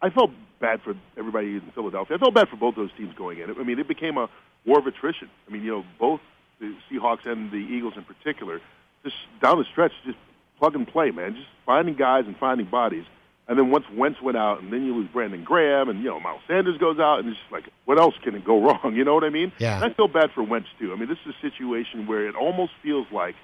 I 0.00 0.10
felt 0.10 0.30
bad 0.60 0.80
for 0.82 0.94
everybody 1.16 1.54
in 1.56 1.72
Philadelphia. 1.74 2.16
I 2.16 2.20
felt 2.20 2.34
bad 2.34 2.48
for 2.48 2.56
both 2.56 2.76
those 2.76 2.90
teams 2.96 3.14
going 3.16 3.38
in. 3.38 3.50
I 3.50 3.62
mean, 3.64 3.78
it 3.78 3.88
became 3.88 4.16
a 4.16 4.28
war 4.64 4.78
of 4.78 4.86
attrition. 4.86 5.28
I 5.48 5.52
mean, 5.52 5.62
you 5.62 5.72
know, 5.72 5.84
both 5.98 6.20
the 6.60 6.74
Seahawks 6.90 7.26
and 7.26 7.50
the 7.50 7.56
Eagles 7.56 7.94
in 7.96 8.04
particular, 8.04 8.60
just 9.04 9.16
down 9.42 9.58
the 9.58 9.64
stretch, 9.64 9.92
just 10.04 10.18
plug 10.58 10.74
and 10.74 10.86
play, 10.86 11.10
man. 11.10 11.34
Just 11.34 11.48
finding 11.66 11.94
guys 11.94 12.24
and 12.26 12.36
finding 12.36 12.66
bodies. 12.66 13.04
And 13.48 13.58
then 13.58 13.70
once 13.70 13.86
Wentz 13.96 14.20
went 14.20 14.36
out, 14.36 14.62
and 14.62 14.70
then 14.70 14.84
you 14.84 14.94
lose 14.94 15.08
Brandon 15.10 15.42
Graham, 15.42 15.88
and 15.88 16.00
you 16.00 16.10
know 16.10 16.20
Miles 16.20 16.42
Sanders 16.46 16.76
goes 16.76 16.98
out, 16.98 17.20
and 17.20 17.28
it's 17.28 17.38
just 17.38 17.50
like, 17.50 17.64
what 17.86 17.98
else 17.98 18.14
can 18.22 18.34
it 18.34 18.44
go 18.44 18.60
wrong? 18.66 18.94
You 18.94 19.04
know 19.04 19.14
what 19.14 19.24
I 19.24 19.30
mean? 19.30 19.52
Yeah. 19.58 19.76
And 19.76 19.90
I 19.90 19.94
feel 19.94 20.08
bad 20.08 20.30
for 20.34 20.42
Wentz 20.42 20.68
too. 20.78 20.92
I 20.92 20.96
mean, 20.96 21.08
this 21.08 21.18
is 21.26 21.34
a 21.34 21.40
situation 21.40 22.06
where 22.06 22.28
it 22.28 22.34
almost 22.34 22.72
feels 22.82 23.06
like, 23.10 23.34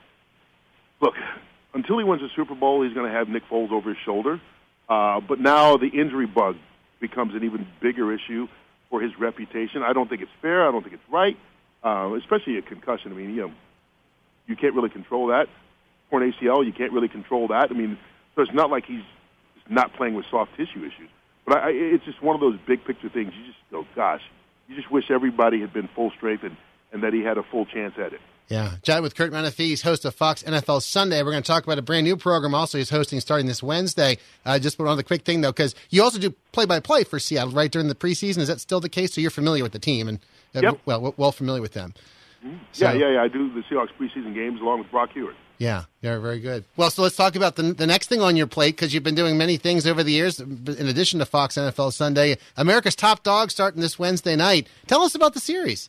look, 1.04 1.14
until 1.74 1.98
he 1.98 2.04
wins 2.04 2.22
the 2.22 2.30
Super 2.34 2.54
Bowl, 2.54 2.82
he's 2.82 2.94
going 2.94 3.10
to 3.10 3.16
have 3.16 3.28
Nick 3.28 3.42
Foles 3.50 3.70
over 3.70 3.90
his 3.90 3.98
shoulder. 4.04 4.40
Uh, 4.88 5.20
but 5.20 5.38
now 5.38 5.76
the 5.76 5.88
injury 5.88 6.26
bug 6.26 6.56
becomes 7.00 7.34
an 7.34 7.44
even 7.44 7.66
bigger 7.80 8.12
issue 8.12 8.48
for 8.90 9.00
his 9.00 9.12
reputation. 9.18 9.82
I 9.82 9.92
don't 9.92 10.08
think 10.08 10.22
it's 10.22 10.30
fair. 10.40 10.66
I 10.66 10.72
don't 10.72 10.82
think 10.82 10.94
it's 10.94 11.10
right, 11.10 11.36
uh, 11.82 12.14
especially 12.14 12.58
a 12.58 12.62
concussion. 12.62 13.12
I 13.12 13.14
mean, 13.14 13.34
you 13.34 13.42
know, 13.42 13.52
you 14.46 14.56
can't 14.56 14.74
really 14.74 14.88
control 14.88 15.28
that. 15.28 15.48
Torn 16.10 16.32
ACL, 16.32 16.64
you 16.64 16.72
can't 16.72 16.92
really 16.92 17.08
control 17.08 17.48
that. 17.48 17.70
I 17.70 17.74
mean, 17.74 17.98
so 18.34 18.42
it's 18.42 18.52
not 18.52 18.70
like 18.70 18.84
he's 18.86 19.04
not 19.68 19.94
playing 19.94 20.14
with 20.14 20.26
soft 20.30 20.52
tissue 20.56 20.80
issues. 20.80 21.10
But 21.46 21.58
I, 21.58 21.60
I, 21.60 21.70
it's 21.70 22.04
just 22.04 22.22
one 22.22 22.34
of 22.34 22.40
those 22.40 22.58
big 22.66 22.84
picture 22.84 23.08
things. 23.08 23.32
You 23.36 23.46
just 23.46 23.58
go, 23.70 23.86
gosh, 23.94 24.22
you 24.68 24.76
just 24.76 24.90
wish 24.90 25.10
everybody 25.10 25.60
had 25.60 25.72
been 25.72 25.88
full 25.94 26.10
strength 26.16 26.44
and, 26.44 26.56
and 26.92 27.02
that 27.02 27.12
he 27.12 27.22
had 27.22 27.36
a 27.36 27.42
full 27.42 27.66
chance 27.66 27.94
at 27.98 28.12
it. 28.12 28.20
Yeah, 28.48 28.72
chat 28.82 29.02
with 29.02 29.14
Curt 29.16 29.32
Menefee. 29.32 29.80
Host 29.82 30.04
of 30.04 30.14
Fox 30.14 30.42
NFL 30.42 30.82
Sunday. 30.82 31.22
We're 31.22 31.30
going 31.30 31.42
to 31.42 31.46
talk 31.46 31.64
about 31.64 31.78
a 31.78 31.82
brand 31.82 32.04
new 32.04 32.16
program. 32.16 32.54
Also, 32.54 32.76
he's 32.78 32.90
hosting 32.90 33.18
starting 33.20 33.46
this 33.46 33.62
Wednesday. 33.62 34.18
Uh, 34.44 34.58
just 34.58 34.78
one 34.78 34.86
other 34.86 35.02
quick 35.02 35.24
thing 35.24 35.40
though, 35.40 35.50
because 35.52 35.74
you 35.90 36.02
also 36.02 36.18
do 36.18 36.30
play 36.52 36.66
by 36.66 36.78
play 36.78 37.04
for 37.04 37.18
Seattle, 37.18 37.52
right 37.52 37.70
during 37.72 37.88
the 37.88 37.94
preseason. 37.94 38.38
Is 38.38 38.48
that 38.48 38.60
still 38.60 38.80
the 38.80 38.88
case? 38.90 39.14
So 39.14 39.20
you're 39.22 39.30
familiar 39.30 39.62
with 39.62 39.72
the 39.72 39.78
team 39.78 40.08
and 40.08 40.18
uh, 40.54 40.60
Yep. 40.62 40.80
well, 40.84 41.14
well, 41.16 41.32
familiar 41.32 41.62
with 41.62 41.72
them. 41.72 41.94
So- 42.72 42.84
yeah, 42.84 42.92
yeah, 42.92 43.12
yeah. 43.14 43.22
I 43.22 43.28
do 43.28 43.50
the 43.52 43.62
Seahawks 43.62 43.88
preseason 43.98 44.34
games 44.34 44.60
along 44.60 44.80
with 44.80 44.90
Brock 44.90 45.10
Huard. 45.14 45.34
Yeah, 45.56 45.84
yeah, 46.02 46.18
very 46.18 46.40
good. 46.40 46.64
Well, 46.76 46.90
so 46.90 47.02
let's 47.02 47.16
talk 47.16 47.36
about 47.36 47.56
the, 47.56 47.62
the 47.62 47.86
next 47.86 48.08
thing 48.08 48.20
on 48.20 48.36
your 48.36 48.48
plate 48.48 48.74
because 48.76 48.92
you've 48.92 49.04
been 49.04 49.14
doing 49.14 49.38
many 49.38 49.56
things 49.56 49.86
over 49.86 50.02
the 50.02 50.10
years. 50.12 50.40
In 50.40 50.88
addition 50.88 51.20
to 51.20 51.26
Fox 51.26 51.54
NFL 51.54 51.92
Sunday, 51.92 52.36
America's 52.56 52.96
Top 52.96 53.22
Dog 53.22 53.50
starting 53.52 53.80
this 53.80 53.96
Wednesday 53.98 54.34
night. 54.36 54.68
Tell 54.88 55.02
us 55.02 55.14
about 55.14 55.32
the 55.32 55.40
series. 55.40 55.88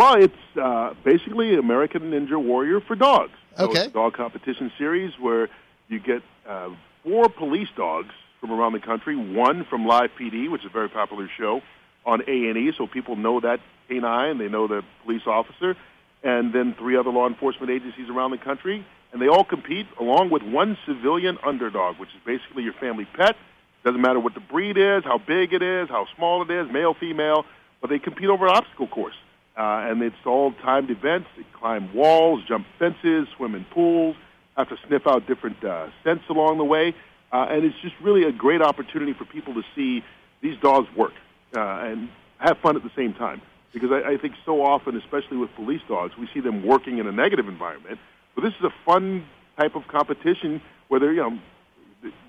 Well, 0.00 0.14
it's 0.14 0.56
uh, 0.58 0.94
basically 1.04 1.56
American 1.56 2.10
Ninja 2.10 2.42
Warrior 2.42 2.80
for 2.80 2.96
dogs. 2.96 3.34
So 3.58 3.64
Okay. 3.66 3.80
It's 3.80 3.88
a 3.88 3.90
dog 3.90 4.14
competition 4.14 4.72
series 4.78 5.12
where 5.20 5.50
you 5.88 6.00
get 6.00 6.22
uh, 6.48 6.70
four 7.04 7.28
police 7.28 7.68
dogs 7.76 8.14
from 8.40 8.50
around 8.50 8.72
the 8.72 8.80
country. 8.80 9.14
One 9.14 9.66
from 9.68 9.84
Live 9.86 10.12
PD, 10.18 10.50
which 10.50 10.62
is 10.62 10.68
a 10.68 10.72
very 10.72 10.88
popular 10.88 11.28
show 11.36 11.60
on 12.06 12.22
A 12.22 12.48
and 12.48 12.56
E, 12.56 12.72
so 12.78 12.86
people 12.86 13.14
know 13.14 13.40
that 13.40 13.60
canine, 13.88 14.30
and 14.30 14.40
they 14.40 14.48
know 14.48 14.66
the 14.66 14.82
police 15.04 15.26
officer, 15.26 15.76
and 16.22 16.54
then 16.54 16.74
three 16.78 16.96
other 16.96 17.10
law 17.10 17.28
enforcement 17.28 17.70
agencies 17.70 18.08
around 18.08 18.30
the 18.30 18.38
country, 18.38 18.86
and 19.12 19.20
they 19.20 19.28
all 19.28 19.44
compete 19.44 19.86
along 20.00 20.30
with 20.30 20.42
one 20.42 20.78
civilian 20.86 21.36
underdog, 21.44 21.98
which 21.98 22.08
is 22.10 22.20
basically 22.24 22.62
your 22.62 22.72
family 22.72 23.04
pet. 23.04 23.36
Doesn't 23.84 24.00
matter 24.00 24.18
what 24.18 24.32
the 24.32 24.40
breed 24.40 24.78
is, 24.78 25.04
how 25.04 25.18
big 25.18 25.52
it 25.52 25.60
is, 25.60 25.90
how 25.90 26.06
small 26.16 26.40
it 26.40 26.50
is, 26.50 26.72
male, 26.72 26.94
female, 26.94 27.44
but 27.82 27.90
they 27.90 27.98
compete 27.98 28.30
over 28.30 28.46
an 28.46 28.52
obstacle 28.56 28.86
course. 28.86 29.16
Uh, 29.56 29.90
and 29.90 30.02
it's 30.02 30.16
all 30.24 30.52
timed 30.52 30.90
events. 30.90 31.28
They 31.36 31.44
climb 31.52 31.92
walls, 31.94 32.42
jump 32.46 32.66
fences, 32.78 33.28
swim 33.36 33.54
in 33.54 33.64
pools, 33.66 34.16
have 34.56 34.68
to 34.68 34.76
sniff 34.86 35.06
out 35.06 35.26
different 35.26 35.62
uh, 35.64 35.88
scents 36.02 36.24
along 36.30 36.58
the 36.58 36.64
way. 36.64 36.94
Uh, 37.32 37.46
and 37.50 37.64
it's 37.64 37.76
just 37.82 37.94
really 38.02 38.24
a 38.24 38.32
great 38.32 38.62
opportunity 38.62 39.12
for 39.12 39.24
people 39.24 39.54
to 39.54 39.62
see 39.74 40.02
these 40.40 40.58
dogs 40.60 40.88
work 40.96 41.12
uh, 41.56 41.60
and 41.60 42.08
have 42.38 42.58
fun 42.58 42.76
at 42.76 42.82
the 42.82 42.90
same 42.96 43.12
time. 43.14 43.40
Because 43.72 43.90
I, 43.92 44.12
I 44.12 44.16
think 44.16 44.34
so 44.44 44.62
often, 44.62 44.96
especially 44.96 45.36
with 45.36 45.54
police 45.54 45.82
dogs, 45.88 46.16
we 46.18 46.28
see 46.34 46.40
them 46.40 46.66
working 46.66 46.98
in 46.98 47.06
a 47.06 47.12
negative 47.12 47.46
environment. 47.46 47.98
But 48.34 48.42
this 48.42 48.52
is 48.58 48.64
a 48.64 48.74
fun 48.84 49.26
type 49.56 49.76
of 49.76 49.86
competition 49.88 50.60
where 50.88 50.98
they're, 50.98 51.12
you 51.12 51.22
know, 51.22 51.38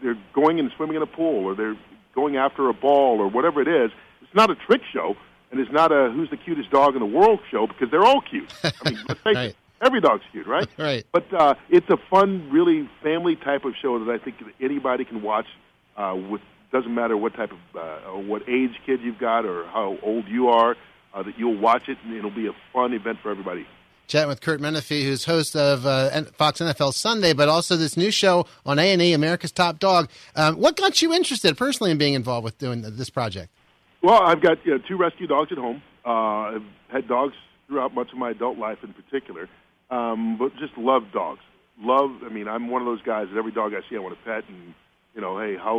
they're 0.04 0.18
going 0.34 0.60
and 0.60 0.70
swimming 0.76 0.98
in 0.98 1.02
a 1.02 1.08
pool 1.08 1.46
or 1.46 1.56
they're 1.56 1.78
going 2.14 2.36
after 2.36 2.70
a 2.70 2.74
ball 2.74 3.20
or 3.20 3.28
whatever 3.28 3.62
it 3.62 3.68
is. 3.68 3.92
It's 4.22 4.36
not 4.36 4.50
a 4.50 4.56
trick 4.56 4.82
show, 4.92 5.16
and 5.52 5.60
it's 5.60 5.72
not 5.72 5.92
a 5.92 6.10
who's 6.12 6.30
the 6.30 6.38
cutest 6.38 6.70
dog 6.72 6.94
in 6.96 7.00
the 7.00 7.06
world 7.06 7.40
show 7.52 7.68
because 7.68 7.90
they're 7.92 8.04
all 8.06 8.22
cute. 8.22 8.52
I 8.64 8.72
mean, 8.90 9.00
let's 9.08 9.22
face 9.22 9.36
Right. 9.36 9.50
it, 9.50 9.56
every 9.82 10.02
dog's 10.02 10.24
cute, 10.32 10.48
right? 10.48 10.68
Right. 10.78 11.06
But 11.12 11.34
uh, 11.34 11.56
it's 11.70 11.90
a 11.90 11.98
fun, 12.10 12.50
really 12.52 12.90
family 13.04 13.36
type 13.36 13.66
of 13.66 13.74
show 13.82 14.04
that 14.04 14.12
I 14.12 14.18
think 14.24 14.36
anybody 14.62 15.06
can 15.06 15.22
watch. 15.22 15.48
Uh, 15.98 16.16
with 16.30 16.42
doesn't 16.72 16.96
matter 16.96 17.18
what 17.18 17.34
type 17.36 17.52
of 17.52 17.60
uh, 17.76 18.10
or 18.12 18.24
what 18.24 18.48
age 18.48 18.72
kid 18.86 19.02
you've 19.02 19.20
got 19.20 19.46
or 19.46 19.66
how 19.68 19.98
old 20.02 20.28
you 20.30 20.48
are, 20.48 20.78
uh, 21.14 21.22
that 21.22 21.38
you'll 21.38 21.58
watch 21.60 21.90
it 21.90 21.98
and 22.06 22.14
it'll 22.16 22.32
be 22.32 22.48
a 22.48 22.54
fun 22.72 22.94
event 22.94 23.20
for 23.22 23.30
everybody. 23.30 23.68
Chatting 24.08 24.30
with 24.30 24.40
Curt 24.42 24.60
Menefee, 24.62 25.04
who's 25.04 25.26
host 25.26 25.56
of 25.56 25.86
uh, 25.86 26.24
Fox 26.38 26.60
NFL 26.62 26.94
Sunday, 26.94 27.34
but 27.34 27.50
also 27.50 27.76
this 27.78 27.96
new 27.98 28.10
show 28.12 28.46
on 28.66 28.80
A 28.80 28.92
and 28.94 29.02
E, 29.02 29.12
America's 29.14 29.52
Top 29.52 29.80
Dog. 29.80 30.10
Um, 30.36 30.56
what 30.56 30.76
got 30.78 31.02
you 31.02 31.14
interested 31.14 31.58
personally 31.58 31.92
in 31.92 31.98
being 31.98 32.14
involved 32.14 32.44
with 32.46 32.58
doing 32.58 32.82
this 32.82 33.10
project? 33.10 33.52
Well, 34.02 34.22
I've 34.24 34.42
got 34.42 34.66
you 34.66 34.72
know, 34.72 34.80
two 34.88 34.98
rescue 34.98 35.28
dogs 35.28 35.52
at 35.52 35.60
home. 35.60 35.84
Uh, 36.04 36.10
I've 36.10 36.64
had 36.92 37.08
dogs 37.08 37.36
throughout 37.68 37.94
much 37.94 38.12
of 38.12 38.18
my 38.18 38.32
adult 38.32 38.58
life, 38.58 38.80
in 38.84 38.94
particular, 38.94 39.48
um, 39.92 40.38
but 40.38 40.56
just 40.58 40.76
love 40.78 41.04
dogs. 41.14 41.42
Love. 41.80 42.10
I 42.26 42.30
mean, 42.30 42.48
I'm 42.48 42.70
one 42.70 42.82
of 42.82 42.88
those 42.88 43.02
guys 43.04 43.28
that 43.32 43.38
every 43.38 43.52
dog 43.52 43.74
I 43.74 43.88
see, 43.90 43.96
I 43.96 44.00
want 44.00 44.18
to 44.18 44.24
pet, 44.26 44.44
and 44.50 44.74
you 45.14 45.22
know, 45.22 45.40
hey, 45.40 45.56
how 45.56 45.78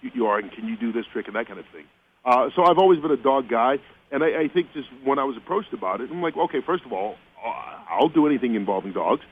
cute 0.00 0.14
you 0.14 0.26
are, 0.26 0.38
and 0.38 0.52
can 0.52 0.68
you 0.68 0.76
do 0.76 0.92
this 0.92 1.04
trick, 1.12 1.26
and 1.26 1.34
that 1.34 1.48
kind 1.48 1.58
of 1.58 1.66
thing. 1.72 1.84
Uh, 2.24 2.50
so 2.54 2.64
I've 2.64 2.78
always 2.78 3.00
been 3.00 3.10
a 3.10 3.16
dog 3.16 3.48
guy, 3.48 3.78
and 4.12 4.22
I, 4.22 4.42
I 4.42 4.48
think 4.48 4.72
just 4.72 4.88
when 5.04 5.18
I 5.18 5.24
was 5.24 5.36
approached 5.36 5.72
about 5.72 6.00
it, 6.00 6.10
I'm 6.10 6.22
like, 6.22 6.36
okay, 6.36 6.60
first 6.64 6.84
of 6.84 6.92
all, 6.92 7.16
uh, 7.44 7.78
I'll 7.90 8.08
do 8.08 8.26
anything 8.26 8.54
involving 8.54 8.92
dogs, 8.92 9.22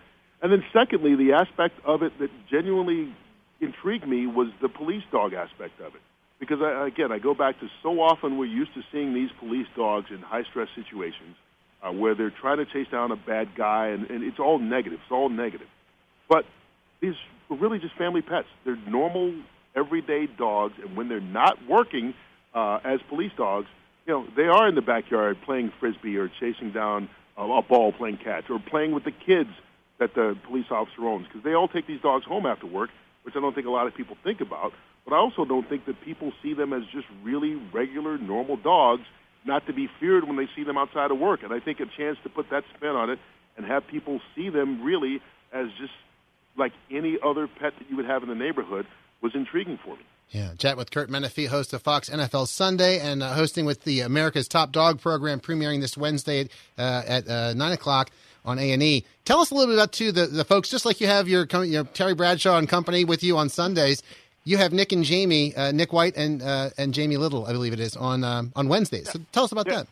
and 0.42 0.50
then 0.50 0.64
secondly, 0.72 1.14
the 1.14 1.34
aspect 1.34 1.78
of 1.84 2.02
it 2.02 2.18
that 2.18 2.30
genuinely 2.50 3.14
intrigued 3.60 4.08
me 4.08 4.26
was 4.26 4.48
the 4.60 4.68
police 4.68 5.04
dog 5.12 5.34
aspect 5.34 5.80
of 5.80 5.94
it. 5.94 6.00
Because 6.40 6.60
I, 6.60 6.86
again, 6.86 7.12
I 7.12 7.18
go 7.18 7.34
back 7.34 7.60
to 7.60 7.68
so 7.82 8.00
often 8.00 8.38
we're 8.38 8.46
used 8.46 8.74
to 8.74 8.82
seeing 8.92 9.14
these 9.14 9.30
police 9.38 9.66
dogs 9.76 10.06
in 10.10 10.18
high 10.18 10.44
stress 10.44 10.68
situations 10.74 11.36
uh, 11.82 11.92
where 11.92 12.14
they're 12.14 12.30
trying 12.30 12.58
to 12.58 12.66
chase 12.66 12.88
down 12.90 13.12
a 13.12 13.16
bad 13.16 13.54
guy, 13.54 13.88
and, 13.88 14.10
and 14.10 14.24
it's 14.24 14.38
all 14.38 14.58
negative. 14.58 14.98
It's 15.02 15.12
all 15.12 15.28
negative. 15.28 15.68
But 16.28 16.44
these 17.00 17.14
are 17.50 17.56
really 17.56 17.78
just 17.78 17.94
family 17.96 18.22
pets. 18.22 18.48
They're 18.64 18.78
normal, 18.88 19.34
everyday 19.74 20.26
dogs, 20.26 20.74
and 20.82 20.96
when 20.96 21.08
they're 21.08 21.20
not 21.20 21.58
working 21.68 22.14
uh, 22.54 22.80
as 22.84 23.00
police 23.08 23.32
dogs, 23.36 23.66
you 24.06 24.12
know, 24.12 24.26
they 24.36 24.44
are 24.44 24.68
in 24.68 24.74
the 24.74 24.82
backyard 24.82 25.38
playing 25.44 25.72
frisbee 25.80 26.16
or 26.16 26.28
chasing 26.40 26.72
down 26.72 27.08
a, 27.36 27.42
a 27.42 27.62
ball, 27.62 27.92
playing 27.92 28.18
catch, 28.18 28.50
or 28.50 28.58
playing 28.58 28.92
with 28.92 29.04
the 29.04 29.12
kids 29.12 29.50
that 29.98 30.14
the 30.14 30.36
police 30.46 30.66
officer 30.70 31.06
owns. 31.06 31.26
Because 31.26 31.42
they 31.42 31.54
all 31.54 31.68
take 31.68 31.86
these 31.86 32.00
dogs 32.00 32.24
home 32.24 32.46
after 32.46 32.66
work, 32.66 32.90
which 33.22 33.34
I 33.36 33.40
don't 33.40 33.54
think 33.54 33.66
a 33.66 33.70
lot 33.70 33.86
of 33.86 33.94
people 33.94 34.16
think 34.24 34.40
about. 34.40 34.72
But 35.04 35.14
I 35.14 35.18
also 35.18 35.44
don't 35.44 35.68
think 35.68 35.86
that 35.86 36.00
people 36.00 36.32
see 36.42 36.54
them 36.54 36.72
as 36.72 36.82
just 36.92 37.06
really 37.22 37.56
regular, 37.72 38.16
normal 38.18 38.56
dogs, 38.56 39.02
not 39.44 39.66
to 39.66 39.72
be 39.72 39.88
feared 40.00 40.26
when 40.26 40.36
they 40.36 40.48
see 40.56 40.64
them 40.64 40.78
outside 40.78 41.10
of 41.10 41.18
work. 41.18 41.42
And 41.42 41.52
I 41.52 41.60
think 41.60 41.80
a 41.80 41.86
chance 41.86 42.16
to 42.22 42.30
put 42.30 42.50
that 42.50 42.64
spin 42.74 42.90
on 42.90 43.10
it 43.10 43.18
and 43.56 43.66
have 43.66 43.86
people 43.86 44.20
see 44.34 44.48
them 44.48 44.82
really 44.82 45.20
as 45.52 45.66
just 45.78 45.92
like 46.56 46.72
any 46.90 47.18
other 47.22 47.46
pet 47.46 47.74
that 47.78 47.90
you 47.90 47.96
would 47.96 48.06
have 48.06 48.22
in 48.22 48.28
the 48.28 48.34
neighborhood 48.34 48.86
was 49.20 49.34
intriguing 49.34 49.78
for 49.84 49.96
me. 49.96 50.02
Yeah, 50.30 50.54
chat 50.58 50.76
with 50.76 50.90
Curt 50.90 51.10
Menefee, 51.10 51.46
host 51.46 51.72
of 51.74 51.82
Fox 51.82 52.08
NFL 52.08 52.48
Sunday, 52.48 52.98
and 52.98 53.22
uh, 53.22 53.34
hosting 53.34 53.66
with 53.66 53.84
the 53.84 54.00
America's 54.00 54.48
Top 54.48 54.72
Dog 54.72 55.00
program, 55.00 55.38
premiering 55.38 55.80
this 55.80 55.96
Wednesday 55.96 56.48
uh, 56.76 57.02
at 57.06 57.28
uh, 57.28 57.54
nine 57.54 57.72
o'clock 57.72 58.10
on 58.44 58.58
A 58.58 58.72
and 58.72 58.82
E. 58.82 59.04
Tell 59.24 59.40
us 59.40 59.50
a 59.50 59.54
little 59.54 59.72
bit 59.72 59.78
about 59.78 59.92
too 59.92 60.12
the, 60.12 60.26
the 60.26 60.44
folks, 60.44 60.68
just 60.68 60.84
like 60.84 61.00
you 61.00 61.06
have 61.06 61.28
your, 61.28 61.46
your 61.64 61.84
Terry 61.84 62.14
Bradshaw 62.14 62.58
and 62.58 62.68
company 62.68 63.04
with 63.04 63.22
you 63.22 63.36
on 63.36 63.48
Sundays. 63.48 64.02
You 64.46 64.58
have 64.58 64.72
Nick 64.72 64.92
and 64.92 65.04
Jamie, 65.04 65.54
uh, 65.56 65.72
Nick 65.72 65.92
White 65.92 66.16
and 66.16 66.42
uh, 66.42 66.70
and 66.76 66.92
Jamie 66.92 67.16
Little, 67.16 67.46
I 67.46 67.52
believe 67.52 67.72
it 67.72 67.80
is, 67.80 67.96
on 67.96 68.24
um, 68.24 68.52
on 68.54 68.68
Wednesdays. 68.68 69.10
So 69.10 69.18
tell 69.32 69.44
us 69.44 69.52
about 69.52 69.66
yeah. 69.66 69.76
that. 69.76 69.86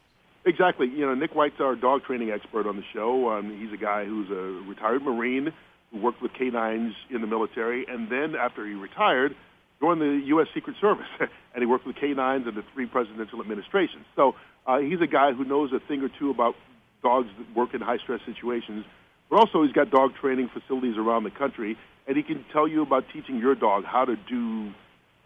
Exactly. 0.45 0.89
You 0.89 1.07
know, 1.07 1.15
Nick 1.15 1.35
White's 1.35 1.61
our 1.61 1.77
dog 1.77 2.03
training 2.05 2.31
expert 2.31 2.67
on 2.67 2.77
the 2.77 2.83
show. 2.93 3.31
Um, 3.31 3.57
he's 3.59 3.73
a 3.73 3.83
guy 3.83 4.05
who's 4.05 4.29
a 4.31 4.69
retired 4.69 5.03
Marine 5.03 5.53
who 5.93 6.01
worked 6.01 6.21
with 6.21 6.33
canines 6.35 6.95
in 7.11 7.21
the 7.21 7.27
military, 7.27 7.87
and 7.89 8.11
then 8.11 8.35
after 8.35 8.67
he 8.67 8.75
retired, 8.75 9.37
joined 9.81 10.01
the 10.01 10.21
U.S. 10.27 10.49
Secret 10.55 10.77
Service, 10.81 11.07
and 11.21 11.31
he 11.61 11.67
worked 11.67 11.87
with 11.87 11.97
canines 11.97 12.47
in 12.47 12.55
the 12.55 12.65
three 12.75 12.87
presidential 12.87 13.41
administrations. 13.41 14.05
So 14.17 14.35
uh, 14.67 14.79
he's 14.79 15.01
a 15.01 15.07
guy 15.07 15.33
who 15.33 15.45
knows 15.45 15.73
a 15.73 15.81
thing 15.87 16.03
or 16.03 16.11
two 16.19 16.31
about 16.31 16.57
dogs 17.03 17.29
that 17.39 17.57
work 17.57 17.75
in 17.75 17.81
high 17.81 17.99
stress 17.99 18.21
situations. 18.27 18.85
But 19.31 19.37
also, 19.37 19.63
he's 19.63 19.73
got 19.73 19.91
dog 19.91 20.15
training 20.21 20.51
facilities 20.53 20.97
around 20.99 21.25
the 21.25 21.31
country, 21.31 21.79
and 22.07 22.17
he 22.17 22.23
can 22.23 22.45
tell 22.53 22.67
you 22.67 22.83
about 22.83 23.05
teaching 23.13 23.39
your 23.39 23.55
dog 23.55 23.85
how 23.85 24.05
to 24.05 24.17
do. 24.17 24.73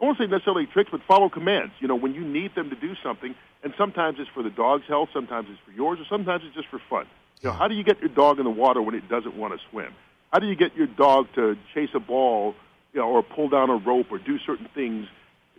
I 0.01 0.05
won't 0.05 0.19
say 0.19 0.27
necessarily 0.27 0.67
tricks, 0.67 0.91
but 0.91 1.01
follow 1.09 1.29
commands. 1.29 1.73
You 1.81 1.89
know, 1.89 1.97
when 1.97 2.15
you 2.15 2.21
need 2.21 2.55
them 2.55 2.69
to 2.71 2.77
do 2.77 2.95
something, 3.03 3.35
and 3.63 3.73
sometimes 3.79 4.19
it's 4.21 4.29
for 4.31 4.43
the 4.43 4.51
dog's 4.51 4.87
health, 4.87 5.09
sometimes 5.13 5.49
it's 5.51 5.61
for 5.65 5.73
yours, 5.73 5.99
or 5.99 6.05
sometimes 6.09 6.43
it's 6.47 6.55
just 6.55 6.69
for 6.69 6.81
fun. 6.91 7.07
You 7.43 7.49
know, 7.49 7.55
how 7.55 7.69
do 7.69 7.75
you 7.75 7.85
get 7.85 8.01
your 8.01 8.09
dog 8.09 8.39
in 8.39 8.45
the 8.45 8.51
water 8.51 8.83
when 8.83 8.95
it 8.95 9.09
doesn't 9.09 9.37
want 9.37 9.55
to 9.55 9.61
swim? 9.71 9.93
How 10.33 10.39
do 10.39 10.47
you 10.47 10.57
get 10.57 10.77
your 10.77 10.87
dog 10.87 11.29
to 11.35 11.57
chase 11.75 11.91
a 11.95 12.01
ball, 12.01 12.55
you 12.93 13.01
know, 13.01 13.09
or 13.09 13.23
pull 13.23 13.49
down 13.49 13.71
a 13.71 13.77
rope 13.77 14.07
or 14.11 14.19
do 14.19 14.39
certain 14.39 14.69
things, 14.75 15.07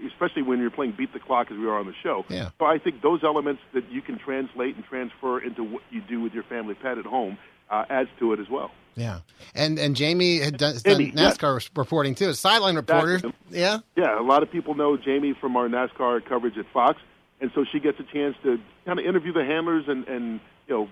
especially 0.05 0.43
when 0.43 0.59
you're 0.59 0.69
playing 0.69 0.93
beat 0.97 1.13
the 1.13 1.19
clock 1.19 1.51
as 1.51 1.57
we 1.57 1.65
are 1.65 1.79
on 1.79 1.87
the 1.87 1.93
show? 2.03 2.25
Yeah. 2.29 2.49
So 2.59 2.65
I 2.65 2.77
think 2.77 3.01
those 3.01 3.23
elements 3.23 3.61
that 3.73 3.89
you 3.91 4.01
can 4.01 4.19
translate 4.19 4.75
and 4.75 4.85
transfer 4.85 5.39
into 5.39 5.63
what 5.63 5.83
you 5.89 6.01
do 6.01 6.21
with 6.21 6.33
your 6.33 6.43
family 6.43 6.75
pet 6.75 6.97
at 6.97 7.05
home 7.05 7.37
uh, 7.69 7.85
adds 7.89 8.09
to 8.19 8.33
it 8.33 8.39
as 8.39 8.49
well. 8.49 8.71
Yeah, 8.95 9.19
and 9.53 9.77
and 9.77 9.95
Jamie 9.95 10.39
had 10.39 10.57
done, 10.57 10.75
done 10.83 11.11
NASCAR 11.11 11.69
reporting 11.77 12.15
too, 12.15 12.29
a 12.29 12.33
sideline 12.33 12.75
reporter. 12.75 13.21
yeah, 13.51 13.79
yeah. 13.95 14.19
A 14.19 14.23
lot 14.23 14.41
of 14.41 14.51
people 14.51 14.73
know 14.73 14.97
Jamie 14.97 15.33
from 15.39 15.55
our 15.55 15.67
NASCAR 15.67 16.25
coverage 16.25 16.57
at 16.57 16.65
Fox, 16.73 16.99
and 17.39 17.51
so 17.53 17.63
she 17.71 17.79
gets 17.79 17.99
a 17.99 18.03
chance 18.03 18.35
to 18.41 18.59
kind 18.85 18.99
of 18.99 19.05
interview 19.05 19.33
the 19.33 19.45
handlers 19.45 19.85
and 19.87 20.07
and 20.07 20.39
you 20.67 20.73
know 20.73 20.89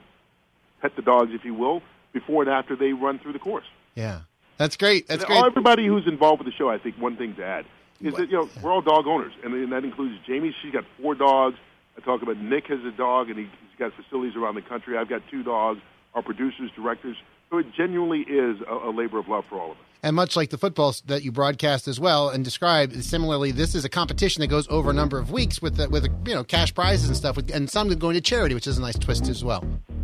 pet 0.82 0.96
the 0.96 1.02
dogs, 1.02 1.32
if 1.34 1.44
you 1.44 1.56
will, 1.56 1.82
before 2.14 2.44
and 2.44 2.52
after 2.52 2.76
they 2.76 2.94
run 2.94 3.18
through 3.18 3.34
the 3.34 3.40
course. 3.40 3.66
Yeah, 3.96 4.22
that's 4.58 4.78
great. 4.78 5.08
That's 5.08 5.24
and 5.24 5.28
great. 5.28 5.44
Everybody 5.44 5.88
who's 5.88 6.08
involved 6.08 6.44
with 6.44 6.54
the 6.54 6.58
show, 6.58 6.70
I 6.70 6.78
think 6.78 6.98
one 7.00 7.18
thing 7.18 7.36
to 7.38 7.44
add 7.44 7.66
is 8.02 8.14
what? 8.14 8.20
that 8.20 8.30
you 8.30 8.38
know 8.38 8.50
we're 8.62 8.72
all 8.72 8.82
dog 8.82 9.08
owners, 9.08 9.34
and, 9.44 9.52
and 9.54 9.72
that 9.72 9.84
includes 9.84 10.16
Jamie. 10.28 10.56
She's 10.62 10.72
got 10.72 10.84
four 11.02 11.16
dogs. 11.16 11.56
I 11.98 12.02
talk 12.02 12.22
about 12.22 12.38
Nick 12.38 12.68
has 12.68 12.84
a 12.86 12.92
dog, 12.92 13.30
and 13.30 13.40
he, 13.40 13.46
he's 13.46 13.80
got 13.80 13.94
facilities 13.94 14.36
around 14.36 14.56
the 14.56 14.62
country. 14.62 14.98
I've 14.98 15.10
got 15.10 15.24
two 15.32 15.42
dogs. 15.42 15.80
Our 16.16 16.24
producers, 16.24 16.72
directors, 16.76 17.18
so 17.50 17.58
it 17.58 17.68
genuinely 17.78 18.22
is 18.22 18.58
a, 18.68 18.90
a, 18.90 18.92
labor 18.92 19.20
of 19.20 19.28
love 19.28 19.44
for 19.50 19.60
all 19.60 19.72
of 19.72 19.78
us. 19.78 19.84
And 20.02 20.16
much 20.16 20.36
like 20.36 20.50
the 20.50 20.58
football 20.58 20.96
that 21.06 21.24
you 21.24 21.32
broadcast 21.32 21.88
as 21.88 22.00
well 22.00 22.30
and 22.30 22.44
describe, 22.44 22.94
similarly, 22.94 23.52
this 23.52 23.76
is 23.76 23.86
a 23.86 23.90
competition 23.90 24.42
that 24.42 24.48
goes 24.48 24.68
over 24.70 24.92
a 24.92 24.94
number 24.94 25.18
of 25.20 25.32
weeks 25.32 25.62
with 25.62 25.78
the, 25.78 25.90
with 25.90 26.06
you 26.26 26.34
know 26.34 26.44
cash 26.44 26.74
prizes 26.74 27.08
and 27.08 27.18
stuff, 27.18 27.38
and 27.38 27.70
some 27.70 27.90
going 27.96 28.16
to 28.16 28.22
charity, 28.22 28.56
which 28.56 28.68
is 28.68 28.78
a 28.78 28.82
nice 28.82 28.98
twist 28.98 29.28
as 29.28 29.44
well. 29.44 29.64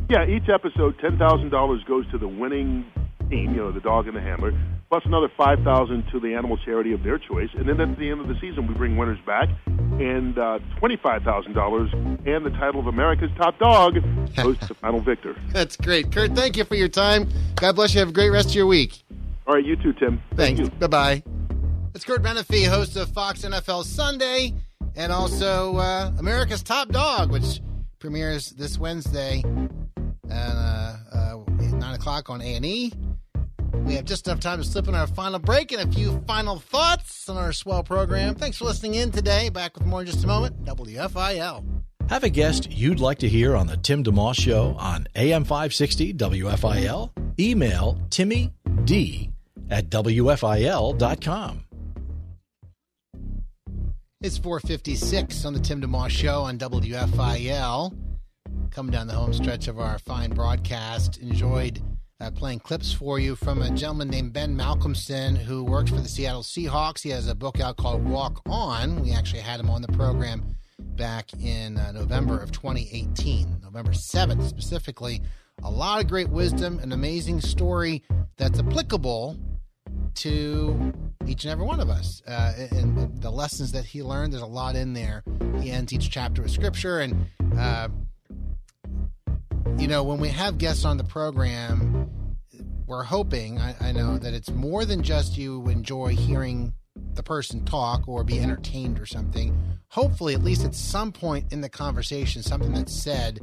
Yeah, 0.09 0.25
each 0.27 0.49
episode, 0.53 0.95
ten 0.99 1.17
thousand 1.17 1.49
dollars 1.49 1.83
goes 1.87 2.09
to 2.11 2.17
the 2.17 2.27
winning 2.27 2.85
team, 3.31 3.55
you 3.55 3.61
know, 3.61 3.71
the 3.71 3.79
dog 3.79 4.07
and 4.07 4.15
the 4.15 4.21
handler, 4.21 4.53
plus 4.89 5.03
another 5.05 5.29
five 5.35 5.59
thousand 5.63 6.03
to 6.11 6.19
the 6.19 6.35
animal 6.35 6.57
charity 6.57 6.93
of 6.93 7.01
their 7.01 7.17
choice, 7.17 7.49
and 7.55 7.67
then 7.67 7.79
at 7.79 7.97
the 7.97 8.09
end 8.11 8.19
of 8.19 8.27
the 8.27 8.35
season, 8.39 8.67
we 8.67 8.73
bring 8.73 8.97
winners 8.97 9.19
back, 9.25 9.49
and 9.65 10.37
uh, 10.37 10.59
twenty-five 10.77 11.23
thousand 11.23 11.53
dollars 11.53 11.89
and 11.93 12.45
the 12.45 12.51
title 12.51 12.79
of 12.79 12.87
America's 12.87 13.31
Top 13.37 13.57
Dog 13.57 13.95
goes 14.35 14.57
to 14.59 14.67
the 14.67 14.73
final 14.81 14.99
victor. 14.99 15.35
That's 15.51 15.77
great, 15.77 16.11
Curt, 16.11 16.35
Thank 16.35 16.57
you 16.57 16.65
for 16.65 16.75
your 16.75 16.89
time. 16.89 17.29
God 17.55 17.75
bless 17.75 17.93
you. 17.93 17.99
Have 17.99 18.09
a 18.09 18.13
great 18.13 18.29
rest 18.29 18.49
of 18.49 18.55
your 18.55 18.67
week. 18.67 19.01
All 19.47 19.55
right, 19.55 19.65
you 19.65 19.75
too, 19.77 19.93
Tim. 19.93 20.21
Thanks. 20.35 20.59
Thank 20.59 20.79
Bye 20.79 20.87
bye. 20.87 21.23
It's 21.95 22.05
Curt 22.05 22.21
Menefee, 22.21 22.67
host 22.67 22.95
of 22.95 23.09
Fox 23.11 23.41
NFL 23.41 23.85
Sunday, 23.85 24.53
and 24.95 25.11
also 25.11 25.77
uh, 25.77 26.11
America's 26.19 26.63
Top 26.63 26.89
Dog, 26.89 27.31
which 27.31 27.61
premieres 27.99 28.51
this 28.51 28.77
Wednesday 28.77 29.43
at 30.29 30.35
uh, 30.35 30.95
uh, 31.13 31.37
nine 31.73 31.95
o'clock 31.95 32.29
on 32.29 32.41
A 32.41 32.55
and 32.55 32.65
E. 32.65 32.93
We 33.73 33.95
have 33.95 34.05
just 34.05 34.27
enough 34.27 34.39
time 34.39 34.59
to 34.59 34.65
slip 34.65 34.87
in 34.87 34.95
our 34.95 35.07
final 35.07 35.39
break 35.39 35.71
and 35.71 35.81
a 35.81 35.93
few 35.93 36.23
final 36.27 36.59
thoughts 36.59 37.27
on 37.29 37.37
our 37.37 37.53
swell 37.53 37.83
program. 37.83 38.35
Thanks 38.35 38.57
for 38.57 38.65
listening 38.65 38.95
in 38.95 39.11
today. 39.11 39.49
Back 39.49 39.75
with 39.75 39.85
more 39.85 40.01
in 40.01 40.07
just 40.07 40.23
a 40.23 40.27
moment. 40.27 40.63
WFIL. 40.65 41.63
Have 42.09 42.23
a 42.23 42.29
guest 42.29 42.69
you'd 42.69 42.99
like 42.99 43.19
to 43.19 43.29
hear 43.29 43.55
on 43.55 43.67
the 43.67 43.77
Tim 43.77 44.03
DeMoss 44.03 44.39
Show 44.39 44.75
on 44.77 45.07
AM 45.15 45.45
560 45.45 46.13
WFIL? 46.15 47.11
Email 47.39 47.97
Timmy 48.09 48.51
D 48.83 49.29
at 49.69 49.89
WFIL.com. 49.89 51.63
It's 54.19 54.37
456 54.37 55.45
on 55.45 55.53
the 55.53 55.59
Tim 55.59 55.81
DeMoss 55.81 56.09
Show 56.09 56.41
on 56.41 56.59
WFIL. 56.59 57.97
Coming 58.69 58.91
down 58.91 59.07
the 59.07 59.13
home 59.13 59.33
stretch 59.33 59.67
of 59.67 59.79
our 59.79 59.97
fine 59.97 60.31
broadcast. 60.31 61.17
Enjoyed 61.17 61.81
uh, 62.21 62.29
playing 62.31 62.59
clips 62.59 62.93
for 62.93 63.19
you 63.19 63.35
from 63.35 63.61
a 63.61 63.71
gentleman 63.71 64.07
named 64.07 64.31
Ben 64.31 64.55
Malcolmson 64.55 65.35
who 65.35 65.63
works 65.63 65.89
for 65.89 65.97
the 65.97 66.07
Seattle 66.07 66.43
Seahawks. 66.43 67.01
He 67.01 67.09
has 67.09 67.27
a 67.27 67.33
book 67.33 67.59
out 67.59 67.77
called 67.77 68.07
Walk 68.07 68.41
On. 68.45 69.01
We 69.01 69.11
actually 69.11 69.41
had 69.41 69.59
him 69.59 69.69
on 69.69 69.81
the 69.81 69.87
program 69.89 70.55
back 70.79 71.33
in 71.41 71.77
uh, 71.77 71.91
November 71.93 72.39
of 72.39 72.51
2018, 72.51 73.61
November 73.63 73.91
7th 73.91 74.47
specifically. 74.47 75.21
A 75.63 75.71
lot 75.71 76.01
of 76.01 76.07
great 76.07 76.29
wisdom, 76.29 76.79
an 76.79 76.91
amazing 76.91 77.41
story 77.41 78.03
that's 78.37 78.59
applicable 78.59 79.37
to 80.15 80.93
each 81.25 81.43
and 81.45 81.51
every 81.51 81.65
one 81.65 81.79
of 81.79 81.89
us. 81.89 82.21
Uh, 82.27 82.53
and, 82.71 83.21
the 83.21 83.29
lessons 83.31 83.71
that 83.71 83.85
he 83.85 84.01
learned, 84.01 84.33
there's 84.33 84.41
a 84.41 84.47
lot 84.47 84.75
in 84.75 84.93
there. 84.93 85.23
He 85.59 85.71
ends 85.71 85.93
each 85.93 86.09
chapter 86.09 86.41
with 86.41 86.51
scripture. 86.51 86.99
And, 86.99 87.27
uh, 87.55 87.87
you 89.77 89.87
know, 89.87 90.03
when 90.03 90.19
we 90.19 90.29
have 90.29 90.57
guests 90.57 90.85
on 90.85 90.97
the 90.97 91.03
program, 91.03 92.00
we're 92.91 93.03
hoping, 93.03 93.57
I, 93.57 93.73
I 93.79 93.91
know, 93.93 94.17
that 94.17 94.33
it's 94.33 94.49
more 94.51 94.83
than 94.83 95.01
just 95.01 95.37
you 95.37 95.65
enjoy 95.69 96.09
hearing 96.09 96.73
the 97.13 97.23
person 97.23 97.63
talk 97.63 98.05
or 98.05 98.25
be 98.25 98.37
entertained 98.37 98.99
or 98.99 99.05
something. 99.05 99.57
Hopefully, 99.91 100.33
at 100.33 100.43
least 100.43 100.65
at 100.65 100.75
some 100.75 101.13
point 101.13 101.53
in 101.53 101.61
the 101.61 101.69
conversation, 101.69 102.43
something 102.43 102.73
that's 102.73 102.93
said 102.93 103.39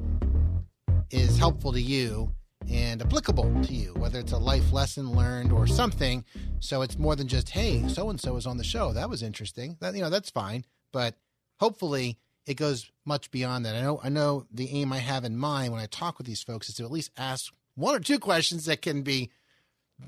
is 1.11 1.39
helpful 1.39 1.73
to 1.73 1.81
you 1.81 2.31
and 2.71 3.01
applicable 3.01 3.63
to 3.63 3.73
you, 3.73 3.95
whether 3.95 4.19
it's 4.19 4.33
a 4.33 4.39
life 4.39 4.71
lesson 4.71 5.13
learned 5.13 5.51
or 5.51 5.67
something. 5.67 6.27
So 6.61 6.83
it's 6.83 6.99
more 6.99 7.17
than 7.17 7.27
just, 7.27 7.49
hey, 7.49 7.89
so 7.89 8.11
and 8.11 8.21
so 8.21 8.37
is 8.37 8.47
on 8.47 8.59
the 8.59 8.65
show. 8.65 8.93
That 8.93 9.09
was 9.09 9.23
interesting. 9.23 9.79
That 9.81 9.95
you 9.95 10.03
know, 10.03 10.11
that's 10.11 10.29
fine. 10.29 10.67
But 10.93 11.15
hopefully 11.59 12.19
it 12.47 12.59
goes 12.59 12.91
much 13.07 13.31
beyond 13.31 13.65
that. 13.65 13.77
I 13.77 13.81
know 13.81 13.99
I 14.05 14.11
know 14.11 14.45
the 14.53 14.69
aim 14.73 14.93
I 14.93 14.99
have 14.99 15.25
in 15.25 15.39
mind 15.39 15.73
when 15.73 15.81
I 15.81 15.87
talk 15.87 16.19
with 16.19 16.27
these 16.27 16.43
folks 16.43 16.69
is 16.69 16.75
to 16.75 16.85
at 16.85 16.91
least 16.91 17.13
ask 17.17 17.51
one 17.77 17.95
or 17.95 18.01
two 18.01 18.19
questions 18.19 18.67
that 18.67 18.83
can 18.83 19.01
be 19.01 19.31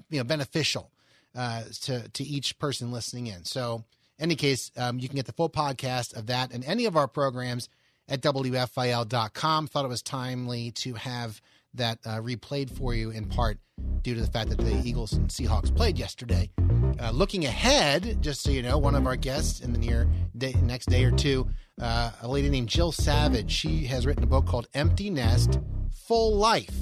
you 0.08 0.18
know 0.18 0.24
beneficial 0.24 0.90
uh, 1.34 1.62
to 1.82 2.08
to 2.08 2.24
each 2.24 2.58
person 2.58 2.92
listening 2.92 3.26
in. 3.28 3.44
So, 3.44 3.84
in 4.18 4.24
any 4.24 4.36
case, 4.36 4.70
um, 4.76 4.98
you 4.98 5.08
can 5.08 5.16
get 5.16 5.26
the 5.26 5.32
full 5.32 5.50
podcast 5.50 6.16
of 6.16 6.26
that 6.26 6.52
and 6.52 6.64
any 6.64 6.86
of 6.86 6.96
our 6.96 7.08
programs 7.08 7.68
at 8.08 8.20
wfil.com. 8.20 9.66
Thought 9.66 9.84
it 9.84 9.88
was 9.88 10.02
timely 10.02 10.70
to 10.72 10.94
have 10.94 11.40
that 11.74 11.98
uh, 12.04 12.20
replayed 12.20 12.70
for 12.70 12.94
you 12.94 13.10
in 13.10 13.26
part 13.26 13.58
due 14.02 14.14
to 14.14 14.20
the 14.20 14.30
fact 14.30 14.50
that 14.50 14.58
the 14.58 14.82
Eagles 14.84 15.12
and 15.12 15.28
Seahawks 15.28 15.74
played 15.74 15.98
yesterday. 15.98 16.50
Uh, 16.98 17.10
looking 17.12 17.44
ahead, 17.44 18.18
just 18.20 18.42
so 18.42 18.50
you 18.50 18.62
know, 18.62 18.76
one 18.76 18.94
of 18.94 19.06
our 19.06 19.16
guests 19.16 19.60
in 19.60 19.72
the 19.72 19.78
near 19.78 20.08
day, 20.36 20.54
next 20.62 20.86
day 20.86 21.04
or 21.04 21.10
two, 21.10 21.48
uh, 21.80 22.10
a 22.22 22.28
lady 22.28 22.50
named 22.50 22.68
Jill 22.68 22.92
Savage. 22.92 23.50
She 23.50 23.84
has 23.84 24.06
written 24.06 24.24
a 24.24 24.26
book 24.26 24.46
called 24.46 24.68
Empty 24.74 25.10
Nest, 25.10 25.58
Full 26.06 26.36
Life 26.36 26.74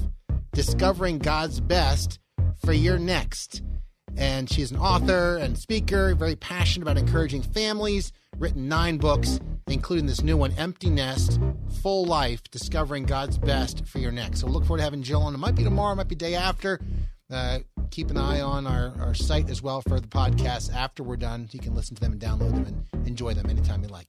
Discovering 0.53 1.19
God's 1.19 1.61
Best 1.61 2.19
for 2.65 2.73
Your 2.73 2.99
Next. 2.99 3.63
And 4.17 4.51
she's 4.51 4.71
an 4.71 4.79
author 4.79 5.37
and 5.37 5.57
speaker, 5.57 6.15
very 6.15 6.37
passionate 6.37 6.83
about 6.83 6.99
encouraging 6.99 7.43
families, 7.43 8.13
written 8.39 8.69
nine 8.69 8.99
books, 8.99 9.39
including 9.69 10.07
this 10.07 10.23
new 10.23 10.37
one, 10.37 10.53
Empty 10.53 10.91
Nest, 10.91 11.39
Full 11.83 12.05
Life, 12.07 12.43
Discovering 12.51 13.05
God's 13.05 13.39
Best 13.39 13.87
for 13.87 13.99
Your 13.99 14.13
Next. 14.13 14.41
So 14.41 14.47
look 14.47 14.65
forward 14.65 14.79
to 14.79 14.85
having 14.85 15.03
Jill 15.03 15.23
on. 15.23 15.35
It 15.35 15.39
might 15.39 15.55
be 15.55 15.65
tomorrow, 15.65 15.93
it 15.93 15.97
might 15.97 16.09
be 16.09 16.15
day 16.15 16.35
after. 16.35 16.81
Uh, 17.31 17.59
keep 17.91 18.11
an 18.11 18.17
eye 18.17 18.41
on 18.41 18.67
our, 18.67 18.95
our 18.99 19.15
site 19.15 19.51
as 19.51 19.63
well 19.63 19.83
for 19.83 20.01
the 20.01 20.09
podcasts 20.09 20.75
after 20.75 21.03
we're 21.03 21.17
done. 21.17 21.49
You 21.53 21.61
can 21.61 21.75
listen 21.75 21.95
to 21.97 22.01
them 22.01 22.13
and 22.13 22.21
download 22.21 22.55
them 22.55 22.65
and 22.93 23.07
enjoy 23.07 23.35
them 23.35 23.51
anytime 23.51 23.83
you 23.83 23.89
like. 23.89 24.07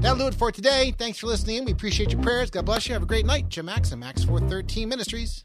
That'll 0.00 0.18
do 0.18 0.26
it 0.26 0.34
for 0.34 0.50
today. 0.50 0.94
Thanks 0.96 1.18
for 1.18 1.26
listening. 1.26 1.64
We 1.64 1.72
appreciate 1.72 2.10
your 2.10 2.22
prayers. 2.22 2.50
God 2.50 2.64
bless 2.64 2.86
you. 2.86 2.94
Have 2.94 3.02
a 3.02 3.06
great 3.06 3.26
night. 3.26 3.48
Jim 3.48 3.66
Max 3.66 3.92
and 3.92 4.00
Max 4.00 4.24
413 4.24 4.88
Ministries. 4.88 5.44